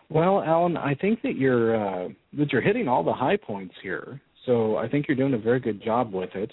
Well, 0.08 0.42
Alan, 0.42 0.76
I 0.76 0.94
think 0.94 1.22
that 1.22 1.36
you're 1.36 1.76
uh, 1.76 2.08
that 2.34 2.52
you're 2.52 2.62
hitting 2.62 2.88
all 2.88 3.04
the 3.04 3.12
high 3.12 3.36
points 3.36 3.74
here. 3.82 4.20
So 4.46 4.76
I 4.76 4.88
think 4.88 5.06
you're 5.06 5.16
doing 5.16 5.34
a 5.34 5.38
very 5.38 5.60
good 5.60 5.82
job 5.82 6.12
with 6.12 6.30
it. 6.34 6.50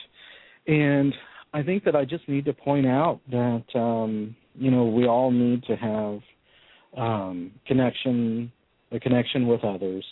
And 0.68 1.13
I 1.53 1.63
think 1.63 1.84
that 1.86 1.95
I 1.95 2.05
just 2.05 2.28
need 2.28 2.45
to 2.45 2.53
point 2.53 2.86
out 2.86 3.20
that 3.32 3.63
um, 3.76 4.36
you 4.55 4.70
know 4.70 4.86
we 4.86 5.07
all 5.07 5.32
need 5.32 5.63
to 5.63 5.76
have 5.76 6.20
um, 6.96 7.52
connection, 7.66 8.52
a 8.92 9.00
connection 9.00 9.48
with 9.48 9.64
others. 9.64 10.06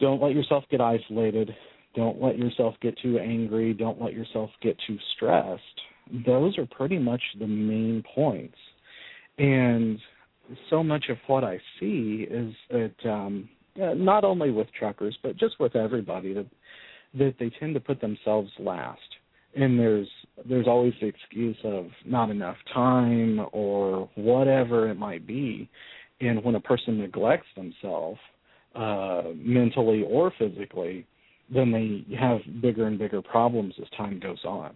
Don't 0.00 0.22
let 0.22 0.34
yourself 0.34 0.64
get 0.70 0.80
isolated. 0.80 1.54
Don't 1.94 2.20
let 2.20 2.38
yourself 2.38 2.74
get 2.80 2.98
too 2.98 3.18
angry. 3.18 3.72
Don't 3.72 4.00
let 4.02 4.12
yourself 4.12 4.50
get 4.62 4.76
too 4.86 4.98
stressed. 5.14 5.62
Those 6.26 6.58
are 6.58 6.66
pretty 6.66 6.98
much 6.98 7.22
the 7.38 7.46
main 7.46 8.02
points. 8.14 8.56
And 9.38 9.98
so 10.70 10.82
much 10.82 11.06
of 11.08 11.16
what 11.26 11.44
I 11.44 11.58
see 11.78 12.26
is 12.28 12.54
that 12.70 13.10
um, 13.10 13.48
uh, 13.80 13.94
not 13.94 14.24
only 14.24 14.50
with 14.50 14.68
truckers, 14.78 15.16
but 15.22 15.36
just 15.36 15.58
with 15.58 15.76
everybody, 15.76 16.32
that 16.34 16.46
that 17.16 17.34
they 17.38 17.50
tend 17.60 17.74
to 17.74 17.80
put 17.80 18.00
themselves 18.00 18.50
last, 18.58 19.00
and 19.54 19.78
there's 19.78 20.08
there's 20.48 20.66
always 20.66 20.92
the 21.00 21.06
excuse 21.06 21.56
of 21.64 21.86
not 22.04 22.30
enough 22.30 22.56
time 22.72 23.40
or 23.52 24.08
whatever 24.14 24.88
it 24.90 24.96
might 24.96 25.26
be, 25.26 25.68
and 26.20 26.42
when 26.44 26.54
a 26.54 26.60
person 26.60 26.98
neglects 26.98 27.46
themselves 27.56 28.18
uh, 28.74 29.22
mentally 29.36 30.04
or 30.08 30.32
physically, 30.38 31.06
then 31.52 31.70
they 31.70 32.16
have 32.16 32.40
bigger 32.60 32.86
and 32.86 32.98
bigger 32.98 33.22
problems 33.22 33.74
as 33.80 33.88
time 33.96 34.18
goes 34.18 34.44
on. 34.44 34.74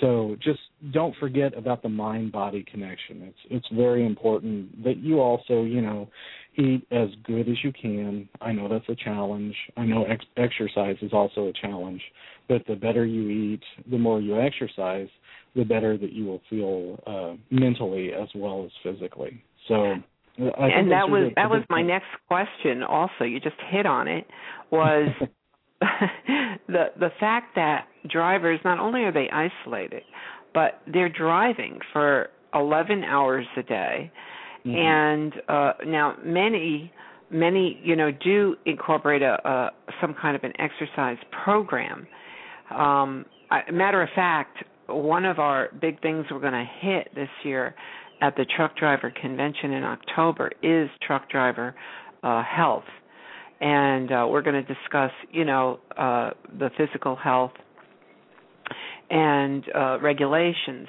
So 0.00 0.36
just 0.42 0.60
don't 0.92 1.14
forget 1.16 1.56
about 1.56 1.82
the 1.82 1.88
mind 1.88 2.32
body 2.32 2.64
connection. 2.70 3.22
It's 3.22 3.38
it's 3.50 3.66
very 3.72 4.06
important 4.06 4.84
that 4.84 4.98
you 4.98 5.20
also, 5.20 5.62
you 5.62 5.80
know, 5.80 6.08
eat 6.56 6.86
as 6.90 7.08
good 7.24 7.48
as 7.48 7.56
you 7.64 7.72
can. 7.72 8.28
I 8.40 8.52
know 8.52 8.68
that's 8.68 8.88
a 8.88 8.94
challenge. 8.94 9.54
I 9.76 9.84
know 9.84 10.04
ex- 10.04 10.24
exercise 10.36 10.96
is 11.02 11.12
also 11.12 11.48
a 11.48 11.52
challenge, 11.52 12.02
but 12.48 12.62
the 12.66 12.76
better 12.76 13.04
you 13.04 13.28
eat, 13.28 13.62
the 13.90 13.98
more 13.98 14.20
you 14.20 14.40
exercise, 14.40 15.08
the 15.56 15.64
better 15.64 15.98
that 15.98 16.12
you 16.12 16.26
will 16.26 16.42
feel 16.48 16.98
uh 17.06 17.36
mentally 17.50 18.12
as 18.12 18.28
well 18.34 18.64
as 18.64 18.70
physically. 18.82 19.42
So 19.66 19.94
I 20.38 20.68
and 20.68 20.92
that 20.92 21.08
was 21.08 21.32
that 21.34 21.50
was 21.50 21.64
my 21.68 21.82
next 21.82 22.06
question. 22.28 22.84
Also, 22.84 23.24
you 23.24 23.40
just 23.40 23.56
hit 23.68 23.84
on 23.84 24.06
it. 24.06 24.26
Was 24.70 25.08
the 26.68 26.86
the 26.98 27.10
fact 27.20 27.54
that 27.54 27.86
drivers 28.10 28.58
not 28.64 28.80
only 28.80 29.02
are 29.02 29.12
they 29.12 29.28
isolated, 29.30 30.02
but 30.58 30.80
they're 30.92 31.08
driving 31.26 31.78
for 31.92 32.30
11 32.52 33.04
hours 33.04 33.46
a 33.56 33.62
day, 33.62 34.10
Mhm. 34.66 34.74
and 34.76 35.32
uh, 35.48 35.72
now 35.86 36.16
many 36.24 36.92
many 37.30 37.78
you 37.84 37.94
know 37.94 38.10
do 38.10 38.56
incorporate 38.64 39.22
a, 39.22 39.34
a 39.48 39.70
some 40.00 40.14
kind 40.14 40.34
of 40.34 40.42
an 40.42 40.52
exercise 40.58 41.18
program. 41.44 41.98
Um, 42.70 43.24
I, 43.52 43.70
matter 43.70 44.02
of 44.02 44.08
fact, 44.16 44.64
one 44.86 45.24
of 45.24 45.38
our 45.38 45.68
big 45.80 46.02
things 46.02 46.26
we're 46.30 46.40
going 46.40 46.60
to 46.66 46.70
hit 46.86 47.14
this 47.14 47.30
year 47.44 47.74
at 48.20 48.34
the 48.34 48.44
truck 48.56 48.76
driver 48.76 49.12
convention 49.24 49.72
in 49.78 49.84
October 49.84 50.50
is 50.62 50.88
truck 51.06 51.30
driver 51.30 51.68
uh, 52.24 52.42
health, 52.42 52.90
and 53.60 54.10
uh, 54.10 54.26
we're 54.28 54.42
going 54.42 54.60
to 54.66 54.74
discuss, 54.74 55.12
you 55.30 55.44
know, 55.44 55.78
uh, 55.96 56.30
the 56.58 56.70
physical 56.76 57.14
health 57.14 57.52
and 59.10 59.64
uh, 59.74 59.98
regulations. 60.00 60.88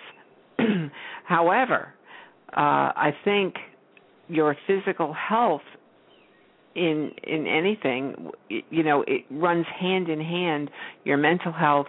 However, 1.23 1.93
uh, 2.49 2.91
I 2.95 3.11
think 3.23 3.55
your 4.27 4.55
physical 4.67 5.13
health 5.13 5.61
in 6.75 7.11
in 7.23 7.47
anything 7.47 8.29
you 8.49 8.83
know 8.83 9.03
it 9.07 9.25
runs 9.31 9.65
hand 9.79 10.07
in 10.07 10.21
hand 10.21 10.69
your 11.03 11.17
mental 11.17 11.51
health 11.51 11.87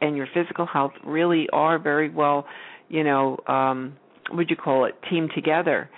and 0.00 0.16
your 0.16 0.26
physical 0.34 0.66
health 0.66 0.92
really 1.04 1.48
are 1.52 1.78
very 1.78 2.10
well 2.10 2.44
you 2.88 3.04
know 3.04 3.38
um 3.46 3.96
would 4.32 4.50
you 4.50 4.56
call 4.56 4.84
it 4.84 4.94
team 5.08 5.28
together 5.34 5.88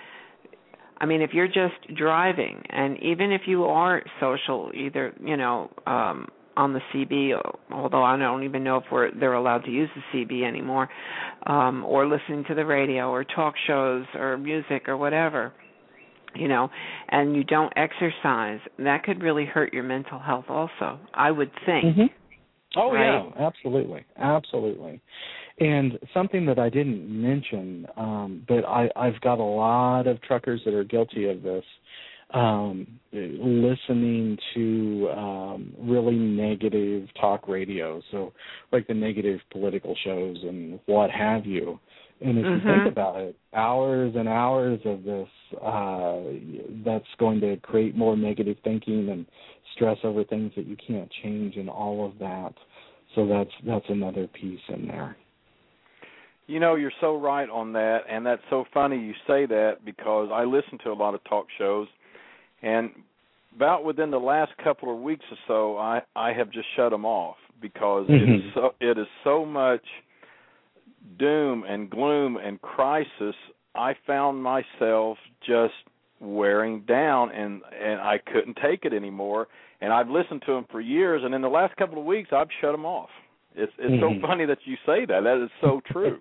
i 0.99 1.05
mean 1.07 1.21
if 1.21 1.31
you're 1.33 1.47
just 1.47 1.95
driving 1.95 2.61
and 2.69 3.01
even 3.01 3.31
if 3.31 3.41
you 3.47 3.65
are 3.65 4.03
social 4.19 4.71
either 4.75 5.11
you 5.23 5.35
know 5.35 5.71
um 5.87 6.27
on 6.55 6.73
the 6.73 6.81
CB, 6.93 7.33
although 7.71 8.03
I 8.03 8.17
don't 8.17 8.43
even 8.43 8.63
know 8.63 8.77
if 8.77 8.83
we're 8.91 9.11
they're 9.11 9.33
allowed 9.33 9.65
to 9.65 9.71
use 9.71 9.89
the 9.95 10.25
CB 10.25 10.47
anymore, 10.47 10.89
um, 11.47 11.83
or 11.85 12.07
listening 12.07 12.43
to 12.47 12.55
the 12.55 12.65
radio 12.65 13.09
or 13.09 13.23
talk 13.23 13.55
shows 13.67 14.05
or 14.15 14.37
music 14.37 14.87
or 14.87 14.97
whatever 14.97 15.53
you 16.35 16.47
know, 16.47 16.69
and 17.09 17.35
you 17.35 17.43
don't 17.43 17.71
exercise, 17.75 18.59
that 18.79 19.03
could 19.03 19.21
really 19.21 19.45
hurt 19.45 19.73
your 19.73 19.83
mental 19.83 20.19
health 20.19 20.45
also, 20.49 20.99
I 21.13 21.31
would 21.31 21.51
think. 21.65 21.85
Mm-hmm. 21.85 22.05
Oh 22.75 22.91
right? 22.91 23.23
yeah, 23.37 23.45
absolutely. 23.47 24.03
Absolutely. 24.17 24.99
And 25.59 25.99
something 26.13 26.45
that 26.47 26.57
I 26.57 26.69
didn't 26.69 27.07
mention, 27.07 27.85
um, 27.95 28.43
but 28.47 28.65
I, 28.65 28.89
I've 28.95 29.19
got 29.21 29.37
a 29.37 29.43
lot 29.43 30.07
of 30.07 30.19
truckers 30.23 30.61
that 30.65 30.73
are 30.73 30.83
guilty 30.83 31.29
of 31.29 31.43
this, 31.43 31.63
um, 32.33 32.87
listening 33.11 34.37
to 34.55 35.09
um, 35.15 35.73
really 35.79 36.15
negative 36.15 37.07
talk 37.19 37.47
radio, 37.47 38.01
so 38.11 38.33
like 38.71 38.87
the 38.87 38.93
negative 38.93 39.39
political 39.51 39.95
shows 40.03 40.37
and 40.43 40.79
what 40.87 41.11
have 41.11 41.45
you. 41.45 41.79
And 42.21 42.37
if 42.37 42.45
mm-hmm. 42.45 42.67
you 42.67 42.75
think 42.75 42.91
about 42.91 43.19
it, 43.19 43.35
hours 43.53 44.13
and 44.15 44.27
hours 44.27 44.79
of 44.85 45.03
this, 45.03 45.27
uh, 45.61 46.21
that's 46.85 47.05
going 47.19 47.41
to 47.41 47.57
create 47.57 47.95
more 47.95 48.15
negative 48.15 48.57
thinking 48.63 49.09
and 49.09 49.25
stress 49.75 49.97
over 50.03 50.23
things 50.23 50.51
that 50.55 50.65
you 50.65 50.77
can't 50.87 51.11
change 51.21 51.57
and 51.57 51.69
all 51.69 52.05
of 52.05 52.17
that. 52.19 52.53
So 53.13 53.27
that's 53.27 53.51
that's 53.65 53.85
another 53.89 54.27
piece 54.27 54.61
in 54.69 54.87
there. 54.87 55.17
You 56.47 56.59
know, 56.59 56.75
you're 56.75 56.91
so 56.99 57.17
right 57.17 57.49
on 57.49 57.73
that, 57.73 57.99
and 58.09 58.25
that's 58.25 58.41
so 58.49 58.65
funny 58.73 58.97
you 58.97 59.13
say 59.27 59.45
that 59.45 59.85
because 59.85 60.29
I 60.33 60.43
listen 60.43 60.77
to 60.83 60.91
a 60.91 60.93
lot 60.93 61.13
of 61.13 61.23
talk 61.25 61.47
shows, 61.57 61.87
and 62.63 62.91
about 63.55 63.83
within 63.83 64.09
the 64.09 64.19
last 64.19 64.51
couple 64.63 64.93
of 64.93 64.99
weeks 65.01 65.25
or 65.29 65.37
so, 65.47 65.77
I 65.77 66.01
I 66.15 66.33
have 66.33 66.49
just 66.49 66.67
shut 66.75 66.91
them 66.91 67.05
off 67.05 67.37
because 67.61 68.07
mm-hmm. 68.07 68.31
it 68.31 68.35
is 68.35 68.41
so 68.55 68.73
it 68.79 68.97
is 68.97 69.07
so 69.23 69.45
much 69.45 69.83
doom 71.19 71.63
and 71.67 71.89
gloom 71.89 72.37
and 72.37 72.61
crisis, 72.61 73.35
I 73.75 73.95
found 74.07 74.41
myself 74.41 75.17
just 75.45 75.73
wearing 76.19 76.81
down 76.81 77.31
and 77.31 77.61
and 77.79 77.99
I 77.99 78.19
couldn't 78.31 78.57
take 78.63 78.85
it 78.85 78.93
anymore. 78.93 79.47
And 79.81 79.91
I've 79.91 80.09
listened 80.09 80.43
to 80.45 80.53
them 80.53 80.65
for 80.71 80.79
years, 80.79 81.23
and 81.25 81.35
in 81.35 81.41
the 81.41 81.49
last 81.49 81.75
couple 81.75 81.99
of 81.99 82.05
weeks, 82.05 82.29
I've 82.31 82.47
shut 82.61 82.71
them 82.71 82.85
off. 82.85 83.09
It's 83.55 83.71
it's 83.77 83.91
mm-hmm. 83.91 84.21
so 84.21 84.27
funny 84.27 84.45
that 84.45 84.59
you 84.65 84.75
say 84.85 85.05
that. 85.05 85.23
That 85.23 85.43
is 85.43 85.49
so 85.61 85.81
true. 85.91 86.19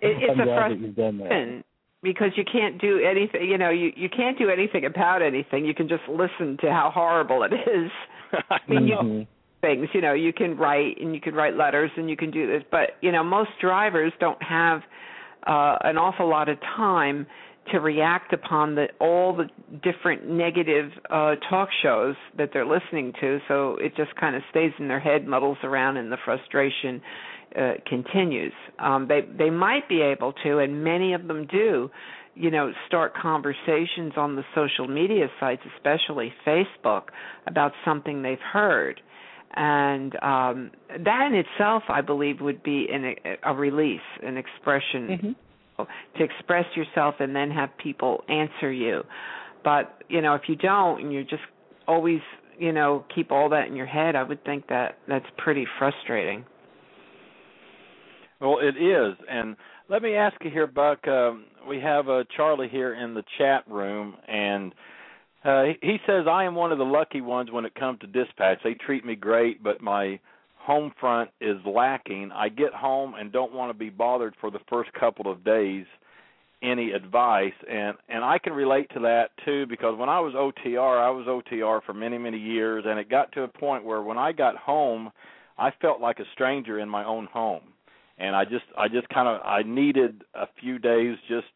it, 0.00 0.16
it's 0.22 0.30
I'm 0.32 0.40
a 0.40 0.44
glad 0.44 0.70
that 0.70 0.78
you've 0.78 0.96
done 0.96 1.18
that. 1.18 1.28
frustration 1.28 1.64
because 2.02 2.30
you 2.36 2.44
can't 2.50 2.80
do 2.80 2.98
anything. 2.98 3.48
You 3.48 3.58
know, 3.58 3.70
you 3.70 3.92
you 3.96 4.08
can't 4.08 4.38
do 4.38 4.48
anything 4.48 4.84
about 4.84 5.22
anything. 5.22 5.64
You 5.64 5.74
can 5.74 5.88
just 5.88 6.02
listen 6.08 6.56
to 6.62 6.70
how 6.70 6.90
horrible 6.92 7.42
it 7.42 7.52
is. 7.52 7.90
I 8.50 8.58
mean, 8.68 8.86
you- 8.86 9.26
things 9.60 9.88
you 9.92 10.00
know 10.00 10.14
you 10.14 10.32
can 10.32 10.56
write 10.56 10.96
and 11.00 11.14
you 11.14 11.20
can 11.20 11.34
write 11.34 11.54
letters 11.54 11.90
and 11.96 12.08
you 12.08 12.16
can 12.16 12.30
do 12.30 12.46
this 12.46 12.62
but 12.70 12.92
you 13.02 13.12
know 13.12 13.22
most 13.22 13.50
drivers 13.60 14.12
don't 14.18 14.42
have 14.42 14.80
uh 15.46 15.76
an 15.84 15.98
awful 15.98 16.28
lot 16.28 16.48
of 16.48 16.58
time 16.60 17.26
to 17.70 17.78
react 17.78 18.32
upon 18.32 18.74
the 18.74 18.86
all 19.00 19.36
the 19.36 19.44
different 19.82 20.26
negative 20.28 20.90
uh 21.10 21.34
talk 21.50 21.68
shows 21.82 22.14
that 22.38 22.50
they're 22.54 22.66
listening 22.66 23.12
to 23.20 23.38
so 23.48 23.76
it 23.76 23.94
just 23.96 24.14
kind 24.16 24.34
of 24.34 24.42
stays 24.50 24.72
in 24.78 24.88
their 24.88 25.00
head 25.00 25.26
muddles 25.26 25.58
around 25.62 25.98
and 25.98 26.10
the 26.10 26.16
frustration 26.24 27.02
uh 27.56 27.72
continues. 27.86 28.52
Um 28.78 29.08
they 29.08 29.20
they 29.36 29.50
might 29.50 29.88
be 29.88 30.00
able 30.02 30.32
to 30.44 30.58
and 30.58 30.84
many 30.84 31.12
of 31.14 31.26
them 31.26 31.46
do 31.46 31.90
you 32.34 32.50
know 32.50 32.72
start 32.86 33.12
conversations 33.14 34.12
on 34.16 34.36
the 34.36 34.44
social 34.54 34.86
media 34.86 35.26
sites 35.40 35.62
especially 35.76 36.32
Facebook 36.46 37.04
about 37.46 37.72
something 37.84 38.22
they've 38.22 38.38
heard. 38.52 39.00
And 39.54 40.14
um 40.22 40.70
that 40.88 41.26
in 41.28 41.34
itself 41.34 41.82
i 41.88 42.00
believe 42.00 42.40
would 42.40 42.62
be 42.62 42.86
an, 42.92 43.14
a 43.42 43.54
release 43.54 44.00
an 44.22 44.36
expression 44.36 45.34
Mm-hmm. 45.78 46.18
to 46.18 46.24
express 46.24 46.66
yourself 46.76 47.16
and 47.20 47.34
then 47.34 47.50
have 47.50 47.70
people 47.82 48.22
answer 48.28 48.70
you. 48.70 49.02
But 49.64 50.02
you 50.08 50.20
know 50.20 50.34
if 50.34 50.42
you 50.48 50.56
don't 50.56 51.00
and 51.00 51.12
you're 51.12 51.24
just 51.24 51.42
always 51.88 52.20
you 52.58 52.72
know 52.72 53.04
keep 53.14 53.32
all 53.32 53.48
that 53.48 53.66
in 53.66 53.74
your 53.74 53.86
head 53.86 54.14
i 54.14 54.22
would 54.22 54.44
think 54.44 54.68
that 54.68 54.98
that's 55.08 55.24
pretty 55.38 55.66
frustrating 55.78 56.44
Well, 58.40 58.58
it 58.60 58.76
is, 58.82 59.16
and 59.30 59.56
let 59.88 60.02
me 60.02 60.14
ask 60.14 60.36
you 60.42 60.50
here, 60.50 60.66
Buck. 60.66 61.06
Um, 61.06 61.44
we 61.68 61.78
have 61.80 62.08
uh, 62.08 62.24
Charlie 62.36 62.68
here 62.70 62.94
in 62.94 63.14
the 63.14 63.24
chat 63.38 63.64
room, 63.68 64.16
and 64.26 64.74
uh, 65.44 65.64
he, 65.64 65.74
he 65.82 65.96
says 66.06 66.26
I 66.30 66.44
am 66.44 66.54
one 66.54 66.72
of 66.72 66.78
the 66.78 66.84
lucky 66.84 67.20
ones 67.20 67.50
when 67.52 67.64
it 67.66 67.74
comes 67.74 68.00
to 68.00 68.06
dispatch. 68.06 68.58
They 68.64 68.74
treat 68.74 69.04
me 69.04 69.14
great, 69.14 69.62
but 69.62 69.82
my 69.82 70.18
home 70.56 70.92
front 71.00 71.30
is 71.40 71.56
lacking. 71.66 72.30
I 72.32 72.48
get 72.48 72.72
home 72.72 73.14
and 73.18 73.32
don't 73.32 73.52
want 73.52 73.70
to 73.72 73.78
be 73.78 73.90
bothered 73.90 74.34
for 74.40 74.50
the 74.50 74.60
first 74.68 74.92
couple 74.94 75.30
of 75.30 75.44
days. 75.44 75.86
Any 76.62 76.92
advice? 76.92 77.54
And 77.70 77.96
and 78.08 78.22
I 78.24 78.38
can 78.38 78.52
relate 78.52 78.88
to 78.94 79.00
that 79.00 79.30
too 79.44 79.66
because 79.66 79.98
when 79.98 80.08
I 80.10 80.20
was 80.20 80.34
OTR, 80.34 80.98
I 80.98 81.10
was 81.10 81.26
OTR 81.26 81.82
for 81.84 81.94
many 81.94 82.18
many 82.18 82.38
years, 82.38 82.84
and 82.86 82.98
it 82.98 83.10
got 83.10 83.32
to 83.32 83.42
a 83.42 83.48
point 83.48 83.84
where 83.84 84.02
when 84.02 84.18
I 84.18 84.32
got 84.32 84.56
home, 84.56 85.10
I 85.58 85.70
felt 85.82 86.00
like 86.00 86.20
a 86.20 86.24
stranger 86.34 86.78
in 86.78 86.88
my 86.88 87.04
own 87.04 87.26
home, 87.32 87.62
and 88.20 88.36
I 88.36 88.44
just 88.44 88.64
I 88.76 88.88
just 88.88 89.08
kind 89.08 89.28
of 89.28 89.40
I 89.44 89.62
needed 89.62 90.22
a 90.34 90.46
few 90.60 90.78
days 90.78 91.16
just 91.28 91.46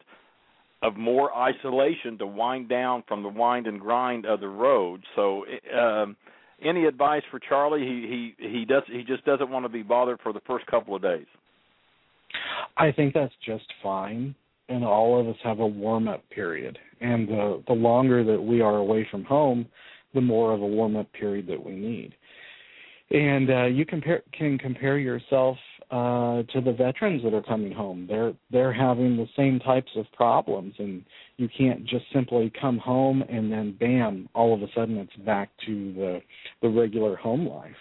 of 0.82 0.96
more 0.96 1.34
isolation 1.34 2.18
to 2.18 2.26
wind 2.26 2.68
down 2.68 3.04
from 3.06 3.22
the 3.22 3.28
wind 3.28 3.66
and 3.66 3.80
grind 3.80 4.26
of 4.26 4.40
the 4.40 4.48
road. 4.48 5.02
So, 5.14 5.44
um, 5.76 6.16
any 6.64 6.84
advice 6.84 7.22
for 7.30 7.38
Charlie? 7.38 7.80
He 7.80 8.34
he 8.38 8.48
he 8.48 8.64
does 8.64 8.82
he 8.90 9.04
just 9.04 9.24
doesn't 9.24 9.50
want 9.50 9.64
to 9.64 9.68
be 9.68 9.82
bothered 9.82 10.20
for 10.22 10.32
the 10.32 10.40
first 10.46 10.66
couple 10.66 10.96
of 10.96 11.02
days. 11.02 11.26
I 12.76 12.90
think 12.90 13.14
that's 13.14 13.34
just 13.44 13.66
fine. 13.82 14.34
And 14.68 14.82
all 14.82 15.20
of 15.20 15.28
us 15.28 15.36
have 15.44 15.58
a 15.58 15.66
warm 15.66 16.08
up 16.08 16.22
period. 16.30 16.78
And 17.00 17.28
the 17.28 17.62
the 17.66 17.74
longer 17.74 18.24
that 18.24 18.40
we 18.40 18.62
are 18.62 18.76
away 18.76 19.06
from 19.10 19.24
home, 19.24 19.66
the 20.14 20.20
more 20.22 20.54
of 20.54 20.62
a 20.62 20.66
warm 20.66 20.96
up 20.96 21.12
period 21.12 21.46
that 21.48 21.62
we 21.62 21.72
need. 21.74 22.14
And 23.10 23.50
uh, 23.50 23.64
you 23.66 23.84
compare 23.84 24.22
can 24.32 24.56
compare 24.58 24.98
yourself 24.98 25.58
uh, 25.90 26.42
to 26.52 26.60
the 26.60 26.72
veterans 26.72 27.22
that 27.22 27.34
are 27.34 27.42
coming 27.42 27.72
home. 27.72 28.06
They're 28.08 28.32
they're 28.50 28.72
having 28.72 29.16
the 29.16 29.28
same 29.36 29.58
types 29.60 29.90
of 29.96 30.06
problems, 30.12 30.74
and 30.78 31.04
you 31.36 31.48
can't 31.56 31.84
just 31.84 32.04
simply 32.12 32.52
come 32.60 32.78
home 32.78 33.22
and 33.28 33.50
then 33.52 33.76
bam, 33.78 34.28
all 34.34 34.54
of 34.54 34.62
a 34.62 34.66
sudden 34.74 34.96
it's 34.96 35.16
back 35.24 35.50
to 35.66 35.92
the 35.94 36.20
the 36.62 36.68
regular 36.68 37.16
home 37.16 37.46
life. 37.46 37.76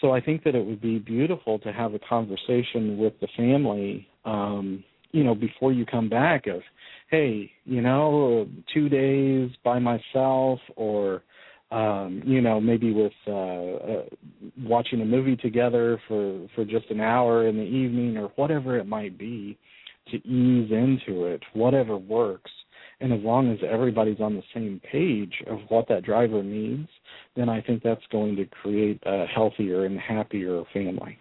So 0.00 0.12
I 0.12 0.20
think 0.20 0.44
that 0.44 0.54
it 0.54 0.64
would 0.64 0.80
be 0.80 0.98
beautiful 0.98 1.58
to 1.60 1.72
have 1.72 1.94
a 1.94 1.98
conversation 1.98 2.98
with 2.98 3.14
the 3.20 3.28
family, 3.36 4.06
um, 4.24 4.84
you 5.12 5.24
know, 5.24 5.34
before 5.34 5.72
you 5.72 5.86
come 5.86 6.10
back 6.10 6.46
of, 6.46 6.60
hey, 7.10 7.50
you 7.64 7.80
know, 7.80 8.46
two 8.74 8.90
days 8.90 9.50
by 9.64 9.78
myself 9.78 10.60
or 10.76 11.22
um 11.72 12.22
you 12.24 12.40
know 12.40 12.60
maybe 12.60 12.92
with 12.92 13.12
uh, 13.26 13.32
uh 13.32 14.04
watching 14.62 15.00
a 15.00 15.04
movie 15.04 15.36
together 15.36 16.00
for 16.06 16.46
for 16.54 16.64
just 16.64 16.88
an 16.90 17.00
hour 17.00 17.48
in 17.48 17.56
the 17.56 17.62
evening 17.62 18.16
or 18.16 18.28
whatever 18.36 18.78
it 18.78 18.86
might 18.86 19.18
be 19.18 19.58
to 20.10 20.16
ease 20.18 20.70
into 20.70 21.24
it 21.24 21.42
whatever 21.52 21.96
works. 21.96 22.50
And 23.00 23.12
as 23.12 23.20
long 23.20 23.52
as 23.52 23.58
everybody's 23.68 24.20
on 24.20 24.36
the 24.36 24.42
same 24.54 24.80
page 24.90 25.42
of 25.48 25.58
what 25.68 25.88
that 25.88 26.04
driver 26.04 26.42
needs 26.42 26.88
then 27.36 27.48
i 27.48 27.60
think 27.60 27.82
that's 27.82 28.06
going 28.10 28.34
to 28.36 28.46
create 28.46 29.00
a 29.04 29.26
healthier 29.26 29.84
and 29.84 29.98
happier 30.00 30.62
family 30.72 31.18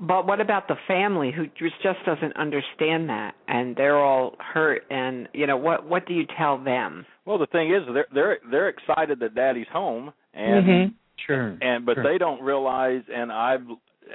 but 0.00 0.26
what 0.26 0.40
about 0.40 0.68
the 0.68 0.76
family 0.86 1.32
who 1.34 1.46
just 1.46 1.80
just 1.82 1.98
doesn't 2.04 2.36
understand 2.36 3.08
that 3.08 3.34
and 3.48 3.76
they're 3.76 3.98
all 3.98 4.34
hurt 4.38 4.82
and 4.90 5.28
you 5.32 5.46
know 5.46 5.56
what 5.56 5.88
what 5.88 6.06
do 6.06 6.14
you 6.14 6.24
tell 6.36 6.62
them 6.62 7.06
Well, 7.24 7.38
the 7.38 7.46
thing 7.46 7.70
is, 7.74 7.82
they're 7.92 8.06
they're 8.12 8.38
they're 8.50 8.68
excited 8.68 9.20
that 9.20 9.34
Daddy's 9.34 9.66
home, 9.72 10.12
and 10.34 10.64
mm-hmm. 10.64 10.94
sure 11.26 11.56
and 11.60 11.86
but 11.86 11.94
sure. 11.94 12.04
they 12.04 12.18
don't 12.18 12.42
realize. 12.42 13.02
And 13.12 13.32
I've 13.32 13.66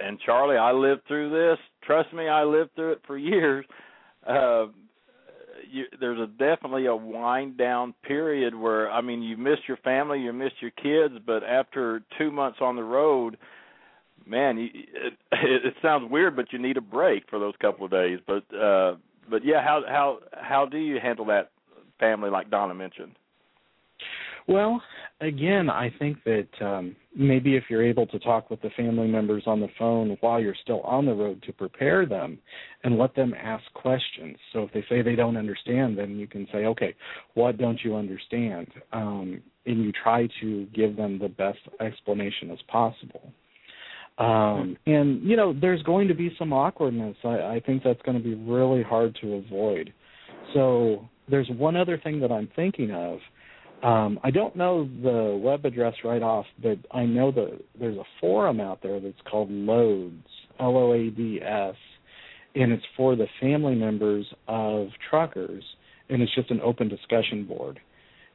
and 0.01 0.19
Charlie, 0.25 0.57
I 0.57 0.71
lived 0.71 1.01
through 1.07 1.30
this. 1.32 1.59
Trust 1.84 2.13
me, 2.13 2.27
I 2.27 2.43
lived 2.43 2.75
through 2.75 2.93
it 2.93 3.01
for 3.07 3.17
years. 3.17 3.65
Uh, 4.27 4.67
you, 5.71 5.86
there's 5.99 6.19
a 6.19 6.27
definitely 6.27 6.86
a 6.86 6.95
wind 6.95 7.57
down 7.57 7.93
period 8.03 8.55
where 8.55 8.91
I 8.91 9.01
mean 9.01 9.21
you 9.21 9.38
miss 9.38 9.59
your 9.67 9.77
family, 9.77 10.19
you 10.19 10.34
miss 10.34 10.51
your 10.59 10.71
kids, 10.71 11.21
but 11.25 11.43
after 11.43 12.01
two 12.17 12.32
months 12.32 12.59
on 12.61 12.75
the 12.75 12.84
road, 12.84 13.38
man, 14.30 14.57
you, 14.57 14.69
it, 14.73 15.13
it 15.32 15.73
sounds 15.82 16.09
weird, 16.09 16.36
but 16.36 16.53
you 16.53 16.59
need 16.59 16.77
a 16.77 16.82
break 16.82 17.23
for 17.30 17.39
those 17.39 17.53
couple 17.61 17.86
of 17.86 17.91
days. 17.91 18.19
But 18.25 18.43
uh, 18.55 18.95
but 19.30 19.43
yeah, 19.45 19.63
how 19.63 19.82
how 19.88 20.19
how 20.34 20.65
do 20.65 20.77
you 20.77 20.99
handle 21.01 21.25
that 21.25 21.51
family 21.99 22.30
like 22.30 22.49
Donna 22.49 22.73
mentioned? 22.73 23.15
Well, 24.47 24.82
again, 25.21 25.69
I 25.69 25.93
think 25.99 26.23
that 26.23 26.47
um, 26.59 26.95
maybe 27.15 27.55
if 27.55 27.65
you're 27.69 27.86
able 27.86 28.07
to 28.07 28.17
talk 28.17 28.49
with 28.49 28.59
the 28.63 28.71
family 28.71 29.07
members 29.07 29.43
on 29.45 29.59
the 29.59 29.67
phone 29.77 30.17
while 30.21 30.41
you're 30.41 30.55
still 30.59 30.82
on 30.82 31.05
the 31.05 31.13
road 31.13 31.43
to 31.43 31.53
prepare 31.53 32.07
them 32.07 32.39
and 32.84 32.97
let 32.97 33.13
them 33.13 33.36
ask 33.39 33.63
questions. 33.75 34.38
So 34.51 34.63
if 34.63 34.71
they 34.73 34.84
say 34.89 35.03
they 35.03 35.15
don't 35.15 35.38
understand, 35.38 35.99
then 35.99 36.17
you 36.17 36.25
can 36.25 36.47
say, 36.51 36.65
okay, 36.65 36.95
what 37.36 37.59
don't 37.59 37.80
you 37.84 37.95
understand? 37.95 38.69
Um, 38.91 39.39
and 39.67 39.84
you 39.84 39.91
try 39.91 40.27
to 40.41 40.65
give 40.73 40.95
them 40.95 41.19
the 41.19 41.30
best 41.30 41.59
explanation 41.80 42.49
as 42.49 42.59
possible. 42.67 43.32
Um, 44.20 44.78
and 44.86 45.24
you 45.24 45.36
know, 45.36 45.53
there's 45.59 45.82
going 45.84 46.07
to 46.09 46.13
be 46.13 46.36
some 46.38 46.53
awkwardness. 46.53 47.15
I, 47.24 47.55
I 47.55 47.61
think 47.65 47.84
that's 47.84 48.01
going 48.03 48.17
to 48.17 48.24
be 48.24 48.36
really 48.36 48.84
hard 48.84 49.17
to 49.22 49.36
avoid. 49.36 49.93
So 50.53 51.07
there's 51.30 51.49
one 51.49 51.76
other 51.76 51.97
thing 51.97 52.20
that 52.20 52.32
I'm 52.32 52.49
thinking 52.55 52.91
of 52.91 53.20
um, 53.84 54.20
I 54.24 54.32
don't 54.32 54.55
know 54.55 54.89
the 55.01 55.39
web 55.41 55.63
address 55.65 55.93
right 56.03 56.22
off, 56.22 56.45
but 56.61 56.78
I 56.91 57.05
know 57.05 57.32
that 57.32 57.59
there's 57.80 57.97
a 57.97 58.03
forum 58.20 58.59
out 58.59 58.82
there 58.84 58.99
that's 58.99 59.22
called 59.30 59.49
Loads, 59.49 60.28
L 60.59 60.78
O 60.78 60.93
A 60.93 61.09
D 61.09 61.39
S, 61.41 61.76
and 62.55 62.74
it's 62.74 62.84
for 62.97 63.15
the 63.15 63.28
family 63.39 63.76
members 63.76 64.26
of 64.47 64.88
truckers, 65.09 65.63
and 66.09 66.22
it's 66.22 66.34
just 66.36 66.51
an 66.51 66.59
open 66.61 66.89
discussion 66.89 67.45
board. 67.45 67.80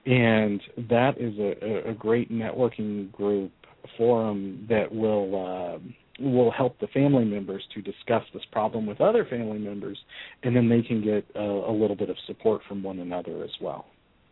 And 0.06 0.62
that 0.88 1.18
is 1.18 1.38
a, 1.38 1.90
a 1.90 1.94
great 1.94 2.30
networking 2.32 3.12
group 3.12 3.52
forum 3.96 4.66
that 4.68 4.92
will 4.92 5.78
uh, 5.78 5.78
will 6.20 6.50
help 6.50 6.78
the 6.78 6.86
family 6.88 7.24
members 7.24 7.62
to 7.74 7.82
discuss 7.82 8.22
this 8.32 8.42
problem 8.52 8.86
with 8.86 9.00
other 9.00 9.24
family 9.24 9.58
members, 9.58 9.98
and 10.42 10.54
then 10.54 10.68
they 10.68 10.82
can 10.82 11.02
get 11.02 11.24
a, 11.34 11.40
a 11.40 11.72
little 11.72 11.96
bit 11.96 12.10
of 12.10 12.16
support 12.26 12.62
from 12.68 12.82
one 12.82 13.00
another 13.00 13.42
as 13.42 13.50
well. 13.60 13.86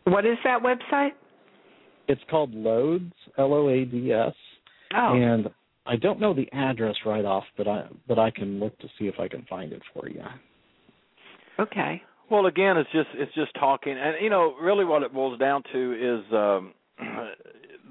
What 0.05 0.25
is 0.25 0.39
that 0.45 0.61
website? 0.63 1.11
It's 2.09 2.21
called 2.31 2.55
Loads, 2.55 3.13
L 3.39 3.53
O 3.53 3.69
A 3.69 3.85
D 3.85 4.13
S. 4.13 4.35
Oh. 4.95 5.15
And 5.15 5.49
I 5.87 5.97
don't 5.97 6.21
know 6.21 6.35
the 6.35 6.49
address 6.53 6.95
right 7.05 7.25
off, 7.25 7.45
but 7.57 7.67
I 7.67 7.87
but 8.07 8.19
I 8.19 8.31
can 8.31 8.61
look 8.61 8.79
to 8.79 8.89
see 8.99 9.07
if 9.07 9.19
I 9.19 9.29
can 9.29 9.45
find 9.49 9.73
it 9.73 9.83
for 9.93 10.09
you. 10.09 10.23
Okay. 11.59 12.03
Well, 12.31 12.47
again, 12.47 12.77
it's 12.77 12.91
just 12.93 13.09
it's 13.15 13.35
just 13.35 13.53
talking, 13.59 13.93
and 13.93 14.17
you 14.23 14.31
know, 14.31 14.55
really, 14.61 14.85
what 14.85 15.03
it 15.03 15.13
boils 15.13 15.39
down 15.39 15.63
to 15.73 15.93
is 15.93 16.33
um, 16.33 16.73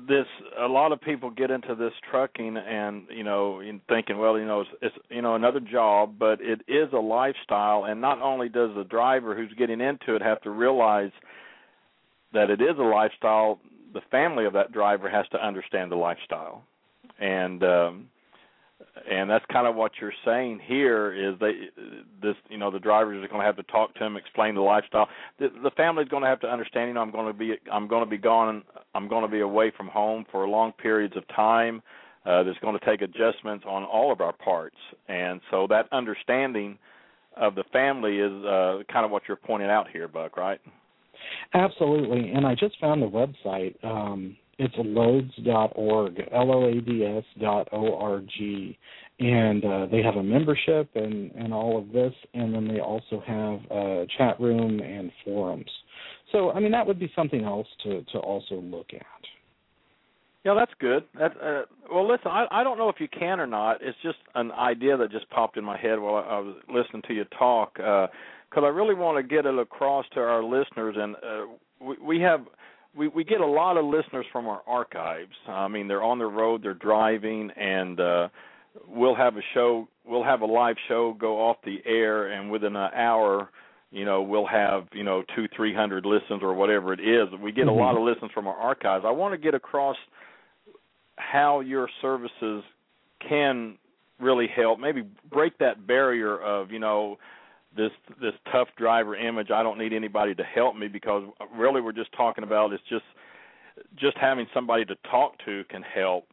this. 0.08 0.26
A 0.60 0.68
lot 0.68 0.92
of 0.92 1.02
people 1.02 1.30
get 1.30 1.52
into 1.52 1.76
this 1.76 1.94
trucking, 2.10 2.58
and 2.58 3.04
you 3.10 3.24
know, 3.24 3.62
thinking, 3.88 4.18
well, 4.18 4.38
you 4.38 4.46
know, 4.46 4.62
it's, 4.62 4.70
it's 4.82 4.96
you 5.10 5.22
know 5.22 5.36
another 5.36 5.60
job, 5.60 6.16
but 6.20 6.40
it 6.42 6.62
is 6.68 6.92
a 6.94 7.00
lifestyle, 7.00 7.86
and 7.86 8.02
not 8.02 8.22
only 8.22 8.50
does 8.50 8.72
the 8.76 8.84
driver 8.84 9.36
who's 9.36 9.54
getting 9.58 9.82
into 9.82 10.16
it 10.16 10.22
have 10.22 10.42
to 10.42 10.50
realize 10.50 11.12
that 12.34 12.50
it 12.50 12.62
is 12.62 12.78
a 12.78 12.84
lifestyle, 12.84 13.60
the 13.94 14.02
family 14.10 14.46
of 14.46 14.54
that 14.54 14.72
driver 14.72 15.10
has 15.10 15.26
to 15.32 15.46
understand 15.46 15.92
the 15.92 15.96
lifestyle, 15.96 16.64
and 17.20 17.64
um, 17.64 18.08
and 19.10 19.30
that's 19.30 19.46
kind 19.52 19.68
of 19.68 19.76
what 19.76 19.94
you're 20.00 20.14
saying 20.26 20.60
here 20.64 21.14
is 21.14 21.40
they 21.40 21.54
this 22.22 22.36
you 22.50 22.58
know 22.58 22.72
the 22.72 22.80
drivers 22.80 23.24
are 23.24 23.28
going 23.28 23.42
to 23.42 23.46
have 23.46 23.58
to 23.58 23.64
talk 23.64 23.94
to 23.96 24.06
him, 24.06 24.18
explain 24.18 24.56
the 24.56 24.62
lifestyle. 24.62 25.08
The, 25.40 25.50
the 25.64 25.72
family's 25.72 26.08
going 26.08 26.24
to 26.24 26.30
have 26.30 26.40
to 26.42 26.48
understand. 26.48 26.90
You 26.90 26.94
know, 26.96 27.02
I'm 27.02 27.12
going 27.12 27.28
to 27.28 27.38
be 27.38 27.56
I'm 27.72 27.88
going 27.88 28.04
to 28.04 28.10
be 28.10 28.18
gone. 28.18 28.64
I'm 28.96 29.08
going 29.08 29.24
to 29.24 29.32
be 29.32 29.42
away 29.42 29.72
from 29.76 29.88
home 29.88 30.26
for 30.32 30.48
long 30.48 30.72
periods 30.74 31.16
of 31.18 31.28
time. 31.30 31.82
Uh, 32.26 32.44
there's 32.44 32.58
going 32.62 32.78
to 32.78 32.86
take 32.86 33.02
adjustments 33.02 33.66
on 33.68 33.84
all 33.84 34.12
of 34.12 34.22
our 34.22 34.34
parts, 34.34 34.78
and 35.08 35.42
so 35.50 35.66
that 35.68 35.88
understanding 35.92 36.78
of 37.38 37.56
the 37.56 37.64
family 37.72 38.20
is 38.20 38.32
uh, 38.46 38.80
kind 38.92 39.06
of 39.06 39.12
what 39.12 39.24
you're 39.28 39.38
pointing 39.38 39.70
out 39.70 39.90
here, 39.90 40.08
Buck. 40.08 40.38
Right? 40.38 40.60
Absolutely, 41.54 42.32
and 42.32 42.46
I 42.46 42.56
just 42.56 42.80
found 42.80 43.02
the 43.02 43.08
website. 43.08 43.84
Um, 43.84 44.38
it's 44.62 44.76
loads.org, 44.78 46.22
L-O-A-D-S 46.32 47.24
dot 47.42 47.68
O-R-G, 47.72 48.78
and 49.20 49.66
uh, 49.66 49.88
they 49.88 50.04
have 50.04 50.18
a 50.18 50.24
membership 50.24 50.88
and 50.94 51.32
and 51.32 51.52
all 51.52 51.80
of 51.80 51.92
this, 51.92 52.14
and 52.36 52.54
then 52.54 52.68
they 52.68 52.80
also 52.80 53.24
have 53.26 53.60
a 53.76 54.06
chat 54.18 54.40
room 54.40 54.80
and 54.80 55.12
forums. 55.26 55.70
So, 56.32 56.52
I 56.52 56.60
mean, 56.60 56.72
that 56.74 56.86
would 56.86 57.00
be 57.00 57.12
something 57.16 57.44
else 57.44 57.68
to 57.84 58.04
to 58.12 58.20
also 58.20 58.56
look 58.56 58.88
at. 58.94 59.06
Yeah, 60.46 60.54
that's 60.54 60.74
good. 60.80 61.06
That 61.18 61.32
uh, 61.42 61.64
well, 61.92 62.08
listen, 62.08 62.28
I 62.28 62.46
I 62.52 62.64
don't 62.64 62.78
know 62.78 62.90
if 62.90 63.00
you 63.00 63.08
can 63.08 63.40
or 63.40 63.48
not. 63.48 63.82
It's 63.82 63.98
just 64.04 64.20
an 64.36 64.52
idea 64.52 64.96
that 64.96 65.12
just 65.12 65.30
popped 65.32 65.58
in 65.58 65.64
my 65.64 65.78
head 65.78 66.00
while 66.00 66.16
I, 66.16 66.36
I 66.36 66.40
was 66.40 66.56
listening 66.68 67.02
to 67.08 67.14
you 67.16 67.26
talk. 67.38 67.80
Uh, 67.80 68.08
because 68.50 68.66
I 68.66 68.70
really 68.70 68.96
want 68.96 69.18
to 69.18 69.24
get 69.24 69.46
it 69.46 69.58
across 69.58 70.06
to 70.14 70.20
our 70.20 70.44
listeners, 70.44 70.98
and 71.00 71.16
uh, 71.16 71.46
we, 71.80 71.96
we 72.04 72.20
have 72.20 72.42
we 72.96 73.08
we 73.08 73.24
get 73.24 73.42
a 73.42 73.46
lot 73.46 73.78
of 73.78 73.86
listeners 73.86 74.26
from 74.32 74.48
our 74.48 74.62
archives. 74.68 75.36
I 75.48 75.68
mean, 75.68 75.88
they're 75.88 76.04
on 76.04 76.20
the 76.20 76.26
road, 76.26 76.64
they're 76.64 76.74
driving, 76.74 77.50
and 77.52 78.00
uh, 78.00 78.28
we'll 78.88 79.16
have 79.16 79.38
a 79.38 79.42
show, 79.54 79.88
we'll 80.06 80.24
have 80.24 80.42
a 80.42 80.46
live 80.46 80.76
show 80.88 81.16
go 81.20 81.40
off 81.40 81.58
the 81.64 81.78
air, 81.86 82.28
and 82.28 82.52
within 82.52 82.76
an 82.76 82.92
hour, 82.94 83.50
you 83.92 84.06
know, 84.06 84.22
we'll 84.22 84.48
have 84.48 84.88
you 84.94 85.04
know 85.04 85.24
two, 85.36 85.48
three 85.56 85.74
hundred 85.74 86.06
listens 86.06 86.42
or 86.44 86.54
whatever 86.54 86.94
it 86.94 87.00
is. 87.00 87.28
We 87.42 87.52
get 87.52 87.68
mm-hmm. 87.68 87.80
a 87.80 87.82
lot 87.82 87.96
of 87.96 88.04
listens 88.04 88.32
from 88.32 88.48
our 88.48 88.56
archives. 88.56 89.06
I 89.08 89.12
want 89.12 89.34
to 89.34 89.38
get 89.38 89.54
across 89.54 89.98
how 91.18 91.60
your 91.60 91.90
services 92.02 92.64
can 93.28 93.78
really 94.20 94.48
help. 94.54 94.80
Maybe 94.80 95.04
break 95.30 95.58
that 95.60 95.88
barrier 95.88 96.40
of 96.40 96.72
you 96.72 96.80
know 96.80 97.18
this 97.76 97.92
this 98.22 98.34
tough 98.52 98.68
driver 98.78 99.16
image. 99.16 99.52
I 99.52 99.64
don't 99.64 99.78
need 99.78 99.94
anybody 99.94 100.36
to 100.36 100.44
help 100.44 100.76
me 100.76 100.88
because 100.88 101.24
really 101.56 101.82
we're 101.82 101.92
just 101.92 102.12
talking 102.14 102.44
about 102.44 102.74
it's 102.74 102.84
just 102.90 103.06
just 103.98 104.18
having 104.18 104.46
somebody 104.54 104.86
to 104.86 104.96
talk 105.10 105.34
to 105.46 105.64
can 105.70 105.82
help. 105.82 106.28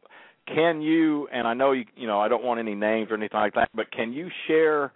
Can 0.47 0.81
you 0.81 1.27
and 1.31 1.47
I 1.47 1.53
know 1.53 1.71
you 1.71 1.85
you 1.95 2.07
know 2.07 2.19
I 2.19 2.27
don't 2.27 2.43
want 2.43 2.59
any 2.59 2.75
names 2.75 3.09
or 3.11 3.15
anything 3.15 3.39
like 3.39 3.53
that, 3.55 3.69
but 3.73 3.91
can 3.91 4.11
you 4.13 4.29
share 4.47 4.91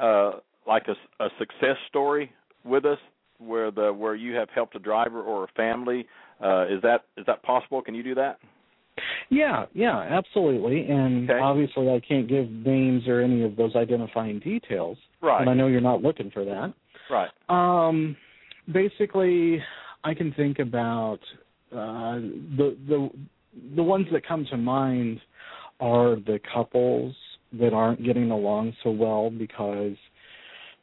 uh 0.00 0.32
like 0.66 0.86
a, 0.88 1.24
a 1.24 1.28
success 1.38 1.76
story 1.88 2.32
with 2.64 2.84
us 2.84 2.98
where 3.38 3.70
the 3.70 3.92
where 3.92 4.14
you 4.14 4.34
have 4.34 4.48
helped 4.54 4.76
a 4.76 4.78
driver 4.78 5.22
or 5.22 5.44
a 5.44 5.48
family? 5.48 6.06
Uh 6.42 6.66
is 6.68 6.80
that 6.82 7.04
is 7.16 7.26
that 7.26 7.42
possible? 7.42 7.82
Can 7.82 7.94
you 7.94 8.02
do 8.02 8.14
that? 8.14 8.38
Yeah, 9.30 9.66
yeah, 9.72 9.98
absolutely. 9.98 10.88
And 10.88 11.30
okay. 11.30 11.40
obviously, 11.40 11.88
I 11.88 12.00
can't 12.06 12.28
give 12.28 12.50
names 12.50 13.08
or 13.08 13.20
any 13.20 13.42
of 13.42 13.56
those 13.56 13.74
identifying 13.74 14.38
details. 14.40 14.98
Right. 15.22 15.40
And 15.40 15.48
I 15.48 15.54
know 15.54 15.68
you're 15.68 15.80
not 15.80 16.02
looking 16.02 16.30
for 16.30 16.44
that. 16.44 16.74
Right. 17.10 17.30
Um, 17.48 18.16
basically, 18.70 19.62
I 20.04 20.14
can 20.14 20.32
think 20.34 20.58
about 20.58 21.20
uh, 21.72 22.16
the 22.56 22.76
the 22.88 23.10
the 23.76 23.82
ones 23.82 24.06
that 24.12 24.26
come 24.26 24.46
to 24.50 24.56
mind 24.56 25.20
are 25.80 26.16
the 26.16 26.38
couples 26.52 27.14
that 27.58 27.72
aren't 27.72 28.04
getting 28.04 28.30
along 28.30 28.74
so 28.82 28.90
well 28.90 29.30
because 29.30 29.96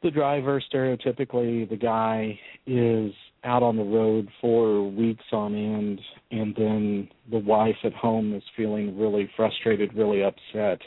the 0.02 0.10
driver 0.10 0.62
stereotypically 0.72 1.68
the 1.68 1.76
guy 1.76 2.38
is 2.66 3.12
out 3.44 3.62
on 3.62 3.76
the 3.76 3.82
road 3.82 4.28
for 4.40 4.88
weeks 4.88 5.24
on 5.32 5.54
end 5.54 6.00
and 6.30 6.54
then 6.56 7.08
the 7.30 7.38
wife 7.38 7.76
at 7.84 7.92
home 7.94 8.34
is 8.34 8.42
feeling 8.56 8.98
really 8.98 9.30
frustrated 9.36 9.92
really 9.94 10.22
upset 10.22 10.80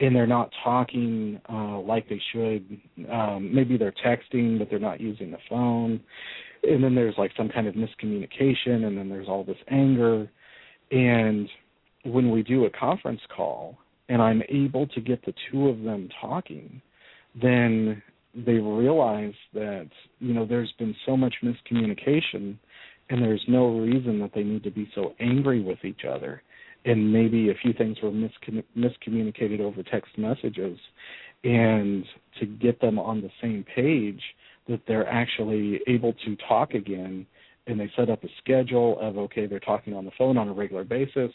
and 0.00 0.14
they're 0.14 0.26
not 0.26 0.50
talking 0.62 1.40
uh 1.48 1.78
like 1.80 2.08
they 2.08 2.20
should. 2.32 2.64
Um 3.10 3.54
maybe 3.54 3.76
they're 3.76 3.94
texting 4.04 4.58
but 4.58 4.68
they're 4.70 4.78
not 4.78 5.00
using 5.00 5.30
the 5.30 5.38
phone. 5.48 6.00
And 6.64 6.82
then 6.82 6.94
there's 6.94 7.14
like 7.16 7.30
some 7.36 7.48
kind 7.48 7.66
of 7.66 7.74
miscommunication 7.74 8.84
and 8.86 8.98
then 8.98 9.08
there's 9.08 9.28
all 9.28 9.44
this 9.44 9.56
anger. 9.70 10.28
And 10.90 11.48
when 12.04 12.30
we 12.30 12.42
do 12.42 12.64
a 12.66 12.70
conference 12.70 13.20
call 13.34 13.78
and 14.08 14.20
I'm 14.20 14.42
able 14.48 14.86
to 14.88 15.00
get 15.00 15.24
the 15.24 15.34
two 15.50 15.68
of 15.68 15.82
them 15.82 16.08
talking 16.20 16.82
then 17.40 18.02
they 18.34 18.54
realize 18.54 19.34
that 19.54 19.88
you 20.18 20.34
know 20.34 20.46
there's 20.46 20.72
been 20.78 20.94
so 21.06 21.16
much 21.16 21.34
miscommunication 21.42 22.56
and 23.10 23.22
there's 23.22 23.44
no 23.48 23.78
reason 23.78 24.18
that 24.20 24.32
they 24.34 24.42
need 24.42 24.62
to 24.64 24.70
be 24.70 24.90
so 24.94 25.14
angry 25.20 25.60
with 25.62 25.84
each 25.84 26.02
other. 26.08 26.42
And 26.84 27.12
maybe 27.12 27.50
a 27.50 27.54
few 27.54 27.72
things 27.72 27.96
were 28.02 28.10
miscom- 28.10 28.64
miscommunicated 28.76 29.60
over 29.60 29.82
text 29.82 30.16
messages. 30.16 30.78
And 31.44 32.04
to 32.40 32.46
get 32.46 32.80
them 32.80 32.98
on 32.98 33.20
the 33.20 33.30
same 33.40 33.64
page 33.74 34.20
that 34.68 34.80
they're 34.86 35.08
actually 35.08 35.80
able 35.86 36.12
to 36.24 36.36
talk 36.46 36.74
again 36.74 37.26
and 37.66 37.78
they 37.78 37.90
set 37.96 38.10
up 38.10 38.24
a 38.24 38.28
schedule 38.42 38.98
of 39.00 39.18
okay 39.18 39.46
they're 39.46 39.60
talking 39.60 39.94
on 39.94 40.04
the 40.04 40.10
phone 40.16 40.36
on 40.36 40.48
a 40.48 40.52
regular 40.52 40.84
basis. 40.84 41.32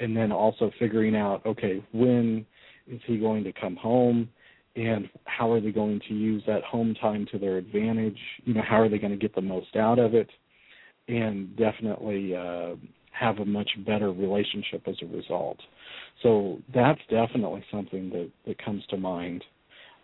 And 0.00 0.16
then 0.16 0.32
also 0.32 0.70
figuring 0.78 1.14
out 1.14 1.44
okay 1.44 1.84
when 1.92 2.46
is 2.88 3.00
he 3.06 3.18
going 3.18 3.44
to 3.44 3.52
come 3.52 3.76
home 3.76 4.28
and 4.76 5.08
how 5.24 5.50
are 5.50 5.60
they 5.60 5.70
going 5.70 6.00
to 6.08 6.14
use 6.14 6.42
that 6.46 6.62
home 6.64 6.94
time 7.00 7.26
to 7.30 7.38
their 7.38 7.58
advantage 7.58 8.18
you 8.44 8.54
know 8.54 8.62
how 8.66 8.80
are 8.80 8.88
they 8.88 8.98
going 8.98 9.12
to 9.12 9.18
get 9.18 9.34
the 9.34 9.40
most 9.40 9.76
out 9.76 9.98
of 9.98 10.14
it 10.14 10.28
and 11.08 11.56
definitely 11.56 12.34
uh 12.34 12.74
have 13.10 13.38
a 13.38 13.44
much 13.44 13.68
better 13.86 14.10
relationship 14.10 14.82
as 14.86 14.96
a 15.02 15.06
result 15.14 15.58
so 16.22 16.58
that's 16.74 17.00
definitely 17.10 17.62
something 17.70 18.08
that 18.08 18.30
that 18.46 18.62
comes 18.64 18.82
to 18.88 18.96
mind 18.96 19.44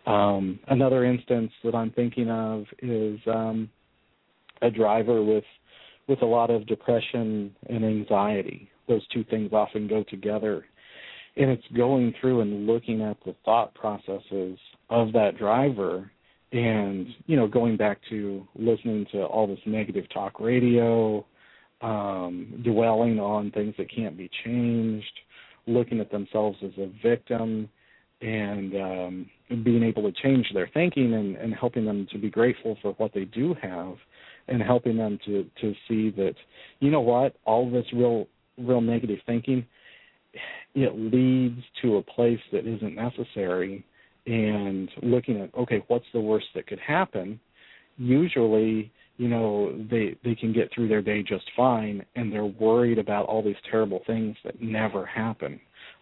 um 0.05 0.59
another 0.67 1.03
instance 1.03 1.51
that 1.63 1.73
i'm 1.73 1.91
thinking 1.91 2.29
of 2.29 2.65
is 2.81 3.19
um 3.27 3.69
a 4.61 4.69
driver 4.69 5.23
with 5.23 5.43
with 6.09 6.21
a 6.23 6.25
lot 6.25 6.49
of 6.49 6.65
depression 6.65 7.55
and 7.69 7.85
anxiety. 7.85 8.69
Those 8.87 9.07
two 9.13 9.23
things 9.25 9.53
often 9.53 9.87
go 9.87 10.03
together. 10.03 10.65
And 11.39 11.49
it's 11.49 11.67
going 11.75 12.13
through 12.19 12.41
and 12.41 12.67
looking 12.67 13.01
at 13.01 13.17
the 13.25 13.33
thought 13.45 13.73
processes 13.73 14.59
of 14.89 15.13
that 15.13 15.37
driver 15.37 16.11
and, 16.51 17.07
you 17.27 17.37
know, 17.37 17.47
going 17.47 17.77
back 17.77 17.99
to 18.09 18.45
listening 18.55 19.05
to 19.13 19.23
all 19.23 19.47
this 19.47 19.59
negative 19.65 20.05
talk 20.13 20.39
radio, 20.39 21.25
um, 21.81 22.61
dwelling 22.63 23.19
on 23.19 23.51
things 23.51 23.73
that 23.77 23.93
can't 23.93 24.17
be 24.17 24.29
changed, 24.43 25.11
looking 25.67 25.99
at 25.99 26.11
themselves 26.11 26.57
as 26.63 26.71
a 26.77 26.91
victim, 27.01 27.69
and 28.21 28.75
um, 28.75 29.29
being 29.63 29.83
able 29.83 30.03
to 30.03 30.11
change 30.21 30.45
their 30.53 30.69
thinking 30.73 31.13
and, 31.13 31.37
and 31.37 31.53
helping 31.53 31.85
them 31.85 32.05
to 32.11 32.17
be 32.17 32.29
grateful 32.29 32.77
for 32.81 32.91
what 32.93 33.13
they 33.13 33.25
do 33.25 33.55
have, 33.61 33.95
and 34.49 34.61
helping 34.61 34.97
them 34.97 35.17
to 35.25 35.45
to 35.61 35.73
see 35.87 36.09
that 36.09 36.33
you 36.79 36.91
know 36.91 36.99
what 36.99 37.35
all 37.45 37.69
this 37.71 37.85
real 37.93 38.27
real 38.57 38.81
negative 38.81 39.19
thinking 39.25 39.65
it 40.75 40.93
leads 40.95 41.61
to 41.81 41.97
a 41.97 42.03
place 42.03 42.39
that 42.51 42.67
isn't 42.67 42.95
necessary. 42.95 43.85
And 44.25 44.89
looking 45.01 45.41
at 45.41 45.53
okay 45.55 45.83
what's 45.87 46.05
the 46.13 46.19
worst 46.19 46.47
that 46.55 46.67
could 46.67 46.79
happen? 46.79 47.39
Usually 47.97 48.91
you 49.17 49.27
know 49.27 49.75
they 49.89 50.15
they 50.23 50.35
can 50.35 50.53
get 50.53 50.69
through 50.73 50.87
their 50.87 51.01
day 51.01 51.23
just 51.23 51.45
fine 51.55 52.05
and 52.15 52.31
they're 52.31 52.45
worried 52.45 52.99
about 52.99 53.25
all 53.25 53.43
these 53.43 53.55
terrible 53.69 54.01
things 54.05 54.35
that 54.43 54.61
never 54.61 55.05
happen. 55.05 55.59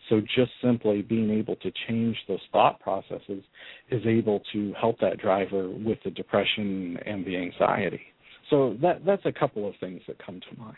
So 0.09 0.22
just 0.22 0.51
simply 0.61 1.01
being 1.01 1.30
able 1.32 1.55
to 1.57 1.72
change 1.88 2.18
those 2.28 2.39
thought 2.51 2.80
processes 2.80 3.43
is 3.89 4.05
able 4.05 4.41
to 4.53 4.74
help 4.80 4.99
that 4.99 5.20
driver 5.20 5.70
with 5.70 5.99
the 6.03 6.11
depression 6.11 6.97
and 7.05 7.26
the 7.26 7.38
anxiety. 7.38 8.01
So 8.49 8.78
that 8.82 9.05
that's 9.05 9.26
a 9.26 9.32
couple 9.32 9.68
of 9.68 9.76
things 9.80 10.01
that 10.07 10.24
come 10.24 10.39
to 10.39 10.59
mind 10.59 10.78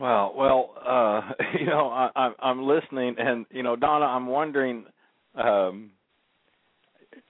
Wow. 0.00 0.32
Well, 0.34 0.70
uh, 0.84 1.32
you 1.60 1.66
know, 1.66 1.88
I, 1.90 2.10
I'm 2.16 2.34
I'm 2.42 2.62
listening, 2.66 3.16
and 3.18 3.44
you 3.50 3.62
know, 3.62 3.76
Donna, 3.76 4.06
I'm 4.06 4.26
wondering. 4.26 4.86
Um, 5.34 5.90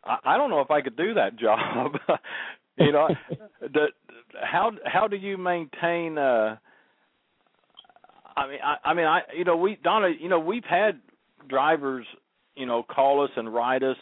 I, 0.04 0.18
I 0.24 0.36
don't 0.36 0.50
know 0.50 0.60
if 0.60 0.70
I 0.70 0.80
could 0.80 0.96
do 0.96 1.14
that 1.14 1.36
job. 1.40 1.92
you 2.78 2.92
know, 2.92 3.08
the, 3.60 3.86
how 4.40 4.70
how 4.84 5.08
do 5.08 5.16
you 5.16 5.36
maintain? 5.36 6.16
uh 6.16 6.56
I 8.36 8.48
mean, 8.48 8.58
I, 8.64 8.88
I 8.88 8.94
mean, 8.94 9.06
I 9.06 9.20
you 9.36 9.44
know, 9.44 9.56
we 9.56 9.76
Donna, 9.82 10.10
you 10.18 10.28
know, 10.28 10.38
we've 10.38 10.64
had 10.64 11.00
drivers, 11.48 12.06
you 12.54 12.66
know, 12.66 12.84
call 12.84 13.24
us 13.24 13.30
and 13.36 13.52
write 13.52 13.82
us 13.82 13.96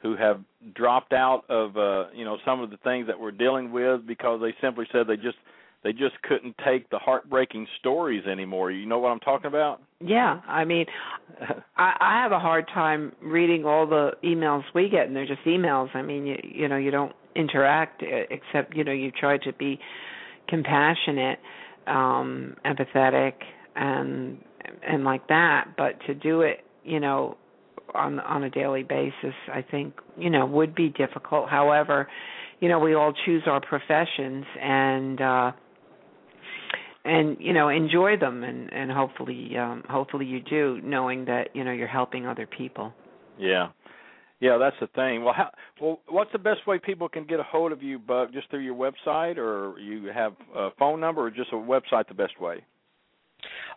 who 0.00 0.16
have 0.16 0.40
dropped 0.74 1.12
out 1.12 1.42
of 1.48 1.76
uh 1.76 2.10
you 2.14 2.24
know 2.24 2.38
some 2.44 2.60
of 2.60 2.70
the 2.70 2.76
things 2.78 3.08
that 3.08 3.18
we're 3.18 3.32
dealing 3.32 3.72
with 3.72 4.06
because 4.06 4.40
they 4.40 4.54
simply 4.60 4.86
said 4.92 5.08
they 5.08 5.16
just 5.16 5.36
they 5.84 5.92
just 5.92 6.20
couldn't 6.22 6.54
take 6.64 6.88
the 6.90 6.98
heartbreaking 6.98 7.66
stories 7.80 8.24
anymore. 8.26 8.70
You 8.70 8.86
know 8.86 8.98
what 8.98 9.10
I'm 9.10 9.20
talking 9.20 9.46
about? 9.46 9.82
Yeah, 10.00 10.40
I 10.46 10.64
mean, 10.64 10.86
I, 11.76 11.92
I 12.00 12.22
have 12.22 12.32
a 12.32 12.38
hard 12.38 12.68
time 12.72 13.12
reading 13.20 13.64
all 13.64 13.86
the 13.86 14.12
emails 14.24 14.62
we 14.74 14.88
get, 14.88 15.06
and 15.06 15.16
they're 15.16 15.26
just 15.26 15.44
emails. 15.44 15.94
I 15.94 16.02
mean, 16.02 16.26
you 16.26 16.36
you 16.42 16.68
know, 16.68 16.76
you 16.76 16.90
don't 16.90 17.12
interact 17.34 18.02
except 18.02 18.76
you 18.76 18.84
know 18.84 18.92
you 18.92 19.10
try 19.10 19.38
to 19.38 19.52
be 19.54 19.78
compassionate, 20.48 21.38
um, 21.86 22.56
empathetic, 22.64 23.34
and 23.74 24.38
and 24.86 25.04
like 25.04 25.26
that. 25.28 25.70
But 25.76 25.98
to 26.06 26.14
do 26.14 26.42
it, 26.42 26.58
you 26.84 27.00
know, 27.00 27.36
on 27.94 28.20
on 28.20 28.44
a 28.44 28.50
daily 28.50 28.84
basis, 28.84 29.34
I 29.52 29.64
think 29.68 29.94
you 30.16 30.30
know 30.30 30.46
would 30.46 30.76
be 30.76 30.90
difficult. 30.90 31.48
However, 31.48 32.08
you 32.60 32.68
know, 32.68 32.78
we 32.78 32.94
all 32.94 33.12
choose 33.26 33.42
our 33.46 33.60
professions, 33.60 34.44
and 34.60 35.20
uh 35.20 35.52
and 37.04 37.36
you 37.40 37.52
know 37.52 37.68
enjoy 37.68 38.16
them 38.16 38.44
and 38.44 38.72
and 38.72 38.90
hopefully 38.90 39.56
um 39.58 39.82
hopefully 39.88 40.26
you 40.26 40.40
do 40.40 40.80
knowing 40.82 41.24
that 41.24 41.48
you 41.54 41.64
know 41.64 41.72
you're 41.72 41.88
helping 41.88 42.26
other 42.26 42.46
people. 42.46 42.92
Yeah. 43.38 43.68
Yeah 44.40 44.58
that's 44.58 44.76
the 44.80 44.86
thing. 44.88 45.24
Well 45.24 45.34
how 45.34 45.50
well 45.80 46.00
what's 46.08 46.32
the 46.32 46.38
best 46.38 46.66
way 46.66 46.78
people 46.78 47.08
can 47.08 47.24
get 47.26 47.40
a 47.40 47.44
hold 47.44 47.72
of 47.72 47.82
you 47.82 47.98
buck? 47.98 48.32
Just 48.32 48.50
through 48.50 48.60
your 48.60 48.76
website 48.76 49.36
or 49.36 49.78
you 49.78 50.10
have 50.14 50.34
a 50.54 50.70
phone 50.78 51.00
number 51.00 51.22
or 51.22 51.30
just 51.30 51.52
a 51.52 51.56
website 51.56 52.06
the 52.08 52.14
best 52.14 52.40
way? 52.40 52.64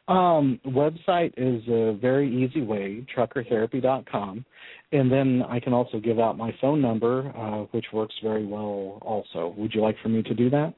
Um 0.08 0.60
website 0.68 1.34
is 1.36 1.64
a 1.68 1.98
very 2.00 2.30
easy 2.32 2.62
way 2.62 3.06
truckertherapy.com 3.16 4.46
and 4.92 5.12
then 5.12 5.42
i 5.50 5.60
can 5.60 5.74
also 5.74 6.00
give 6.00 6.20
out 6.20 6.38
my 6.38 6.54
phone 6.62 6.80
number 6.80 7.34
uh 7.36 7.66
which 7.72 7.86
works 7.92 8.14
very 8.22 8.46
well 8.46 9.00
also. 9.02 9.56
Would 9.58 9.74
you 9.74 9.82
like 9.82 9.96
for 10.04 10.10
me 10.10 10.22
to 10.22 10.36
do 10.36 10.52
that? 10.52 10.76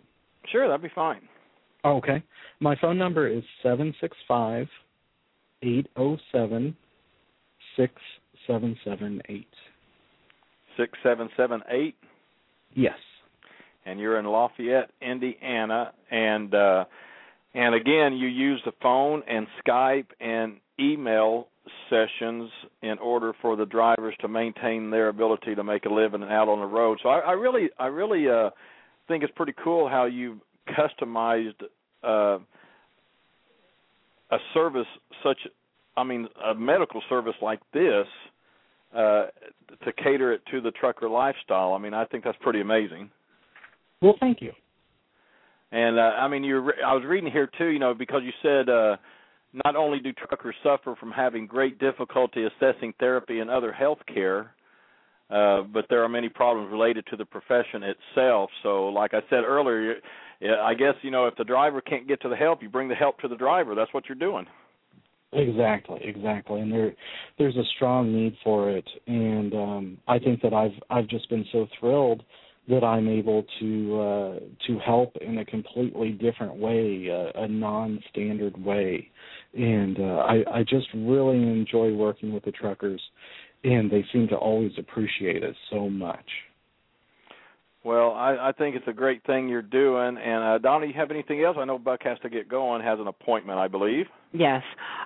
Sure 0.49 0.69
that'd 0.69 0.81
be 0.81 0.87
fine 0.95 1.27
Okay. 1.85 2.23
My 2.59 2.75
phone 2.81 2.97
number 2.97 3.27
is 3.27 3.43
seven 3.63 3.93
six 4.01 4.15
five 4.27 4.67
eight 5.63 5.87
zero 5.97 6.17
seven 6.31 6.75
six 7.75 7.93
seven 8.45 8.77
seven 8.83 9.21
eight. 9.29 9.47
Six 10.77 10.97
seven 11.03 11.29
seven 11.37 11.61
eight. 11.69 11.95
Yes. 12.75 12.97
And 13.85 13.99
you're 13.99 14.19
in 14.19 14.25
Lafayette, 14.25 14.91
Indiana, 15.01 15.93
and 16.11 16.53
uh, 16.53 16.85
and 17.53 17.73
again, 17.73 18.13
you 18.13 18.27
use 18.27 18.61
the 18.65 18.73
phone 18.81 19.23
and 19.27 19.47
Skype 19.65 20.07
and 20.19 20.57
email 20.79 21.47
sessions 21.89 22.51
in 22.81 22.97
order 22.99 23.33
for 23.41 23.55
the 23.55 23.65
drivers 23.65 24.15
to 24.21 24.27
maintain 24.27 24.89
their 24.89 25.07
ability 25.07 25.55
to 25.55 25.63
make 25.63 25.85
a 25.85 25.89
living 25.89 26.23
out 26.23 26.49
on 26.49 26.59
the 26.59 26.65
road. 26.65 26.99
So 27.01 27.09
I, 27.09 27.19
I 27.19 27.31
really, 27.31 27.69
I 27.79 27.87
really 27.87 28.29
uh, 28.29 28.51
think 29.07 29.23
it's 29.23 29.33
pretty 29.35 29.53
cool 29.63 29.89
how 29.89 30.05
you 30.05 30.39
customized 30.67 31.61
uh, 32.03 32.39
a 34.31 34.37
service 34.53 34.87
such 35.23 35.39
I 35.95 36.03
mean 36.03 36.27
a 36.43 36.53
medical 36.53 37.01
service 37.09 37.35
like 37.41 37.59
this 37.73 38.07
uh, 38.95 39.27
to 39.83 39.93
cater 40.03 40.33
it 40.33 40.41
to 40.51 40.61
the 40.61 40.71
trucker 40.71 41.09
lifestyle. 41.09 41.73
I 41.73 41.77
mean 41.77 41.93
I 41.93 42.05
think 42.05 42.23
that's 42.23 42.37
pretty 42.41 42.61
amazing. 42.61 43.09
Well, 44.01 44.15
thank 44.19 44.41
you. 44.41 44.51
And 45.71 45.97
uh, 45.97 46.01
I 46.01 46.27
mean 46.27 46.43
you 46.43 46.71
I 46.85 46.93
was 46.93 47.03
reading 47.05 47.31
here 47.31 47.49
too, 47.57 47.67
you 47.67 47.79
know, 47.79 47.93
because 47.93 48.21
you 48.23 48.31
said 48.41 48.69
uh 48.69 48.97
not 49.65 49.75
only 49.75 49.99
do 49.99 50.11
truckers 50.13 50.55
suffer 50.61 50.95
from 50.99 51.11
having 51.11 51.47
great 51.47 51.79
difficulty 51.79 52.45
assessing 52.45 52.93
therapy 52.99 53.39
and 53.39 53.49
other 53.49 53.71
health 53.71 53.99
care, 54.13 54.53
uh, 55.29 55.61
but 55.61 55.85
there 55.89 56.03
are 56.03 56.09
many 56.09 56.29
problems 56.29 56.71
related 56.71 57.05
to 57.07 57.17
the 57.17 57.25
profession 57.25 57.83
itself. 57.83 58.49
So, 58.63 58.87
like 58.87 59.13
I 59.13 59.19
said 59.29 59.43
earlier, 59.43 59.95
I 60.41 60.73
guess 60.73 60.95
you 61.01 61.11
know 61.11 61.25
if 61.25 61.35
the 61.35 61.43
driver 61.43 61.81
can't 61.81 62.07
get 62.07 62.21
to 62.21 62.29
the 62.29 62.35
help, 62.35 62.61
you 62.61 62.69
bring 62.69 62.87
the 62.87 62.95
help 62.95 63.19
to 63.19 63.27
the 63.27 63.35
driver. 63.35 63.75
That's 63.75 63.93
what 63.93 64.07
you're 64.07 64.17
doing. 64.17 64.45
Exactly, 65.33 65.99
exactly, 66.03 66.61
and 66.61 66.71
there 66.71 66.93
there's 67.37 67.55
a 67.55 67.63
strong 67.75 68.13
need 68.13 68.35
for 68.43 68.69
it, 68.69 68.87
and 69.07 69.53
um, 69.53 69.97
I 70.07 70.19
think 70.19 70.41
that 70.41 70.53
I've 70.53 70.71
I've 70.89 71.07
just 71.07 71.29
been 71.29 71.45
so 71.51 71.67
thrilled 71.79 72.23
that 72.69 72.83
I'm 72.83 73.07
able 73.07 73.45
to 73.59 73.99
uh, 73.99 74.39
to 74.67 74.79
help 74.79 75.15
in 75.21 75.39
a 75.39 75.45
completely 75.45 76.11
different 76.11 76.55
way, 76.55 77.09
uh, 77.09 77.41
a 77.41 77.47
non-standard 77.47 78.63
way, 78.63 79.09
and 79.53 79.99
uh, 79.99 80.25
I 80.27 80.43
I 80.59 80.63
just 80.63 80.87
really 80.93 81.41
enjoy 81.41 81.93
working 81.93 82.33
with 82.33 82.45
the 82.45 82.51
truckers 82.51 83.01
and 83.63 83.91
they 83.91 84.05
seem 84.13 84.27
to 84.29 84.35
always 84.35 84.71
appreciate 84.77 85.43
it 85.43 85.55
so 85.69 85.89
much. 85.89 86.25
Well, 87.87 88.11
I, 88.11 88.49
I 88.49 88.51
think 88.51 88.75
it's 88.75 88.87
a 88.89 88.93
great 88.93 89.25
thing 89.25 89.47
you're 89.47 89.61
doing. 89.61 90.17
And 90.17 90.43
uh, 90.43 90.57
Donna, 90.57 90.87
you 90.87 90.93
have 90.97 91.09
anything 91.09 91.41
else? 91.41 91.55
I 91.57 91.63
know 91.63 91.79
Buck 91.79 92.01
has 92.03 92.17
to 92.19 92.29
get 92.29 92.49
going, 92.49 92.83
has 92.83 92.99
an 92.99 93.07
appointment, 93.07 93.59
I 93.59 93.69
believe. 93.69 94.07
Yes. 94.33 94.61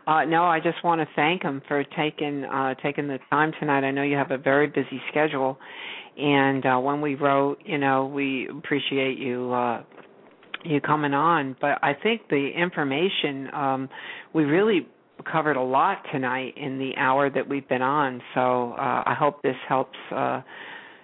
Uh, 0.08 0.26
no, 0.26 0.46
I 0.46 0.60
just 0.60 0.84
want 0.84 1.00
to 1.00 1.08
thank 1.16 1.44
him 1.44 1.62
for 1.68 1.84
taking 1.96 2.44
uh, 2.44 2.74
taking 2.82 3.08
the 3.08 3.20
time 3.30 3.52
tonight. 3.60 3.84
I 3.84 3.92
know 3.92 4.02
you 4.02 4.16
have 4.16 4.32
a 4.32 4.38
very 4.40 4.66
busy 4.66 5.00
schedule, 5.12 5.60
and 6.18 6.66
uh, 6.66 6.80
when 6.80 7.02
we 7.02 7.14
wrote, 7.14 7.60
you 7.64 7.78
know, 7.78 8.08
we 8.08 8.50
appreciate 8.50 9.20
you 9.20 9.54
uh, 9.54 9.84
you 10.66 10.82
coming 10.82 11.14
on. 11.14 11.56
But 11.62 11.78
I 11.84 11.94
think 11.94 12.30
the 12.32 12.50
information 12.58 13.54
um, 13.54 13.90
we 14.34 14.46
really 14.46 14.88
covered 15.32 15.56
a 15.56 15.62
lot 15.62 16.00
tonight 16.12 16.56
in 16.58 16.80
the 16.80 16.94
hour 16.98 17.30
that 17.30 17.48
we've 17.48 17.70
been 17.70 17.84
on. 17.84 18.24
So 18.34 18.72
uh, 18.72 19.04
I 19.06 19.16
hope 19.16 19.44
this 19.44 19.56
helps 19.70 20.00
uh, 20.12 20.42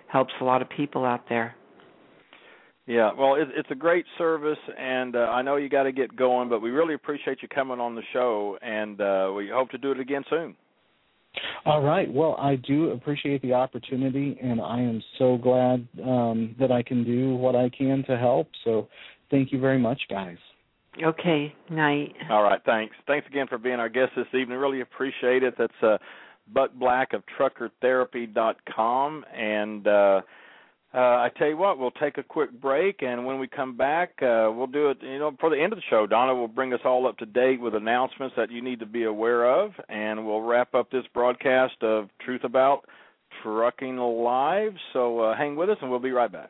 helps 0.08 0.34
a 0.42 0.44
lot 0.44 0.64
of 0.64 0.70
people 0.72 1.06
out 1.06 1.30
there. 1.30 1.54
Yeah, 2.88 3.12
well, 3.18 3.36
it, 3.36 3.50
it's 3.54 3.70
a 3.70 3.76
great 3.76 4.06
service, 4.18 4.58
and 4.78 5.16
uh, 5.16 5.20
I 5.20 5.42
know 5.42 5.58
you 5.58 5.68
got 5.68 5.84
to 5.84 5.92
get 5.92 6.16
going, 6.16 6.48
but 6.48 6.62
we 6.62 6.70
really 6.70 6.94
appreciate 6.94 7.42
you 7.42 7.50
coming 7.50 7.82
on 7.82 7.96
the 7.96 8.02
show, 8.14 8.58
and 8.62 9.02
uh, 9.02 9.32
we 9.36 9.50
hope 9.50 9.70
to 9.72 9.78
do 9.78 9.92
it 9.92 10.00
again 10.00 10.24
soon. 10.30 10.56
All 11.66 11.82
right. 11.82 12.12
Well, 12.12 12.38
I 12.40 12.56
do 12.56 12.92
appreciate 12.92 13.42
the 13.42 13.54
opportunity, 13.54 14.40
and 14.42 14.62
I 14.62 14.80
am 14.80 15.04
so 15.20 15.38
glad 15.38 15.86
um, 16.04 16.56
that 16.60 16.72
I 16.72 16.82
can 16.82 17.04
do 17.04 17.36
what 17.36 17.58
I 17.58 17.70
can 17.70 18.06
to 18.06 18.18
help. 18.18 18.48
So, 18.64 18.88
thank 19.30 19.52
you 19.52 19.60
very 19.60 19.78
much, 19.78 20.00
guys. 20.10 20.38
Okay, 21.04 21.54
night. 21.70 22.16
All 22.30 22.42
right, 22.42 22.62
thanks. 22.66 22.96
Thanks 23.06 23.28
again 23.28 23.48
for 23.48 23.58
being 23.58 23.76
our 23.76 23.90
guest 23.90 24.14
this 24.16 24.26
evening. 24.34 24.58
Really 24.58 24.80
appreciate 24.82 25.44
it. 25.44 25.56
That's 25.58 25.84
uh, 25.84 25.98
Buck 26.54 26.74
Black 26.74 27.12
of 27.14 27.22
TruckerTherapy.com, 27.38 29.26
and 29.36 29.88
uh, 29.88 30.22
Uh, 30.98 31.00
I 31.00 31.30
tell 31.38 31.48
you 31.48 31.58
what, 31.58 31.78
we'll 31.78 31.92
take 31.92 32.18
a 32.18 32.24
quick 32.24 32.60
break, 32.60 33.04
and 33.04 33.24
when 33.24 33.38
we 33.38 33.48
come 33.48 33.78
back, 33.78 34.14
uh, 34.24 34.50
we'll 34.52 34.66
do 34.66 34.90
it. 34.90 34.98
You 35.04 35.20
know, 35.20 35.32
for 35.40 35.52
the 35.52 35.62
end 35.62 35.72
of 35.72 35.78
the 35.78 35.84
show, 35.92 36.08
Donna 36.08 36.34
will 36.34 36.48
bring 36.48 36.74
us 36.74 36.80
all 36.84 37.06
up 37.06 37.20
to 37.20 37.26
date 37.28 37.62
with 37.62 37.76
announcements 37.76 38.34
that 38.36 38.50
you 38.50 38.64
need 38.64 38.80
to 38.80 38.88
be 38.88 39.04
aware 39.04 39.46
of, 39.46 39.74
and 39.90 40.26
we'll 40.26 40.42
wrap 40.42 40.74
up 40.74 40.90
this 40.90 41.04
broadcast 41.14 41.76
of 41.84 42.10
Truth 42.26 42.44
About 42.46 42.82
Trucking 43.44 43.98
Live. 43.98 44.72
So 44.94 45.20
uh, 45.20 45.38
hang 45.38 45.56
with 45.56 45.70
us, 45.70 45.78
and 45.84 45.92
we'll 45.92 46.00
be 46.00 46.10
right 46.10 46.32
back. 46.32 46.50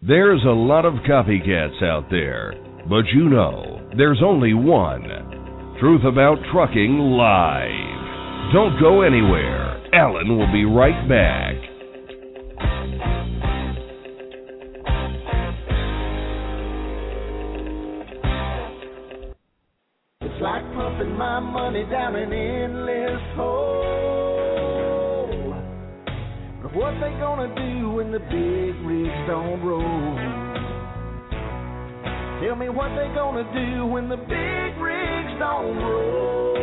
There's 0.00 0.44
a 0.44 0.54
lot 0.54 0.84
of 0.84 0.94
copycats 1.02 1.82
out 1.82 2.08
there, 2.08 2.54
but 2.88 3.02
you 3.12 3.28
know, 3.28 3.90
there's 3.96 4.22
only 4.24 4.54
one. 4.54 5.76
Truth 5.80 6.02
About 6.04 6.36
Trucking 6.52 6.98
Live. 7.00 8.52
Don't 8.54 8.80
go 8.80 9.02
anywhere. 9.02 9.82
Alan 9.92 10.38
will 10.38 10.52
be 10.52 10.64
right 10.64 11.08
back. 11.08 11.67
My 21.40 21.52
money 21.52 21.84
down 21.84 22.16
an 22.16 22.32
endless 22.32 23.22
hole. 23.36 23.54
But 26.62 26.74
what 26.74 26.94
they 26.94 27.10
gonna 27.20 27.54
do 27.54 27.90
when 27.90 28.10
the 28.10 28.18
big 28.18 28.74
rigs 28.84 29.14
don't 29.28 29.62
roll? 29.62 30.18
Tell 32.42 32.56
me 32.56 32.68
what 32.68 32.88
they 32.96 33.06
gonna 33.14 33.44
do 33.54 33.86
when 33.86 34.08
the 34.08 34.16
big 34.16 34.80
rigs 34.82 35.38
don't 35.38 35.76
roll. 35.76 36.57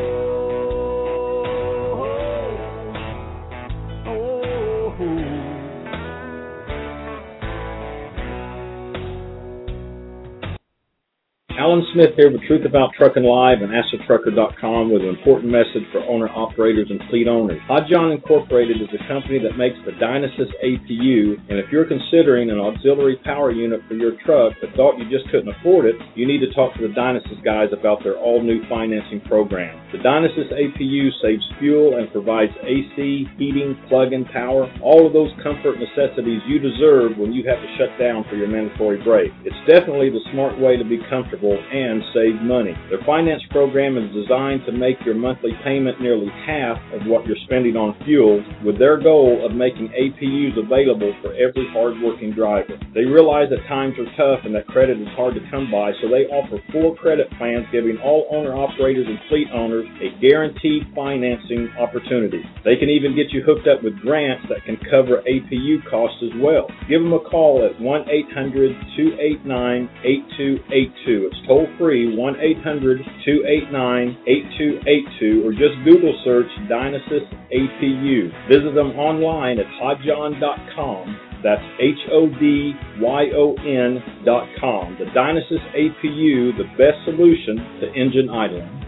Alan 11.55 11.87
Smith 11.93 12.11
here 12.19 12.27
with 12.29 12.43
Truth 12.51 12.67
About 12.67 12.91
Trucking 12.99 13.23
Live 13.23 13.63
and 13.63 13.71
AskTheTrucker.com 13.71 14.91
with 14.91 15.07
an 15.07 15.07
important 15.07 15.47
message 15.47 15.87
for 15.87 16.03
owner 16.03 16.27
operators 16.27 16.91
and 16.91 16.99
fleet 17.07 17.31
owners. 17.31 17.63
Hodyon 17.71 18.11
Incorporated 18.11 18.83
is 18.83 18.91
a 18.91 18.99
company 19.07 19.39
that 19.39 19.55
makes 19.55 19.79
the 19.87 19.95
Dynasys 19.95 20.51
APU, 20.59 21.39
and 21.47 21.55
if 21.55 21.71
you're 21.71 21.87
considering 21.87 22.51
an 22.51 22.59
auxiliary 22.59 23.15
power 23.23 23.55
unit 23.55 23.79
for 23.87 23.95
your 23.95 24.19
truck 24.27 24.51
but 24.59 24.75
thought 24.75 24.99
you 24.99 25.07
just 25.07 25.31
couldn't 25.31 25.47
afford 25.47 25.87
it, 25.87 25.95
you 26.19 26.27
need 26.27 26.43
to 26.43 26.51
talk 26.51 26.75
to 26.75 26.83
the 26.83 26.91
Dynasys 26.91 27.39
guys 27.47 27.71
about 27.71 28.03
their 28.03 28.19
all-new 28.19 28.67
financing 28.67 29.23
program. 29.23 29.79
The 29.95 30.03
Dynasys 30.03 30.51
APU 30.51 31.07
saves 31.23 31.47
fuel 31.63 31.95
and 31.95 32.11
provides 32.11 32.51
AC, 32.67 33.31
heating, 33.39 33.79
plug-in 33.87 34.27
power, 34.35 34.67
all 34.83 35.07
of 35.07 35.15
those 35.15 35.31
comfort 35.39 35.79
necessities 35.79 36.43
you 36.51 36.59
deserve 36.59 37.15
when 37.15 37.31
you 37.31 37.47
have 37.47 37.63
to 37.63 37.69
shut 37.79 37.95
down 37.95 38.27
for 38.27 38.35
your 38.35 38.51
mandatory 38.51 38.99
break. 39.07 39.31
It's 39.47 39.55
definitely 39.71 40.11
the 40.11 40.19
smart 40.35 40.59
way 40.59 40.75
to 40.75 40.83
be 40.83 40.99
comfortable 41.07 41.44
and 41.53 42.01
save 42.13 42.41
money. 42.41 42.73
Their 42.89 43.03
finance 43.05 43.43
program 43.51 43.97
is 43.97 44.09
designed 44.15 44.65
to 44.65 44.71
make 44.71 44.97
your 45.05 45.13
monthly 45.13 45.51
payment 45.63 46.01
nearly 46.01 46.29
half 46.47 46.81
of 46.93 47.05
what 47.05 47.25
you're 47.25 47.39
spending 47.45 47.77
on 47.77 47.93
fuel, 48.05 48.41
with 48.65 48.79
their 48.79 48.97
goal 48.97 49.45
of 49.45 49.53
making 49.53 49.93
APUs 49.93 50.57
available 50.57 51.13
for 51.21 51.33
every 51.37 51.67
hardworking 51.71 52.33
driver. 52.33 52.79
They 52.93 53.05
realize 53.05 53.49
that 53.51 53.61
times 53.67 53.93
are 54.01 54.09
tough 54.17 54.45
and 54.45 54.55
that 54.55 54.67
credit 54.67 54.99
is 54.99 55.07
hard 55.13 55.35
to 55.35 55.43
come 55.51 55.69
by, 55.69 55.91
so 56.01 56.09
they 56.09 56.25
offer 56.31 56.57
four 56.71 56.95
credit 56.95 57.29
plans 57.37 57.65
giving 57.71 57.97
all 58.01 58.27
owner 58.31 58.53
operators 58.55 59.05
and 59.07 59.19
fleet 59.29 59.47
owners 59.53 59.85
a 60.01 60.09
guaranteed 60.21 60.83
financing 60.95 61.69
opportunity. 61.79 62.41
They 62.63 62.75
can 62.75 62.89
even 62.89 63.15
get 63.15 63.31
you 63.31 63.43
hooked 63.43 63.67
up 63.67 63.83
with 63.83 63.99
grants 63.99 64.45
that 64.49 64.63
can 64.65 64.77
cover 64.89 65.21
APU 65.27 65.83
costs 65.89 66.23
as 66.23 66.31
well. 66.41 66.67
Give 66.89 67.01
them 67.01 67.13
a 67.13 67.19
call 67.19 67.65
at 67.65 67.79
1 67.79 68.09
800 68.09 68.71
289 68.95 69.89
8282. 70.03 71.34
Toll 71.47 71.67
free 71.77 72.15
1 72.15 72.35
800 72.39 72.97
289 73.25 74.17
8282 74.27 75.45
or 75.45 75.51
just 75.51 75.75
Google 75.83 76.13
search 76.23 76.47
Dynasys 76.69 77.25
APU. 77.51 78.31
Visit 78.49 78.73
them 78.75 78.97
online 78.97 79.59
at 79.59 79.65
hodyon.com. 79.81 81.19
That's 81.43 81.61
H 81.79 81.99
O 82.11 82.27
D 82.39 82.73
Y 82.99 83.25
O 83.35 83.53
N 83.61 84.01
dot 84.25 84.47
com. 84.59 84.97
The 84.97 85.05
Dynasys 85.13 85.61
APU, 85.75 86.57
the 86.57 86.65
best 86.77 86.97
solution 87.05 87.57
to 87.81 87.93
engine 87.93 88.29
idling. 88.29 88.84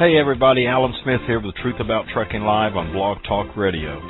Hey 0.00 0.16
everybody, 0.16 0.64
Alan 0.64 0.96
Smith 1.04 1.20
here 1.26 1.44
with 1.44 1.54
Truth 1.56 1.76
About 1.78 2.08
Trucking 2.08 2.40
Live 2.40 2.72
on 2.72 2.90
Blog 2.90 3.18
Talk 3.28 3.54
Radio. 3.54 4.00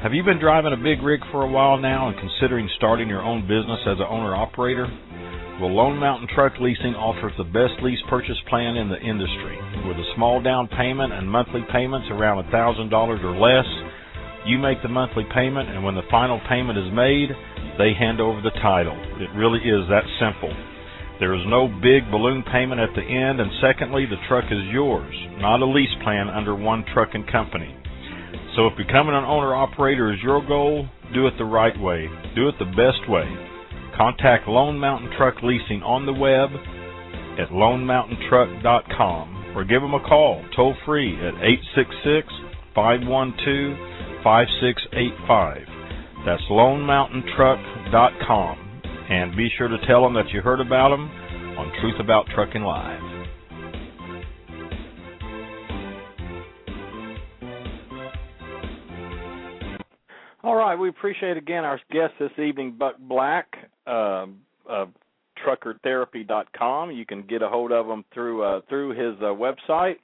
Have 0.00 0.16
you 0.16 0.24
been 0.24 0.40
driving 0.40 0.72
a 0.72 0.80
big 0.80 1.04
rig 1.04 1.20
for 1.28 1.44
a 1.44 1.52
while 1.52 1.76
now 1.76 2.08
and 2.08 2.16
considering 2.16 2.64
starting 2.80 3.04
your 3.06 3.20
own 3.20 3.44
business 3.44 3.84
as 3.84 4.00
an 4.00 4.08
owner 4.08 4.32
operator? 4.32 4.88
Well, 5.60 5.76
Lone 5.76 6.00
Mountain 6.00 6.32
Truck 6.32 6.56
Leasing 6.56 6.96
offers 6.96 7.36
the 7.36 7.44
best 7.44 7.76
lease 7.84 8.00
purchase 8.08 8.40
plan 8.48 8.80
in 8.80 8.88
the 8.88 8.96
industry. 8.96 9.60
With 9.84 10.00
a 10.00 10.08
small 10.16 10.40
down 10.40 10.72
payment 10.72 11.12
and 11.12 11.28
monthly 11.28 11.68
payments 11.70 12.08
around 12.08 12.40
$1,000 12.48 12.88
or 12.88 13.36
less, 13.36 13.68
you 14.48 14.56
make 14.56 14.80
the 14.80 14.88
monthly 14.88 15.28
payment, 15.36 15.68
and 15.68 15.84
when 15.84 16.00
the 16.00 16.08
final 16.10 16.40
payment 16.48 16.78
is 16.80 16.88
made, 16.96 17.28
they 17.76 17.92
hand 17.92 18.24
over 18.24 18.40
the 18.40 18.56
title. 18.64 18.96
It 19.20 19.28
really 19.36 19.60
is 19.60 19.84
that 19.92 20.08
simple. 20.16 20.56
There 21.20 21.34
is 21.34 21.44
no 21.46 21.68
big 21.68 22.10
balloon 22.10 22.42
payment 22.50 22.80
at 22.80 22.94
the 22.96 23.04
end, 23.04 23.40
and 23.40 23.50
secondly, 23.60 24.06
the 24.06 24.16
truck 24.26 24.50
is 24.50 24.64
yours, 24.72 25.14
not 25.36 25.60
a 25.60 25.66
lease 25.66 25.94
plan 26.02 26.30
under 26.30 26.56
one 26.56 26.82
trucking 26.94 27.26
company. 27.30 27.76
So 28.56 28.66
if 28.66 28.74
becoming 28.76 29.14
an 29.14 29.24
owner 29.24 29.54
operator 29.54 30.12
is 30.14 30.22
your 30.22 30.40
goal, 30.40 30.88
do 31.12 31.26
it 31.26 31.36
the 31.36 31.44
right 31.44 31.78
way. 31.78 32.08
Do 32.34 32.48
it 32.48 32.58
the 32.58 32.64
best 32.64 33.06
way. 33.06 33.28
Contact 33.96 34.48
Lone 34.48 34.78
Mountain 34.78 35.10
Truck 35.18 35.42
Leasing 35.42 35.82
on 35.82 36.06
the 36.06 36.12
web 36.12 36.48
at 37.38 37.50
lonemountaintruck.com 37.52 39.52
or 39.54 39.64
give 39.64 39.82
them 39.82 39.92
a 39.92 40.00
call 40.00 40.42
toll 40.56 40.74
free 40.86 41.16
at 41.16 41.34
866 41.34 42.32
512 42.74 43.76
5685. 44.24 45.66
That's 46.24 46.42
lonemountaintruck.com. 46.50 48.69
And 49.10 49.36
be 49.36 49.48
sure 49.58 49.66
to 49.66 49.76
tell 49.88 50.04
them 50.04 50.14
that 50.14 50.30
you 50.30 50.40
heard 50.40 50.60
about 50.60 50.90
them 50.90 51.10
on 51.58 51.72
Truth 51.80 51.98
About 51.98 52.26
Trucking 52.32 52.62
Live. 52.62 53.00
All 60.44 60.54
right, 60.54 60.76
we 60.76 60.88
appreciate 60.88 61.36
again 61.36 61.64
our 61.64 61.80
guest 61.90 62.14
this 62.20 62.30
evening, 62.38 62.76
Buck 62.78 62.94
Black 63.00 63.46
um, 63.86 64.38
of 64.64 64.90
TruckerTherapy.com. 65.44 66.92
You 66.92 67.04
can 67.04 67.22
get 67.22 67.42
a 67.42 67.48
hold 67.48 67.72
of 67.72 67.86
him 67.86 68.04
through 68.14 68.44
uh, 68.44 68.60
through 68.68 68.90
his 68.90 69.20
uh, 69.20 69.34
website, 69.34 69.96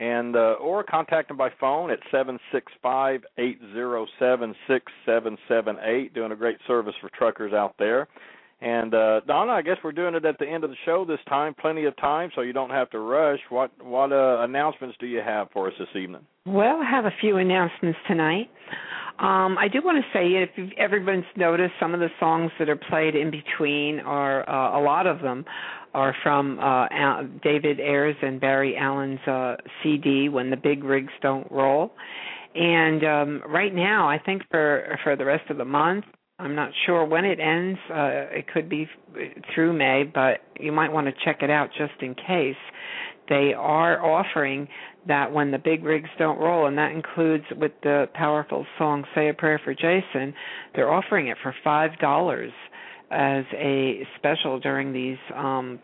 and 0.00 0.36
uh, 0.36 0.56
or 0.60 0.84
contact 0.84 1.28
them 1.28 1.36
by 1.36 1.50
phone 1.60 1.90
at 1.90 1.98
seven 2.10 2.38
six 2.52 2.72
five 2.82 3.22
eight 3.38 3.58
zero 3.72 4.06
seven 4.18 4.54
six 4.66 4.92
seven 5.04 5.36
seven 5.48 5.76
eight. 5.82 6.14
Doing 6.14 6.32
a 6.32 6.36
great 6.36 6.58
service 6.66 6.94
for 7.00 7.10
truckers 7.10 7.52
out 7.52 7.74
there. 7.78 8.08
And 8.60 8.92
uh, 8.92 9.20
Donna, 9.26 9.52
I 9.52 9.62
guess 9.62 9.76
we're 9.84 9.92
doing 9.92 10.14
it 10.16 10.24
at 10.24 10.38
the 10.38 10.46
end 10.46 10.64
of 10.64 10.70
the 10.70 10.76
show 10.84 11.04
this 11.04 11.20
time. 11.28 11.54
Plenty 11.60 11.84
of 11.84 11.96
time, 11.96 12.30
so 12.34 12.40
you 12.40 12.52
don't 12.52 12.70
have 12.70 12.90
to 12.90 12.98
rush. 12.98 13.38
What 13.50 13.70
what 13.84 14.12
uh, 14.12 14.40
announcements 14.40 14.96
do 14.98 15.06
you 15.06 15.20
have 15.24 15.48
for 15.52 15.68
us 15.68 15.74
this 15.78 15.88
evening? 15.94 16.22
Well, 16.44 16.80
I 16.82 16.90
have 16.90 17.04
a 17.04 17.12
few 17.20 17.36
announcements 17.36 17.98
tonight. 18.08 18.50
Um, 19.20 19.58
I 19.58 19.66
do 19.72 19.80
want 19.82 20.02
to 20.04 20.10
say, 20.16 20.42
if 20.42 20.50
you've, 20.56 20.70
everyone's 20.78 21.24
noticed, 21.36 21.74
some 21.80 21.92
of 21.92 21.98
the 21.98 22.08
songs 22.20 22.52
that 22.58 22.68
are 22.68 22.76
played 22.76 23.16
in 23.16 23.32
between 23.32 23.98
are 24.00 24.48
uh, 24.48 24.78
a 24.78 24.82
lot 24.82 25.06
of 25.06 25.20
them 25.22 25.44
are 25.94 26.14
from 26.22 26.58
uh, 26.58 26.86
Al- 26.90 27.28
David 27.42 27.80
Ayers 27.80 28.16
and 28.22 28.40
Barry 28.40 28.76
Allen's 28.76 29.20
uh, 29.26 29.56
CD 29.82 30.28
"When 30.28 30.50
the 30.50 30.56
Big 30.56 30.82
Rigs 30.82 31.12
Don't 31.22 31.50
Roll." 31.50 31.92
And 32.54 33.04
um, 33.04 33.42
right 33.48 33.74
now, 33.74 34.08
I 34.08 34.18
think 34.18 34.42
for 34.50 34.98
for 35.04 35.14
the 35.14 35.24
rest 35.24 35.48
of 35.48 35.58
the 35.58 35.64
month, 35.64 36.04
I'm 36.40 36.54
not 36.54 36.70
sure 36.86 37.04
when 37.04 37.24
it 37.24 37.40
ends. 37.40 37.78
Uh, 37.90 38.38
it 38.38 38.46
could 38.52 38.68
be 38.68 38.88
through 39.54 39.72
May, 39.72 40.04
but 40.04 40.40
you 40.60 40.70
might 40.70 40.92
want 40.92 41.08
to 41.08 41.12
check 41.24 41.42
it 41.42 41.50
out 41.50 41.70
just 41.76 42.00
in 42.00 42.14
case. 42.14 42.54
They 43.28 43.52
are 43.54 44.04
offering 44.04 44.68
that 45.08 45.32
when 45.32 45.50
the 45.50 45.58
big 45.58 45.84
rigs 45.84 46.08
don't 46.16 46.38
roll, 46.38 46.66
and 46.66 46.78
that 46.78 46.92
includes 46.92 47.44
with 47.56 47.72
the 47.82 48.08
powerful 48.14 48.64
song 48.78 49.04
"Say 49.14 49.28
a 49.28 49.34
Prayer 49.34 49.60
for 49.62 49.74
Jason." 49.74 50.32
They're 50.74 50.92
offering 50.92 51.26
it 51.26 51.36
for 51.42 51.54
five 51.64 51.98
dollars 51.98 52.52
as 53.10 53.44
a 53.54 54.06
special 54.16 54.60
during 54.60 54.92
these 54.92 55.18
um, 55.34 55.80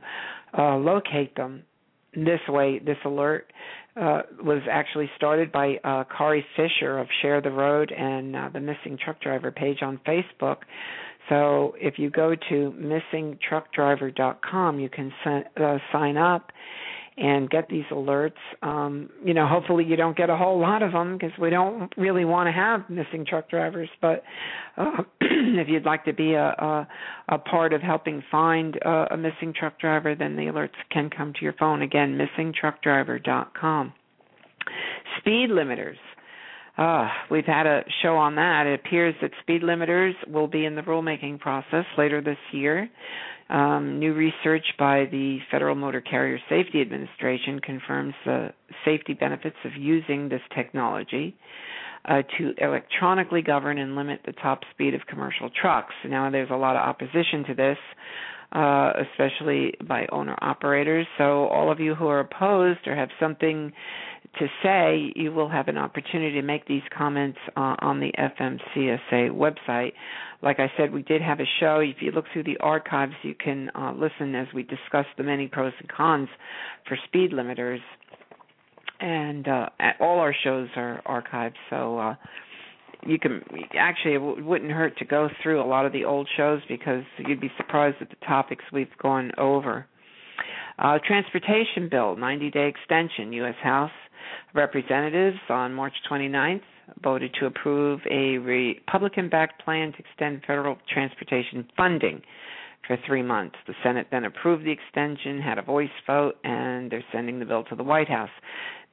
uh, 0.57 0.77
locate 0.77 1.35
them. 1.35 1.63
This 2.13 2.39
way, 2.47 2.79
this 2.79 2.97
alert 3.03 3.51
uh, 3.99 4.21
was 4.41 4.61
actually 4.71 5.09
started 5.17 5.51
by 5.51 5.75
uh, 5.83 6.05
Kari 6.17 6.45
Fisher 6.55 6.97
of 6.97 7.07
Share 7.21 7.41
the 7.41 7.51
Road 7.51 7.91
and 7.91 8.35
uh, 8.35 8.49
the 8.53 8.61
Missing 8.61 8.99
Truck 9.03 9.19
Driver 9.21 9.51
page 9.51 9.79
on 9.81 9.99
Facebook. 10.07 10.59
So 11.29 11.73
if 11.79 11.97
you 11.97 12.09
go 12.09 12.35
to 12.35 12.73
missingtruckdriver.com, 13.13 14.79
you 14.79 14.89
can 14.89 15.11
uh, 15.25 15.77
sign 15.91 16.17
up 16.17 16.51
and 17.17 17.49
get 17.49 17.69
these 17.69 17.85
alerts. 17.91 18.33
Um, 18.61 19.09
you 19.23 19.33
know, 19.33 19.47
hopefully 19.47 19.85
you 19.85 19.95
don't 19.95 20.17
get 20.17 20.29
a 20.29 20.35
whole 20.35 20.59
lot 20.59 20.83
of 20.83 20.91
them 20.91 21.17
because 21.17 21.31
we 21.39 21.49
don't 21.49 21.91
really 21.97 22.25
want 22.25 22.47
to 22.47 22.51
have 22.51 22.89
missing 22.89 23.25
truck 23.27 23.49
drivers. 23.49 23.89
But 24.01 24.23
uh, 24.77 25.03
if 25.21 25.69
you'd 25.69 25.85
like 25.85 26.03
to 26.05 26.13
be 26.13 26.33
a, 26.33 26.47
a, 26.47 26.87
a 27.29 27.37
part 27.37 27.71
of 27.73 27.81
helping 27.81 28.21
find 28.29 28.77
uh, 28.85 29.07
a 29.11 29.17
missing 29.17 29.53
truck 29.57 29.79
driver, 29.79 30.13
then 30.15 30.35
the 30.35 30.43
alerts 30.43 30.75
can 30.91 31.09
come 31.09 31.33
to 31.33 31.39
your 31.41 31.53
phone. 31.53 31.81
Again, 31.81 32.19
missingtruckdriver.com. 32.19 33.93
Speed 35.19 35.49
limiters. 35.51 35.97
Uh, 36.77 37.07
we've 37.31 37.45
had 37.45 37.65
a 37.65 37.83
show 38.01 38.17
on 38.17 38.35
that. 38.35 38.67
It 38.67 38.79
appears 38.79 39.15
that 39.21 39.31
speed 39.41 39.61
limiters 39.61 40.13
will 40.27 40.47
be 40.47 40.65
in 40.65 40.75
the 40.75 40.81
rulemaking 40.81 41.39
process 41.39 41.85
later 41.97 42.21
this 42.21 42.37
year. 42.51 42.89
Um, 43.49 43.99
new 43.99 44.13
research 44.13 44.65
by 44.77 45.05
the 45.11 45.37
Federal 45.51 45.75
Motor 45.75 46.01
Carrier 46.01 46.39
Safety 46.49 46.81
Administration 46.81 47.59
confirms 47.59 48.13
the 48.25 48.49
safety 48.83 49.13
benefits 49.13 49.55
of 49.63 49.71
using 49.77 50.29
this 50.29 50.41
technology 50.55 51.35
uh, 52.05 52.23
to 52.37 52.53
electronically 52.57 53.41
govern 53.41 53.77
and 53.77 53.95
limit 53.95 54.21
the 54.25 54.33
top 54.33 54.61
speed 54.71 54.95
of 54.95 55.01
commercial 55.07 55.49
trucks. 55.49 55.93
Now, 56.07 56.29
there's 56.29 56.49
a 56.51 56.55
lot 56.55 56.75
of 56.75 56.81
opposition 56.81 57.43
to 57.47 57.53
this, 57.53 57.77
uh, 58.55 58.93
especially 59.11 59.73
by 59.85 60.07
owner 60.13 60.35
operators. 60.41 61.05
So, 61.17 61.47
all 61.47 61.69
of 61.69 61.81
you 61.81 61.93
who 61.93 62.07
are 62.07 62.21
opposed 62.21 62.87
or 62.87 62.95
have 62.95 63.09
something 63.19 63.73
to 64.39 64.47
say, 64.63 65.11
you 65.15 65.33
will 65.33 65.49
have 65.49 65.67
an 65.67 65.77
opportunity 65.77 66.35
to 66.35 66.41
make 66.41 66.65
these 66.65 66.81
comments 66.97 67.37
uh, 67.57 67.75
on 67.79 67.99
the 67.99 68.11
FMCSA 68.17 69.29
website. 69.31 69.91
Like 70.41 70.59
I 70.59 70.71
said, 70.77 70.93
we 70.93 71.01
did 71.03 71.21
have 71.21 71.39
a 71.41 71.45
show. 71.59 71.79
If 71.79 71.97
you 72.01 72.11
look 72.11 72.25
through 72.31 72.43
the 72.43 72.57
archives, 72.61 73.13
you 73.23 73.35
can 73.35 73.71
uh, 73.75 73.93
listen 73.93 74.35
as 74.35 74.47
we 74.53 74.63
discuss 74.63 75.05
the 75.17 75.23
many 75.23 75.47
pros 75.47 75.73
and 75.79 75.89
cons 75.89 76.29
for 76.87 76.97
speed 77.07 77.31
limiters. 77.33 77.79
And 79.01 79.47
uh, 79.47 79.67
all 79.99 80.19
our 80.19 80.33
shows 80.43 80.69
are 80.77 81.01
archived, 81.05 81.55
so 81.69 81.97
uh, 81.97 82.15
you 83.05 83.19
can 83.19 83.41
actually 83.77 84.15
it 84.15 84.45
wouldn't 84.45 84.71
hurt 84.71 84.97
to 84.97 85.05
go 85.05 85.29
through 85.41 85.61
a 85.61 85.67
lot 85.67 85.85
of 85.85 85.93
the 85.93 86.05
old 86.05 86.27
shows 86.35 86.61
because 86.67 87.03
you'd 87.19 87.41
be 87.41 87.51
surprised 87.57 87.97
at 88.01 88.09
the 88.09 88.25
topics 88.25 88.63
we've 88.71 88.87
gone 89.01 89.31
over. 89.37 89.85
Uh, 90.77 90.99
transportation 91.07 91.87
bill, 91.89 92.15
90 92.15 92.51
day 92.51 92.67
extension, 92.67 93.31
U.S. 93.33 93.55
House 93.63 93.91
Representatives 94.53 95.37
on 95.49 95.73
March 95.73 95.93
29th 96.09 96.61
voted 97.03 97.35
to 97.39 97.45
approve 97.45 97.99
a 98.09 98.37
Republican 98.37 99.29
backed 99.29 99.63
plan 99.63 99.91
to 99.91 99.99
extend 99.99 100.41
federal 100.45 100.77
transportation 100.91 101.67
funding 101.75 102.21
for 102.87 102.97
three 103.07 103.23
months. 103.23 103.55
The 103.67 103.73
Senate 103.83 104.07
then 104.11 104.25
approved 104.25 104.65
the 104.65 104.71
extension, 104.71 105.41
had 105.41 105.57
a 105.57 105.61
voice 105.61 105.89
vote, 106.05 106.35
and 106.43 106.91
they're 106.91 107.03
sending 107.11 107.39
the 107.39 107.45
bill 107.45 107.63
to 107.65 107.75
the 107.75 107.83
White 107.83 108.09
House. 108.09 108.29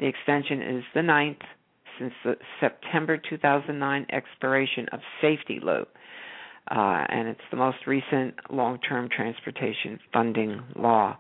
The 0.01 0.07
extension 0.07 0.63
is 0.63 0.85
the 0.95 1.03
ninth 1.03 1.43
since 1.99 2.13
the 2.25 2.35
September 2.61 3.17
2009 3.19 4.07
expiration 4.13 4.87
of 4.93 5.01
safety 5.21 5.61
law. 5.63 5.83
Uh, 6.71 7.05
and 7.09 7.27
it's 7.29 7.41
the 7.51 7.57
most 7.57 7.79
recent 7.87 8.35
long 8.51 8.79
term 8.79 9.09
transportation 9.15 9.99
funding 10.13 10.63
law. 10.77 11.17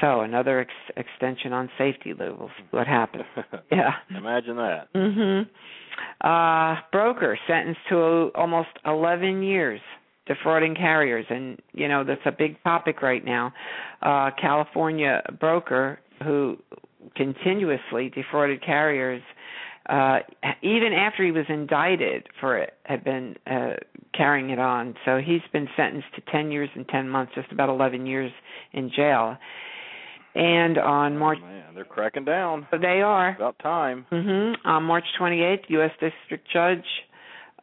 So 0.00 0.20
another 0.20 0.60
ex- 0.60 0.70
extension 0.96 1.52
on 1.52 1.70
safety 1.78 2.12
levels. 2.16 2.50
What 2.70 2.86
happened? 2.86 3.24
yeah. 3.72 3.90
Imagine 4.16 4.56
that. 4.56 4.88
Mhm. 4.94 5.48
Uh 6.20 6.80
broker 6.92 7.36
sentenced 7.48 7.80
to 7.88 8.30
almost 8.36 8.68
11 8.86 9.42
years 9.42 9.80
defrauding 10.26 10.76
carriers 10.76 11.26
and 11.28 11.58
you 11.72 11.88
know 11.88 12.04
that's 12.04 12.20
a 12.24 12.30
big 12.30 12.62
topic 12.62 13.02
right 13.02 13.24
now. 13.24 13.52
Uh 14.02 14.30
California 14.40 15.22
broker 15.40 15.98
who 16.22 16.56
continuously 17.16 18.10
defrauded 18.14 18.62
carriers 18.64 19.22
uh 19.88 20.18
even 20.62 20.92
after 20.92 21.24
he 21.24 21.30
was 21.30 21.46
indicted 21.48 22.26
for 22.40 22.58
it 22.58 22.74
had 22.84 23.04
been 23.04 23.36
uh 23.46 23.74
carrying 24.14 24.50
it 24.50 24.58
on 24.58 24.94
so 25.04 25.18
he's 25.18 25.42
been 25.52 25.68
sentenced 25.76 26.08
to 26.14 26.20
10 26.32 26.50
years 26.50 26.68
and 26.74 26.88
10 26.88 27.08
months 27.08 27.32
just 27.34 27.50
about 27.52 27.68
11 27.68 28.06
years 28.06 28.32
in 28.72 28.90
jail 28.94 29.36
and 30.34 30.78
on 30.78 31.18
March, 31.18 31.38
oh, 31.42 31.46
man, 31.46 31.74
they're 31.74 31.84
cracking 31.84 32.24
down. 32.24 32.68
They 32.70 33.00
are. 33.02 33.34
About 33.34 33.58
time. 33.58 34.06
Mm-hmm. 34.12 34.68
On 34.68 34.84
March 34.84 35.04
28th, 35.20 35.62
U.S. 35.68 35.90
District 35.98 36.46
Judge 36.52 36.84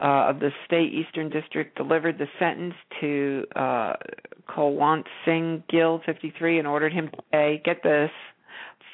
uh, 0.00 0.28
of 0.28 0.40
the 0.40 0.50
State 0.66 0.92
Eastern 0.92 1.30
District 1.30 1.76
delivered 1.76 2.18
the 2.18 2.26
sentence 2.38 2.74
to 3.00 3.44
uh, 3.54 3.94
Kulwant 4.48 5.04
Singh 5.24 5.62
Gill, 5.70 6.02
53, 6.04 6.58
and 6.58 6.68
ordered 6.68 6.92
him 6.92 7.08
to 7.08 7.22
pay. 7.32 7.62
Get 7.64 7.82
this, 7.82 8.10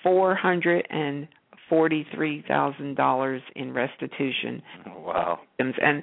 four 0.02 0.34
hundred 0.34 0.86
and 0.90 1.26
forty-three 1.72 2.44
thousand 2.46 2.96
dollars 2.96 3.40
in 3.56 3.72
restitution. 3.72 4.60
Oh, 4.86 5.00
wow! 5.00 5.38
And 5.58 6.02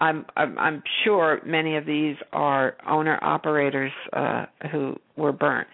I'm, 0.00 0.24
I'm 0.34 0.58
I'm 0.58 0.82
sure 1.04 1.40
many 1.44 1.76
of 1.76 1.84
these 1.84 2.16
are 2.32 2.78
owner 2.88 3.18
operators 3.22 3.92
uh, 4.14 4.46
who 4.72 4.96
were 5.16 5.32
burnt 5.32 5.68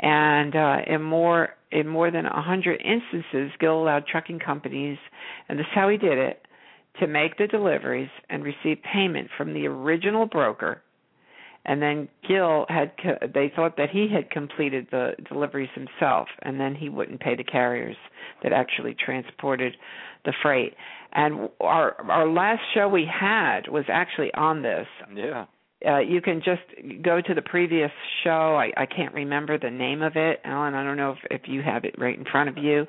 and 0.00 0.54
uh, 0.54 0.76
in 0.86 1.02
more 1.02 1.50
in 1.70 1.86
more 1.86 2.10
than 2.10 2.24
a 2.24 2.42
hundred 2.42 2.80
instances, 2.80 3.50
Gill 3.60 3.82
allowed 3.82 4.06
trucking 4.06 4.38
companies, 4.38 4.96
and 5.48 5.58
this 5.58 5.66
is 5.66 5.72
how 5.74 5.88
he 5.88 5.98
did 5.98 6.16
it, 6.16 6.46
to 7.00 7.06
make 7.06 7.36
the 7.36 7.46
deliveries 7.46 8.08
and 8.30 8.42
receive 8.42 8.78
payment 8.90 9.28
from 9.36 9.52
the 9.52 9.66
original 9.66 10.24
broker, 10.24 10.82
and 11.68 11.82
then 11.82 12.08
Gill 12.26 12.64
had 12.68 12.92
co- 13.00 13.28
they 13.32 13.52
thought 13.54 13.76
that 13.76 13.90
he 13.90 14.08
had 14.12 14.30
completed 14.30 14.88
the 14.90 15.12
deliveries 15.28 15.68
himself, 15.74 16.28
and 16.42 16.58
then 16.58 16.74
he 16.74 16.88
wouldn't 16.88 17.20
pay 17.20 17.36
the 17.36 17.44
carriers 17.44 17.96
that 18.42 18.52
actually 18.52 18.96
transported 18.98 19.76
the 20.24 20.32
freight. 20.42 20.74
And 21.12 21.50
our 21.60 21.94
our 22.10 22.26
last 22.26 22.62
show 22.74 22.88
we 22.88 23.06
had 23.06 23.68
was 23.68 23.84
actually 23.88 24.32
on 24.32 24.62
this. 24.62 24.86
Yeah. 25.14 25.44
Uh, 25.86 26.00
you 26.00 26.20
can 26.20 26.42
just 26.44 26.62
go 27.04 27.20
to 27.20 27.34
the 27.34 27.42
previous 27.42 27.92
show. 28.24 28.56
I, 28.56 28.72
I 28.76 28.86
can't 28.86 29.14
remember 29.14 29.58
the 29.58 29.70
name 29.70 30.02
of 30.02 30.16
it, 30.16 30.40
Alan. 30.44 30.74
I 30.74 30.82
don't 30.82 30.96
know 30.96 31.12
if, 31.12 31.42
if 31.42 31.48
you 31.48 31.62
have 31.62 31.84
it 31.84 31.94
right 31.98 32.18
in 32.18 32.24
front 32.24 32.48
of 32.48 32.58
you, 32.58 32.84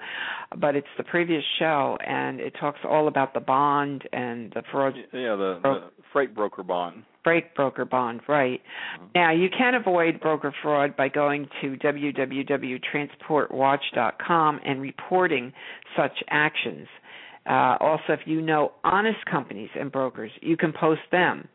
but 0.57 0.75
it's 0.75 0.87
the 0.97 1.03
previous 1.03 1.43
show, 1.59 1.99
and 2.03 2.39
it 2.39 2.55
talks 2.59 2.79
all 2.83 3.07
about 3.07 3.35
the 3.35 3.41
bond 3.41 4.09
and 4.11 4.51
the 4.53 4.63
fraud. 4.71 4.95
Yeah, 5.13 5.35
the, 5.35 5.59
the 5.61 5.91
freight 6.11 6.33
broker 6.33 6.63
bond. 6.63 7.03
Freight 7.23 7.55
broker 7.55 7.85
bond, 7.85 8.21
right. 8.27 8.61
Mm-hmm. 8.95 9.05
Now, 9.15 9.31
you 9.31 9.49
can 9.55 9.75
avoid 9.75 10.19
broker 10.21 10.53
fraud 10.61 10.95
by 10.95 11.09
going 11.09 11.49
to 11.61 11.75
www.transportwatch.com 11.77 14.59
and 14.65 14.81
reporting 14.81 15.53
such 15.97 16.23
actions. 16.29 16.87
Uh, 17.49 17.77
also, 17.79 18.03
if 18.09 18.19
you 18.25 18.41
know 18.41 18.73
honest 18.83 19.25
companies 19.29 19.69
and 19.77 19.91
brokers, 19.91 20.31
you 20.41 20.55
can 20.55 20.71
post 20.71 21.01
them. 21.11 21.47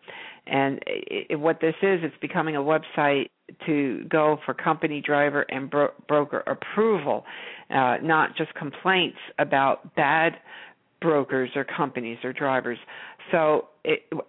And 0.47 0.81
it, 0.87 1.39
what 1.39 1.61
this 1.61 1.75
is, 1.83 2.01
it's 2.03 2.17
becoming 2.21 2.57
a 2.57 2.61
website 2.61 3.31
to 3.67 4.05
go 4.09 4.39
for 4.45 4.55
company 4.55 5.01
driver 5.01 5.43
and 5.43 5.71
bro- 5.71 5.93
broker 6.09 6.43
approval, 6.47 7.25
uh, 7.71 7.97
not 8.03 8.37
just 8.37 8.53
complaints 8.55 9.19
about 9.39 9.95
bad 9.95 10.35
brokers 11.01 11.51
or 11.55 11.65
companies 11.65 12.19
or 12.25 12.33
drivers. 12.33 12.79
So 13.31 13.69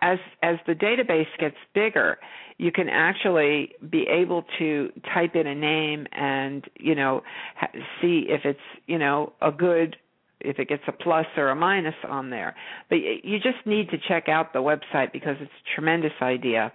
as 0.01 0.17
as 0.43 0.57
the 0.67 0.73
database 0.73 1.27
gets 1.39 1.55
bigger, 1.73 2.17
you 2.57 2.71
can 2.71 2.89
actually 2.89 3.71
be 3.89 4.05
able 4.09 4.43
to 4.59 4.91
type 5.13 5.35
in 5.35 5.47
a 5.47 5.55
name 5.55 6.05
and 6.11 6.65
you 6.79 6.95
know 6.95 7.21
ha- 7.55 7.71
see 8.01 8.25
if 8.27 8.41
it's 8.43 8.59
you 8.87 8.99
know 8.99 9.31
a 9.41 9.51
good 9.51 9.95
if 10.41 10.59
it 10.59 10.67
gets 10.67 10.83
a 10.87 10.91
plus 10.91 11.25
or 11.37 11.49
a 11.49 11.55
minus 11.55 11.95
on 12.07 12.29
there. 12.29 12.55
But 12.89 12.97
you 12.97 13.39
just 13.39 13.65
need 13.65 13.89
to 13.89 13.97
check 14.07 14.29
out 14.29 14.53
the 14.53 14.59
website 14.59 15.11
because 15.11 15.37
it's 15.39 15.51
a 15.51 15.75
tremendous 15.75 16.11
idea. 16.21 16.71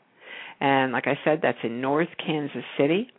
and 0.63 0.93
like 0.93 1.07
I 1.07 1.19
said, 1.25 1.39
that's 1.43 1.57
in 1.63 1.81
North 1.81 2.07
Kansas 2.25 2.63
City. 2.77 3.09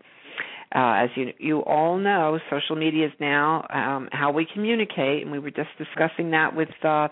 Uh, 0.74 1.04
as 1.04 1.10
you 1.14 1.32
you 1.38 1.60
all 1.60 1.98
know, 1.98 2.40
social 2.50 2.74
media 2.74 3.06
is 3.06 3.12
now 3.20 3.64
um, 3.72 4.08
how 4.10 4.32
we 4.32 4.46
communicate, 4.52 5.22
and 5.22 5.30
we 5.30 5.38
were 5.38 5.50
just 5.50 5.68
discussing 5.78 6.30
that 6.32 6.56
with 6.56 6.70
uh, 6.82 7.08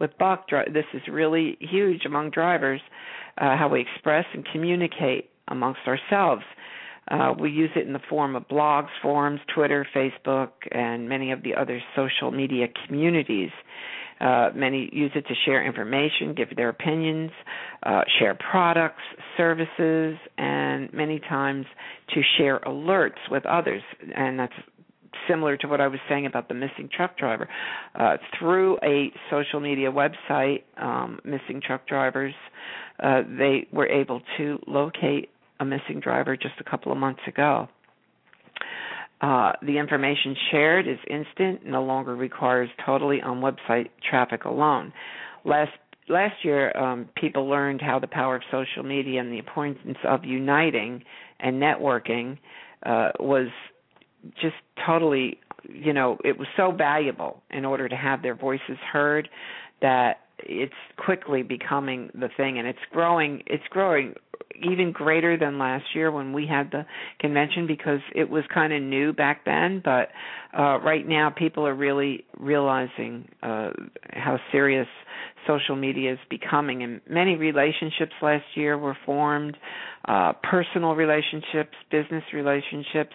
with 0.00 0.10
Buck. 0.18 0.48
This 0.50 0.84
is 0.92 1.02
really 1.10 1.56
huge 1.60 2.04
among 2.04 2.30
drivers, 2.30 2.80
uh, 3.38 3.56
how 3.56 3.68
we 3.68 3.80
express 3.80 4.26
and 4.34 4.44
communicate 4.52 5.30
amongst 5.50 5.80
ourselves. 5.86 6.42
Uh, 7.10 7.32
we 7.38 7.50
use 7.50 7.70
it 7.74 7.86
in 7.86 7.92
the 7.92 8.00
form 8.08 8.36
of 8.36 8.46
blogs, 8.48 8.88
forums, 9.02 9.40
Twitter, 9.54 9.86
Facebook, 9.94 10.50
and 10.70 11.08
many 11.08 11.32
of 11.32 11.42
the 11.42 11.54
other 11.54 11.80
social 11.96 12.30
media 12.30 12.66
communities. 12.86 13.50
Uh, 14.20 14.50
many 14.54 14.90
use 14.92 15.12
it 15.14 15.26
to 15.28 15.34
share 15.46 15.64
information, 15.64 16.34
give 16.34 16.54
their 16.56 16.68
opinions, 16.68 17.30
uh, 17.84 18.02
share 18.18 18.34
products, 18.34 19.02
services, 19.36 20.18
and 20.36 20.92
many 20.92 21.20
times 21.20 21.66
to 22.12 22.20
share 22.36 22.58
alerts 22.60 23.18
with 23.30 23.46
others. 23.46 23.82
And 24.14 24.38
that's 24.38 24.52
similar 25.28 25.56
to 25.58 25.68
what 25.68 25.80
I 25.80 25.88
was 25.88 26.00
saying 26.08 26.26
about 26.26 26.48
the 26.48 26.54
missing 26.54 26.88
truck 26.94 27.16
driver. 27.16 27.48
Uh, 27.94 28.16
through 28.38 28.78
a 28.82 29.12
social 29.30 29.60
media 29.60 29.90
website, 29.90 30.64
um, 30.76 31.20
Missing 31.24 31.62
Truck 31.64 31.86
Drivers, 31.86 32.34
uh, 33.02 33.22
they 33.38 33.66
were 33.72 33.86
able 33.86 34.20
to 34.36 34.58
locate 34.66 35.30
a 35.60 35.64
missing 35.64 36.00
driver 36.00 36.36
just 36.36 36.54
a 36.60 36.64
couple 36.64 36.92
of 36.92 36.98
months 36.98 37.20
ago. 37.26 37.68
Uh, 39.20 39.52
the 39.62 39.78
information 39.78 40.36
shared 40.50 40.86
is 40.86 40.98
instant, 41.10 41.66
no 41.66 41.82
longer 41.82 42.14
requires 42.14 42.68
totally 42.86 43.20
on 43.20 43.40
website 43.40 43.88
traffic 44.08 44.44
alone. 44.44 44.92
Last 45.44 45.72
last 46.08 46.44
year, 46.44 46.76
um, 46.76 47.08
people 47.16 47.48
learned 47.48 47.80
how 47.82 47.98
the 47.98 48.06
power 48.06 48.36
of 48.36 48.42
social 48.50 48.82
media 48.82 49.20
and 49.20 49.32
the 49.32 49.38
importance 49.38 49.98
of 50.04 50.24
uniting 50.24 51.02
and 51.40 51.60
networking 51.60 52.38
uh, 52.86 53.10
was 53.18 53.48
just 54.40 54.54
totally, 54.86 55.38
you 55.68 55.92
know, 55.92 56.18
it 56.24 56.38
was 56.38 56.48
so 56.56 56.70
valuable 56.70 57.42
in 57.50 57.64
order 57.64 57.88
to 57.88 57.96
have 57.96 58.22
their 58.22 58.34
voices 58.34 58.78
heard 58.92 59.28
that 59.82 60.20
it's 60.40 60.72
quickly 60.96 61.42
becoming 61.42 62.10
the 62.14 62.28
thing 62.36 62.58
and 62.58 62.68
it's 62.68 62.78
growing 62.92 63.42
it's 63.46 63.64
growing 63.70 64.14
even 64.62 64.92
greater 64.92 65.36
than 65.36 65.58
last 65.58 65.84
year 65.94 66.10
when 66.10 66.32
we 66.32 66.46
had 66.46 66.70
the 66.70 66.84
convention 67.20 67.66
because 67.66 68.00
it 68.14 68.28
was 68.28 68.44
kind 68.52 68.72
of 68.72 68.82
new 68.82 69.12
back 69.12 69.44
then 69.44 69.80
but 69.84 70.08
uh 70.58 70.78
right 70.80 71.06
now 71.06 71.30
people 71.30 71.66
are 71.66 71.74
really 71.74 72.24
realizing 72.38 73.28
uh 73.42 73.70
how 74.12 74.38
serious 74.52 74.88
social 75.48 75.74
media 75.74 76.12
is 76.12 76.18
becoming 76.30 76.84
and 76.84 77.00
many 77.10 77.34
relationships 77.34 78.12
last 78.22 78.44
year 78.54 78.78
were 78.78 78.96
formed 79.04 79.56
uh 80.06 80.32
personal 80.48 80.94
relationships 80.94 81.74
business 81.90 82.22
relationships 82.32 83.14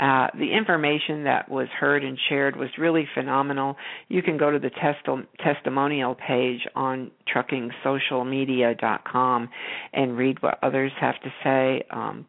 uh, 0.00 0.28
the 0.34 0.52
information 0.52 1.24
that 1.24 1.50
was 1.50 1.68
heard 1.68 2.02
and 2.02 2.18
shared 2.28 2.56
was 2.56 2.70
really 2.78 3.06
phenomenal. 3.14 3.76
You 4.08 4.22
can 4.22 4.38
go 4.38 4.50
to 4.50 4.58
the 4.58 4.70
testi- 4.70 5.26
testimonial 5.38 6.14
page 6.14 6.66
on 6.74 7.10
truckingsocialmedia.com 7.32 9.50
and 9.92 10.16
read 10.16 10.42
what 10.42 10.58
others 10.62 10.92
have 10.98 11.20
to 11.22 11.30
say. 11.44 11.84
Um, 11.90 12.26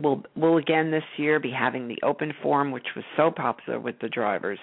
we'll 0.00 0.22
we'll 0.36 0.56
again 0.56 0.90
this 0.90 1.04
year 1.16 1.40
be 1.40 1.50
having 1.50 1.88
the 1.88 1.98
open 2.02 2.32
forum 2.42 2.70
which 2.70 2.88
was 2.96 3.04
so 3.16 3.30
popular 3.30 3.78
with 3.78 3.98
the 4.00 4.08
drivers 4.08 4.58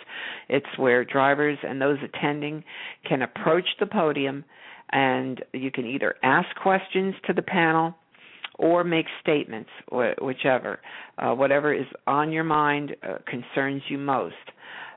it's 0.49 0.77
where 0.77 1.03
drivers 1.03 1.57
and 1.63 1.81
those 1.81 1.97
attending 2.03 2.63
can 3.07 3.21
approach 3.21 3.67
the 3.79 3.85
podium 3.85 4.43
and 4.91 5.43
you 5.53 5.71
can 5.71 5.85
either 5.85 6.15
ask 6.23 6.47
questions 6.61 7.15
to 7.25 7.33
the 7.33 7.41
panel 7.41 7.95
or 8.61 8.83
make 8.83 9.07
statements, 9.21 9.69
whichever, 10.21 10.79
uh, 11.17 11.33
whatever 11.33 11.73
is 11.73 11.87
on 12.05 12.31
your 12.31 12.43
mind 12.43 12.95
uh, 13.01 13.15
concerns 13.25 13.81
you 13.89 13.97
most. 13.97 14.35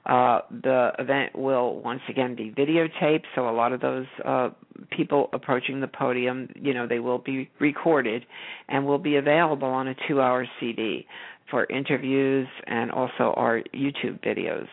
Uh, 0.07 0.41
the 0.51 0.93
event 0.99 1.37
will 1.37 1.81
once 1.81 2.03
again 2.11 2.35
be 2.35 2.51
videotaped, 2.51 3.25
so 3.35 3.49
a 3.49 3.53
lot 3.53 3.73
of 3.73 3.81
those 3.81 4.07
uh, 4.25 4.51
people 4.91 5.31
approaching 5.33 5.81
the 5.81 5.89
podium, 5.89 6.49
you 6.61 6.75
know, 6.75 6.87
they 6.87 6.99
will 6.99 7.19
be 7.19 7.49
recorded 7.59 8.25
and 8.69 8.85
will 8.85 8.99
be 8.99 9.17
available 9.17 9.69
on 9.69 9.89
a 9.89 9.95
two-hour 10.07 10.47
CD 10.61 11.07
for 11.51 11.67
interviews 11.67 12.49
and 12.67 12.91
also 12.91 13.33
our 13.37 13.63
YouTube 13.75 14.21
videos. 14.25 14.67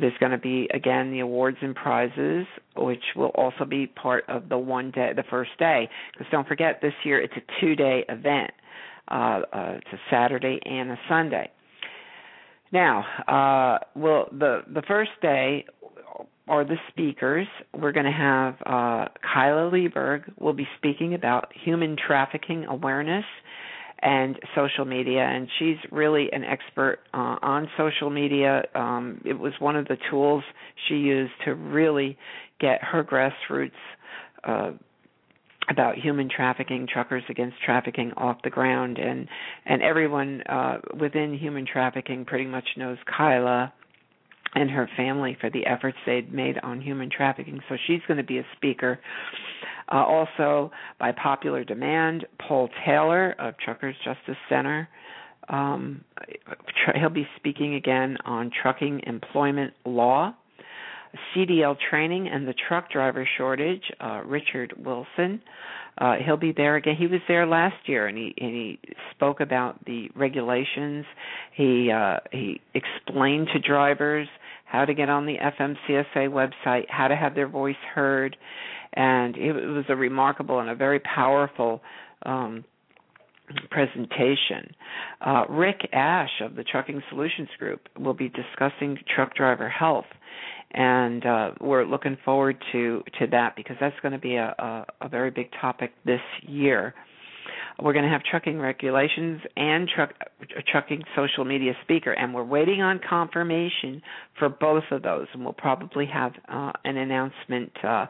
There's 0.00 0.16
going 0.18 0.32
to 0.32 0.38
be 0.38 0.68
again 0.72 1.12
the 1.12 1.20
awards 1.20 1.58
and 1.60 1.74
prizes, 1.74 2.46
which 2.76 3.02
will 3.14 3.32
also 3.34 3.64
be 3.64 3.86
part 3.86 4.24
of 4.28 4.48
the 4.48 4.58
one 4.58 4.90
day, 4.90 5.12
the 5.14 5.24
first 5.28 5.50
day. 5.58 5.88
Because 6.12 6.26
don't 6.30 6.48
forget, 6.48 6.80
this 6.80 6.94
year 7.04 7.20
it's 7.20 7.34
a 7.36 7.60
two-day 7.60 8.04
event. 8.08 8.50
Uh, 9.08 9.40
uh, 9.52 9.74
it's 9.76 9.92
a 9.92 9.98
Saturday 10.10 10.58
and 10.64 10.90
a 10.90 10.98
Sunday. 11.08 11.50
Now, 12.72 13.04
uh, 13.28 13.84
well, 13.94 14.28
the 14.32 14.62
the 14.72 14.82
first 14.82 15.10
day 15.22 15.64
are 16.48 16.64
the 16.64 16.76
speakers. 16.90 17.46
We're 17.72 17.92
going 17.92 18.06
to 18.06 18.12
have 18.12 18.54
uh, 18.66 19.08
Kyla 19.32 19.70
Lieberg 19.70 20.24
will 20.38 20.52
be 20.52 20.66
speaking 20.76 21.14
about 21.14 21.52
human 21.64 21.96
trafficking 21.96 22.64
awareness 22.66 23.24
and 24.04 24.38
social 24.54 24.84
media 24.84 25.22
and 25.22 25.48
she's 25.58 25.78
really 25.90 26.28
an 26.30 26.44
expert 26.44 26.98
uh, 27.14 27.36
on 27.40 27.68
social 27.76 28.10
media 28.10 28.62
um, 28.74 29.20
it 29.24 29.38
was 29.38 29.54
one 29.60 29.76
of 29.76 29.88
the 29.88 29.96
tools 30.10 30.44
she 30.88 30.94
used 30.94 31.32
to 31.44 31.54
really 31.54 32.18
get 32.60 32.82
her 32.82 33.02
grassroots 33.02 33.70
uh, 34.44 34.72
about 35.68 35.96
human 35.96 36.28
trafficking 36.28 36.86
truckers 36.92 37.22
against 37.28 37.56
trafficking 37.64 38.12
off 38.16 38.36
the 38.44 38.50
ground 38.50 38.98
and 38.98 39.28
and 39.64 39.82
everyone 39.82 40.42
uh, 40.42 40.78
within 41.00 41.36
human 41.38 41.66
trafficking 41.66 42.24
pretty 42.24 42.46
much 42.46 42.66
knows 42.76 42.98
Kyla 43.16 43.72
and 44.54 44.70
her 44.70 44.88
family 44.96 45.36
for 45.40 45.50
the 45.50 45.66
efforts 45.66 45.96
they'd 46.06 46.32
made 46.32 46.58
on 46.58 46.80
human 46.80 47.08
trafficking 47.10 47.60
so 47.68 47.76
she's 47.86 48.00
going 48.06 48.18
to 48.18 48.24
be 48.24 48.38
a 48.38 48.46
speaker 48.56 49.00
uh, 49.92 49.96
also, 49.96 50.70
by 50.98 51.12
popular 51.12 51.64
demand, 51.64 52.26
Paul 52.38 52.68
Taylor 52.86 53.34
of 53.38 53.54
Truckers 53.58 53.96
Justice 54.04 54.36
Center. 54.48 54.88
Um, 55.48 56.04
he'll 56.94 57.10
be 57.10 57.28
speaking 57.36 57.74
again 57.74 58.16
on 58.24 58.50
trucking 58.62 59.02
employment 59.06 59.74
law. 59.84 60.34
CDL 61.34 61.76
training 61.90 62.28
and 62.28 62.46
the 62.46 62.54
truck 62.68 62.90
driver 62.90 63.28
shortage. 63.36 63.82
Uh, 64.00 64.22
Richard 64.24 64.74
Wilson, 64.76 65.40
uh, 65.98 66.14
he'll 66.24 66.36
be 66.36 66.52
there 66.52 66.76
again. 66.76 66.96
He 66.98 67.06
was 67.06 67.20
there 67.28 67.46
last 67.46 67.76
year, 67.86 68.06
and 68.06 68.16
he 68.16 68.34
and 68.38 68.50
he 68.50 68.78
spoke 69.12 69.40
about 69.40 69.84
the 69.84 70.08
regulations. 70.16 71.04
He 71.54 71.90
uh, 71.90 72.18
he 72.32 72.60
explained 72.74 73.48
to 73.52 73.60
drivers 73.60 74.28
how 74.64 74.84
to 74.84 74.94
get 74.94 75.08
on 75.08 75.26
the 75.26 75.36
FMCSA 75.36 76.28
website, 76.28 76.84
how 76.88 77.08
to 77.08 77.16
have 77.16 77.34
their 77.34 77.48
voice 77.48 77.76
heard, 77.94 78.36
and 78.92 79.36
it 79.36 79.52
was 79.52 79.84
a 79.88 79.96
remarkable 79.96 80.58
and 80.60 80.68
a 80.68 80.74
very 80.74 81.00
powerful. 81.00 81.80
Um, 82.24 82.64
presentation. 83.70 84.74
Uh, 85.20 85.44
Rick 85.48 85.88
Ash 85.92 86.40
of 86.40 86.56
the 86.56 86.64
Trucking 86.64 87.02
Solutions 87.10 87.48
Group 87.58 87.88
will 87.98 88.14
be 88.14 88.30
discussing 88.30 88.98
truck 89.14 89.34
driver 89.34 89.68
health, 89.68 90.06
and 90.74 91.24
uh, 91.24 91.50
we're 91.60 91.84
looking 91.84 92.18
forward 92.24 92.62
to 92.72 93.02
to 93.18 93.26
that 93.28 93.54
because 93.56 93.76
that's 93.80 93.98
going 94.02 94.12
to 94.12 94.18
be 94.18 94.34
a, 94.34 94.54
a, 94.58 95.06
a 95.06 95.08
very 95.08 95.30
big 95.30 95.50
topic 95.60 95.92
this 96.04 96.20
year. 96.42 96.94
We're 97.82 97.92
going 97.92 98.04
to 98.04 98.10
have 98.10 98.22
trucking 98.22 98.60
regulations 98.60 99.40
and 99.56 99.88
truck, 99.88 100.10
trucking 100.70 101.02
social 101.16 101.44
media 101.44 101.72
speaker, 101.82 102.12
and 102.12 102.32
we're 102.32 102.44
waiting 102.44 102.82
on 102.82 103.00
confirmation 103.08 104.00
for 104.38 104.48
both 104.48 104.84
of 104.92 105.02
those. 105.02 105.26
And 105.32 105.42
we'll 105.42 105.54
probably 105.54 106.06
have 106.06 106.32
uh, 106.48 106.70
an 106.84 106.96
announcement 106.96 107.72
uh, 107.82 108.06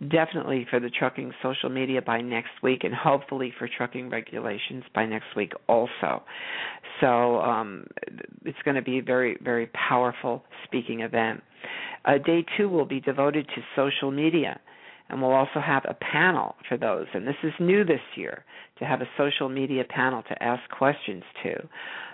definitely 0.00 0.66
for 0.68 0.80
the 0.80 0.90
trucking 0.90 1.32
social 1.42 1.68
media 1.68 2.02
by 2.02 2.20
next 2.20 2.50
week 2.62 2.84
and 2.84 2.94
hopefully 2.94 3.52
for 3.58 3.68
trucking 3.68 4.10
regulations 4.10 4.84
by 4.94 5.06
next 5.06 5.34
week 5.34 5.52
also. 5.68 6.22
So 7.00 7.40
um, 7.40 7.86
it's 8.44 8.58
going 8.64 8.74
to 8.74 8.82
be 8.82 8.98
a 8.98 9.02
very 9.02 9.38
very 9.42 9.68
powerful 9.68 10.44
speaking 10.64 11.00
event. 11.00 11.42
Uh, 12.04 12.18
day 12.18 12.44
two 12.56 12.68
will 12.68 12.84
be 12.84 13.00
devoted 13.00 13.46
to 13.54 13.62
social 13.74 14.10
media 14.10 14.60
and 15.08 15.22
we'll 15.22 15.32
also 15.32 15.60
have 15.60 15.84
a 15.88 15.94
panel 15.94 16.56
for 16.68 16.76
those. 16.76 17.06
And 17.14 17.26
this 17.26 17.36
is 17.42 17.52
new 17.60 17.84
this 17.84 18.00
year 18.16 18.44
to 18.78 18.84
have 18.84 19.00
a 19.00 19.08
social 19.16 19.48
media 19.48 19.84
panel 19.88 20.22
to 20.28 20.42
ask 20.42 20.68
questions 20.70 21.22
to. 21.44 21.68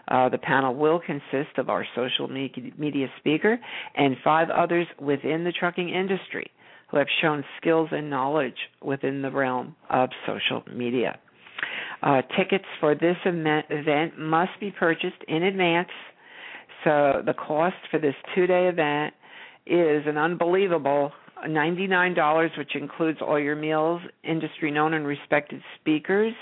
Uh, 0.08 0.28
the 0.28 0.38
panel 0.38 0.74
will 0.74 1.00
consist 1.00 1.56
of 1.58 1.70
our 1.70 1.86
social 1.94 2.28
media 2.28 3.06
speaker 3.18 3.58
and 3.94 4.16
five 4.22 4.50
others 4.50 4.86
within 5.00 5.44
the 5.44 5.52
trucking 5.52 5.88
industry 5.88 6.50
who 6.92 6.98
have 6.98 7.08
shown 7.20 7.42
skills 7.56 7.88
and 7.90 8.08
knowledge 8.10 8.68
within 8.82 9.22
the 9.22 9.30
realm 9.30 9.74
of 9.90 10.10
social 10.26 10.62
media. 10.72 11.18
Uh, 12.02 12.20
tickets 12.36 12.66
for 12.80 12.94
this 12.94 13.16
event 13.24 14.18
must 14.18 14.50
be 14.60 14.70
purchased 14.70 15.22
in 15.26 15.42
advance. 15.42 15.88
So 16.84 17.22
the 17.24 17.32
cost 17.32 17.76
for 17.90 17.98
this 17.98 18.14
two-day 18.34 18.68
event 18.68 19.14
is 19.66 20.02
an 20.06 20.18
unbelievable 20.18 21.12
$99, 21.46 22.58
which 22.58 22.74
includes 22.74 23.20
all 23.20 23.38
your 23.38 23.56
meals, 23.56 24.02
industry 24.22 24.70
known 24.70 24.94
and 24.94 25.06
respected 25.06 25.62
speakers, 25.80 26.34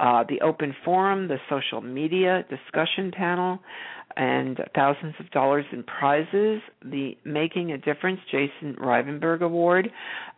uh, 0.00 0.24
the 0.28 0.40
open 0.40 0.74
forum, 0.84 1.28
the 1.28 1.38
social 1.48 1.80
media 1.80 2.44
discussion 2.48 3.10
panel, 3.10 3.58
and 4.16 4.58
thousands 4.74 5.14
of 5.20 5.30
dollars 5.30 5.64
in 5.72 5.82
prizes. 5.82 6.60
The 6.84 7.16
Making 7.24 7.72
a 7.72 7.78
Difference 7.78 8.20
Jason 8.30 8.76
Rivenberg 8.78 9.42
Award. 9.42 9.90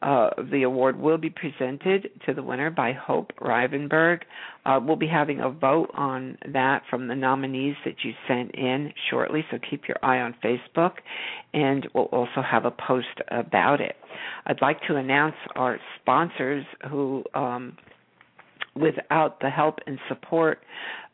Uh, 0.03 0.31
the 0.51 0.63
award 0.63 0.99
will 0.99 1.19
be 1.19 1.31
presented 1.31 2.09
to 2.27 2.35
the 2.35 2.43
winner 2.43 2.71
by 2.71 2.93
Hope 2.93 3.33
Rivenberg. 3.41 4.21
Uh, 4.67 4.81
we'll 4.83 4.97
be 4.97 5.07
having 5.07 5.41
a 5.41 5.51
vote 5.51 5.91
on 5.95 6.39
that 6.53 6.83
from 6.89 7.09
the 7.09 7.15
nominees 7.15 7.77
that 7.85 7.97
you 8.03 8.13
sent 8.27 8.55
in 8.55 8.93
shortly, 9.11 9.45
so 9.51 9.59
keep 9.71 9.87
your 9.87 9.99
eye 10.03 10.21
on 10.21 10.35
Facebook, 10.43 10.95
and 11.53 11.87
we'll 11.95 12.05
also 12.07 12.43
have 12.43 12.65
a 12.65 12.71
post 12.71 13.21
about 13.31 13.81
it. 13.81 13.97
I'd 14.47 14.63
like 14.63 14.81
to 14.89 14.97
announce 14.97 15.37
our 15.57 15.79
sponsors 16.01 16.65
who. 16.91 17.25
Um, 17.35 17.77
without 18.77 19.41
the 19.41 19.51
help 19.51 19.79
and 19.87 19.99
support 20.09 20.59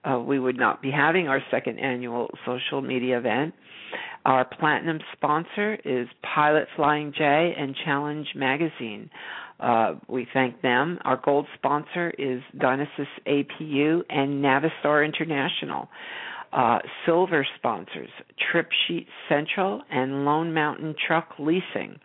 uh, 0.04 0.18
we 0.18 0.38
would 0.38 0.56
not 0.56 0.82
be 0.82 0.90
having 0.90 1.28
our 1.28 1.40
second 1.50 1.78
annual 1.78 2.30
social 2.46 2.80
media 2.80 3.18
event. 3.18 3.54
Our 4.24 4.44
platinum 4.44 4.98
sponsor 5.12 5.78
is 5.84 6.06
Pilot 6.34 6.68
Flying 6.76 7.12
J 7.16 7.54
and 7.56 7.74
Challenge 7.84 8.26
Magazine. 8.34 9.10
Uh, 9.58 9.94
we 10.08 10.26
thank 10.32 10.62
them. 10.62 10.98
Our 11.04 11.20
gold 11.22 11.46
sponsor 11.54 12.12
is 12.18 12.42
Dynasys 12.56 13.06
APU 13.26 14.02
and 14.08 14.42
Navistar 14.42 15.04
International. 15.04 15.88
Uh, 16.52 16.78
silver 17.06 17.46
sponsors 17.56 18.08
Trip 18.50 18.68
Sheet 18.86 19.06
Central 19.28 19.82
and 19.90 20.24
Lone 20.24 20.52
Mountain 20.52 20.96
Truck 21.06 21.28
Leasing. 21.38 21.98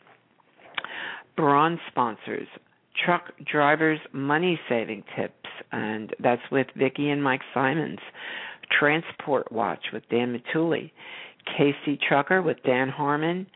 Bronze 1.35 1.79
sponsors 1.89 2.47
Truck 3.03 3.31
Drivers 3.51 3.99
Money 4.13 4.59
Saving 4.69 5.03
Tips 5.15 5.33
and 5.71 6.15
that's 6.19 6.41
with 6.51 6.67
Vicki 6.75 7.09
and 7.09 7.23
Mike 7.23 7.41
Simons. 7.53 7.99
Transport 8.77 9.51
Watch 9.51 9.83
with 9.93 10.03
Dan 10.09 10.35
Matuli, 10.35 10.91
Casey 11.57 11.99
Trucker 12.07 12.41
with 12.41 12.57
Dan 12.63 12.89
Harmon, 12.89 13.47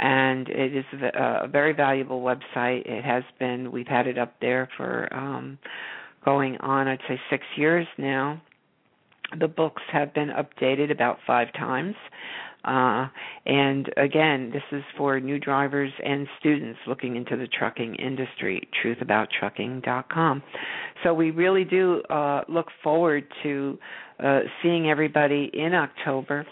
and 0.00 0.48
it 0.48 0.76
is 0.76 0.84
a 1.02 1.48
very 1.48 1.72
valuable 1.72 2.22
website. 2.22 2.86
It 2.86 3.04
has 3.04 3.22
been 3.38 3.70
we've 3.70 3.86
had 3.86 4.06
it 4.06 4.18
up 4.18 4.34
there 4.40 4.68
for 4.76 5.08
um, 5.14 5.58
going 6.24 6.56
on 6.58 6.88
I'd 6.88 7.00
say 7.08 7.20
6 7.30 7.44
years 7.56 7.86
now. 7.98 8.40
The 9.38 9.48
books 9.48 9.82
have 9.92 10.12
been 10.12 10.28
updated 10.28 10.90
about 10.90 11.18
5 11.26 11.52
times. 11.54 11.94
Uh, 12.64 13.08
and 13.44 13.90
again, 13.96 14.50
this 14.52 14.62
is 14.70 14.84
for 14.96 15.18
new 15.18 15.38
drivers 15.38 15.90
and 16.04 16.28
students 16.38 16.78
looking 16.86 17.16
into 17.16 17.36
the 17.36 17.48
trucking 17.48 17.96
industry, 17.96 18.68
truthabouttrucking.com. 18.84 20.42
So 21.02 21.12
we 21.12 21.32
really 21.32 21.64
do 21.64 22.02
uh, 22.02 22.42
look 22.48 22.68
forward 22.84 23.24
to 23.42 23.78
uh, 24.22 24.40
seeing 24.62 24.88
everybody 24.88 25.50
in 25.52 25.74
October. 25.74 26.46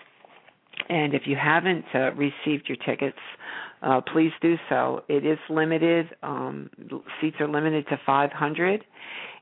And 0.90 1.14
if 1.14 1.22
you 1.24 1.36
haven't 1.36 1.86
uh, 1.94 2.12
received 2.12 2.68
your 2.68 2.76
tickets, 2.84 3.16
uh, 3.82 4.02
please 4.12 4.32
do 4.42 4.56
so. 4.68 5.04
It 5.08 5.24
is 5.24 5.38
limited. 5.48 6.08
Um, 6.22 6.68
seats 7.20 7.36
are 7.40 7.48
limited 7.48 7.86
to 7.88 7.98
500 8.04 8.84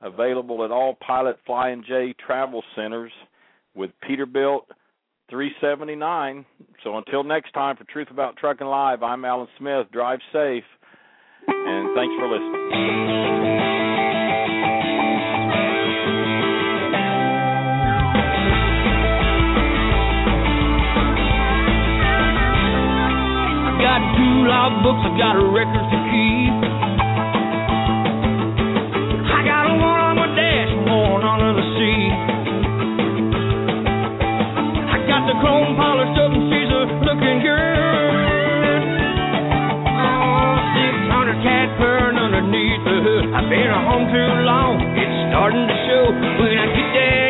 available 0.00 0.64
at 0.64 0.70
all 0.70 0.96
Pilot 1.04 1.38
Flying 1.44 1.82
J 1.86 2.14
travel 2.24 2.62
centers 2.76 3.12
with 3.74 3.90
Peterbilt 4.08 4.62
379. 5.28 6.46
So 6.84 6.96
until 6.96 7.24
next 7.24 7.52
time, 7.52 7.76
for 7.76 7.84
Truth 7.84 8.08
About 8.10 8.36
Trucking 8.36 8.66
Live, 8.66 9.02
I'm 9.02 9.24
Alan 9.24 9.48
Smith. 9.58 9.86
Drive 9.92 10.20
safe, 10.32 10.64
and 11.48 11.96
thanks 11.96 12.14
for 12.18 12.28
listening. 12.28 13.95
Got 24.46 24.70
two 24.70 24.82
logbooks, 24.82 25.02
I 25.02 25.10
got 25.18 25.36
a 25.36 25.46
record 25.50 25.86
to 25.90 25.98
keep. 26.10 26.54
I 29.26 29.42
got 29.44 29.66
a 29.66 29.74
one 29.74 30.00
on 30.00 30.16
my 30.16 30.26
dash, 30.34 30.70
one 30.86 31.22
under 31.22 31.52
the 31.54 31.66
seat. 31.74 32.14
I 34.86 34.96
got 35.06 35.26
the 35.26 35.34
chrome 35.42 35.76
polished 35.76 36.18
up 36.18 36.30
and 36.32 36.44
she's 36.50 36.70
a 36.70 36.82
looking 37.02 37.38
good. 37.42 38.82
Oh, 39.98 40.58
600 41.10 41.42
cat 41.42 41.68
purring 41.78 42.18
underneath 42.18 42.82
the 42.86 42.96
hood. 43.02 43.24
I've 43.34 43.50
been 43.50 43.70
home 43.70 44.06
too 44.10 44.30
long, 44.46 44.78
it's 44.94 45.16
starting 45.30 45.66
to 45.66 45.76
show. 45.86 46.04
When 46.38 46.58
I 46.58 46.66
get 46.70 46.88
that 46.94 47.25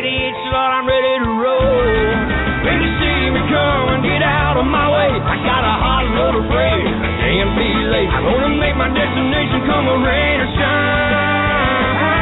my 8.77 8.93
destination 8.93 9.65
come 9.65 9.89
a 9.89 9.97
rain 10.05 10.37
or 10.45 10.51
shine. 10.53 12.13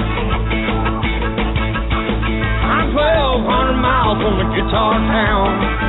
I'm 2.67 2.91
1,200 2.91 3.79
miles 3.79 4.19
from 4.19 4.43
the 4.43 4.47
guitar 4.59 4.99
town. 5.07 5.88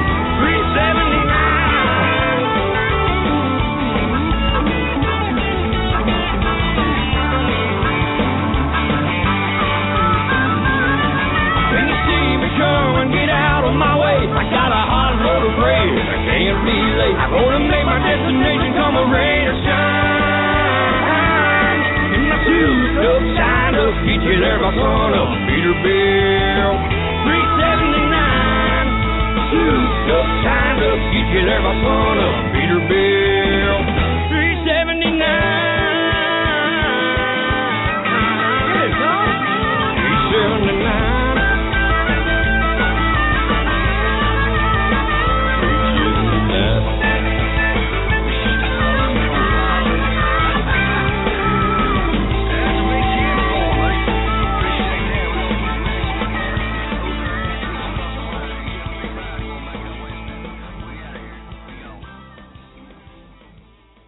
I 15.99 16.17
can't 16.23 16.59
be 16.63 16.77
late. 16.99 17.15
I'm 17.19 17.31
gonna 17.35 17.59
make 17.67 17.85
my 17.85 17.99
destination 17.99 18.71
come 18.79 18.95
a 18.95 19.05
rain 19.11 19.43
or 19.51 19.57
shine. 19.65 21.01
In 22.15 22.21
my 22.31 22.37
suit 22.47 23.03
up, 23.03 23.23
signed 23.35 23.75
up, 23.75 23.93
get 24.05 24.21
you 24.23 24.35
there 24.39 24.59
by 24.61 24.71
sun 24.75 25.11
up. 25.19 25.29
Peterbilt 25.47 26.79
379. 27.27 28.87
Suit 29.51 29.91
up, 30.15 30.27
signed 30.45 30.81
up, 30.85 30.99
get 31.11 31.27
you 31.35 31.41
there 31.45 31.61
by 31.61 31.73
sun 31.83 32.17
up. 32.19 32.35
Peterbilt 32.55 32.89
379. 32.89 33.40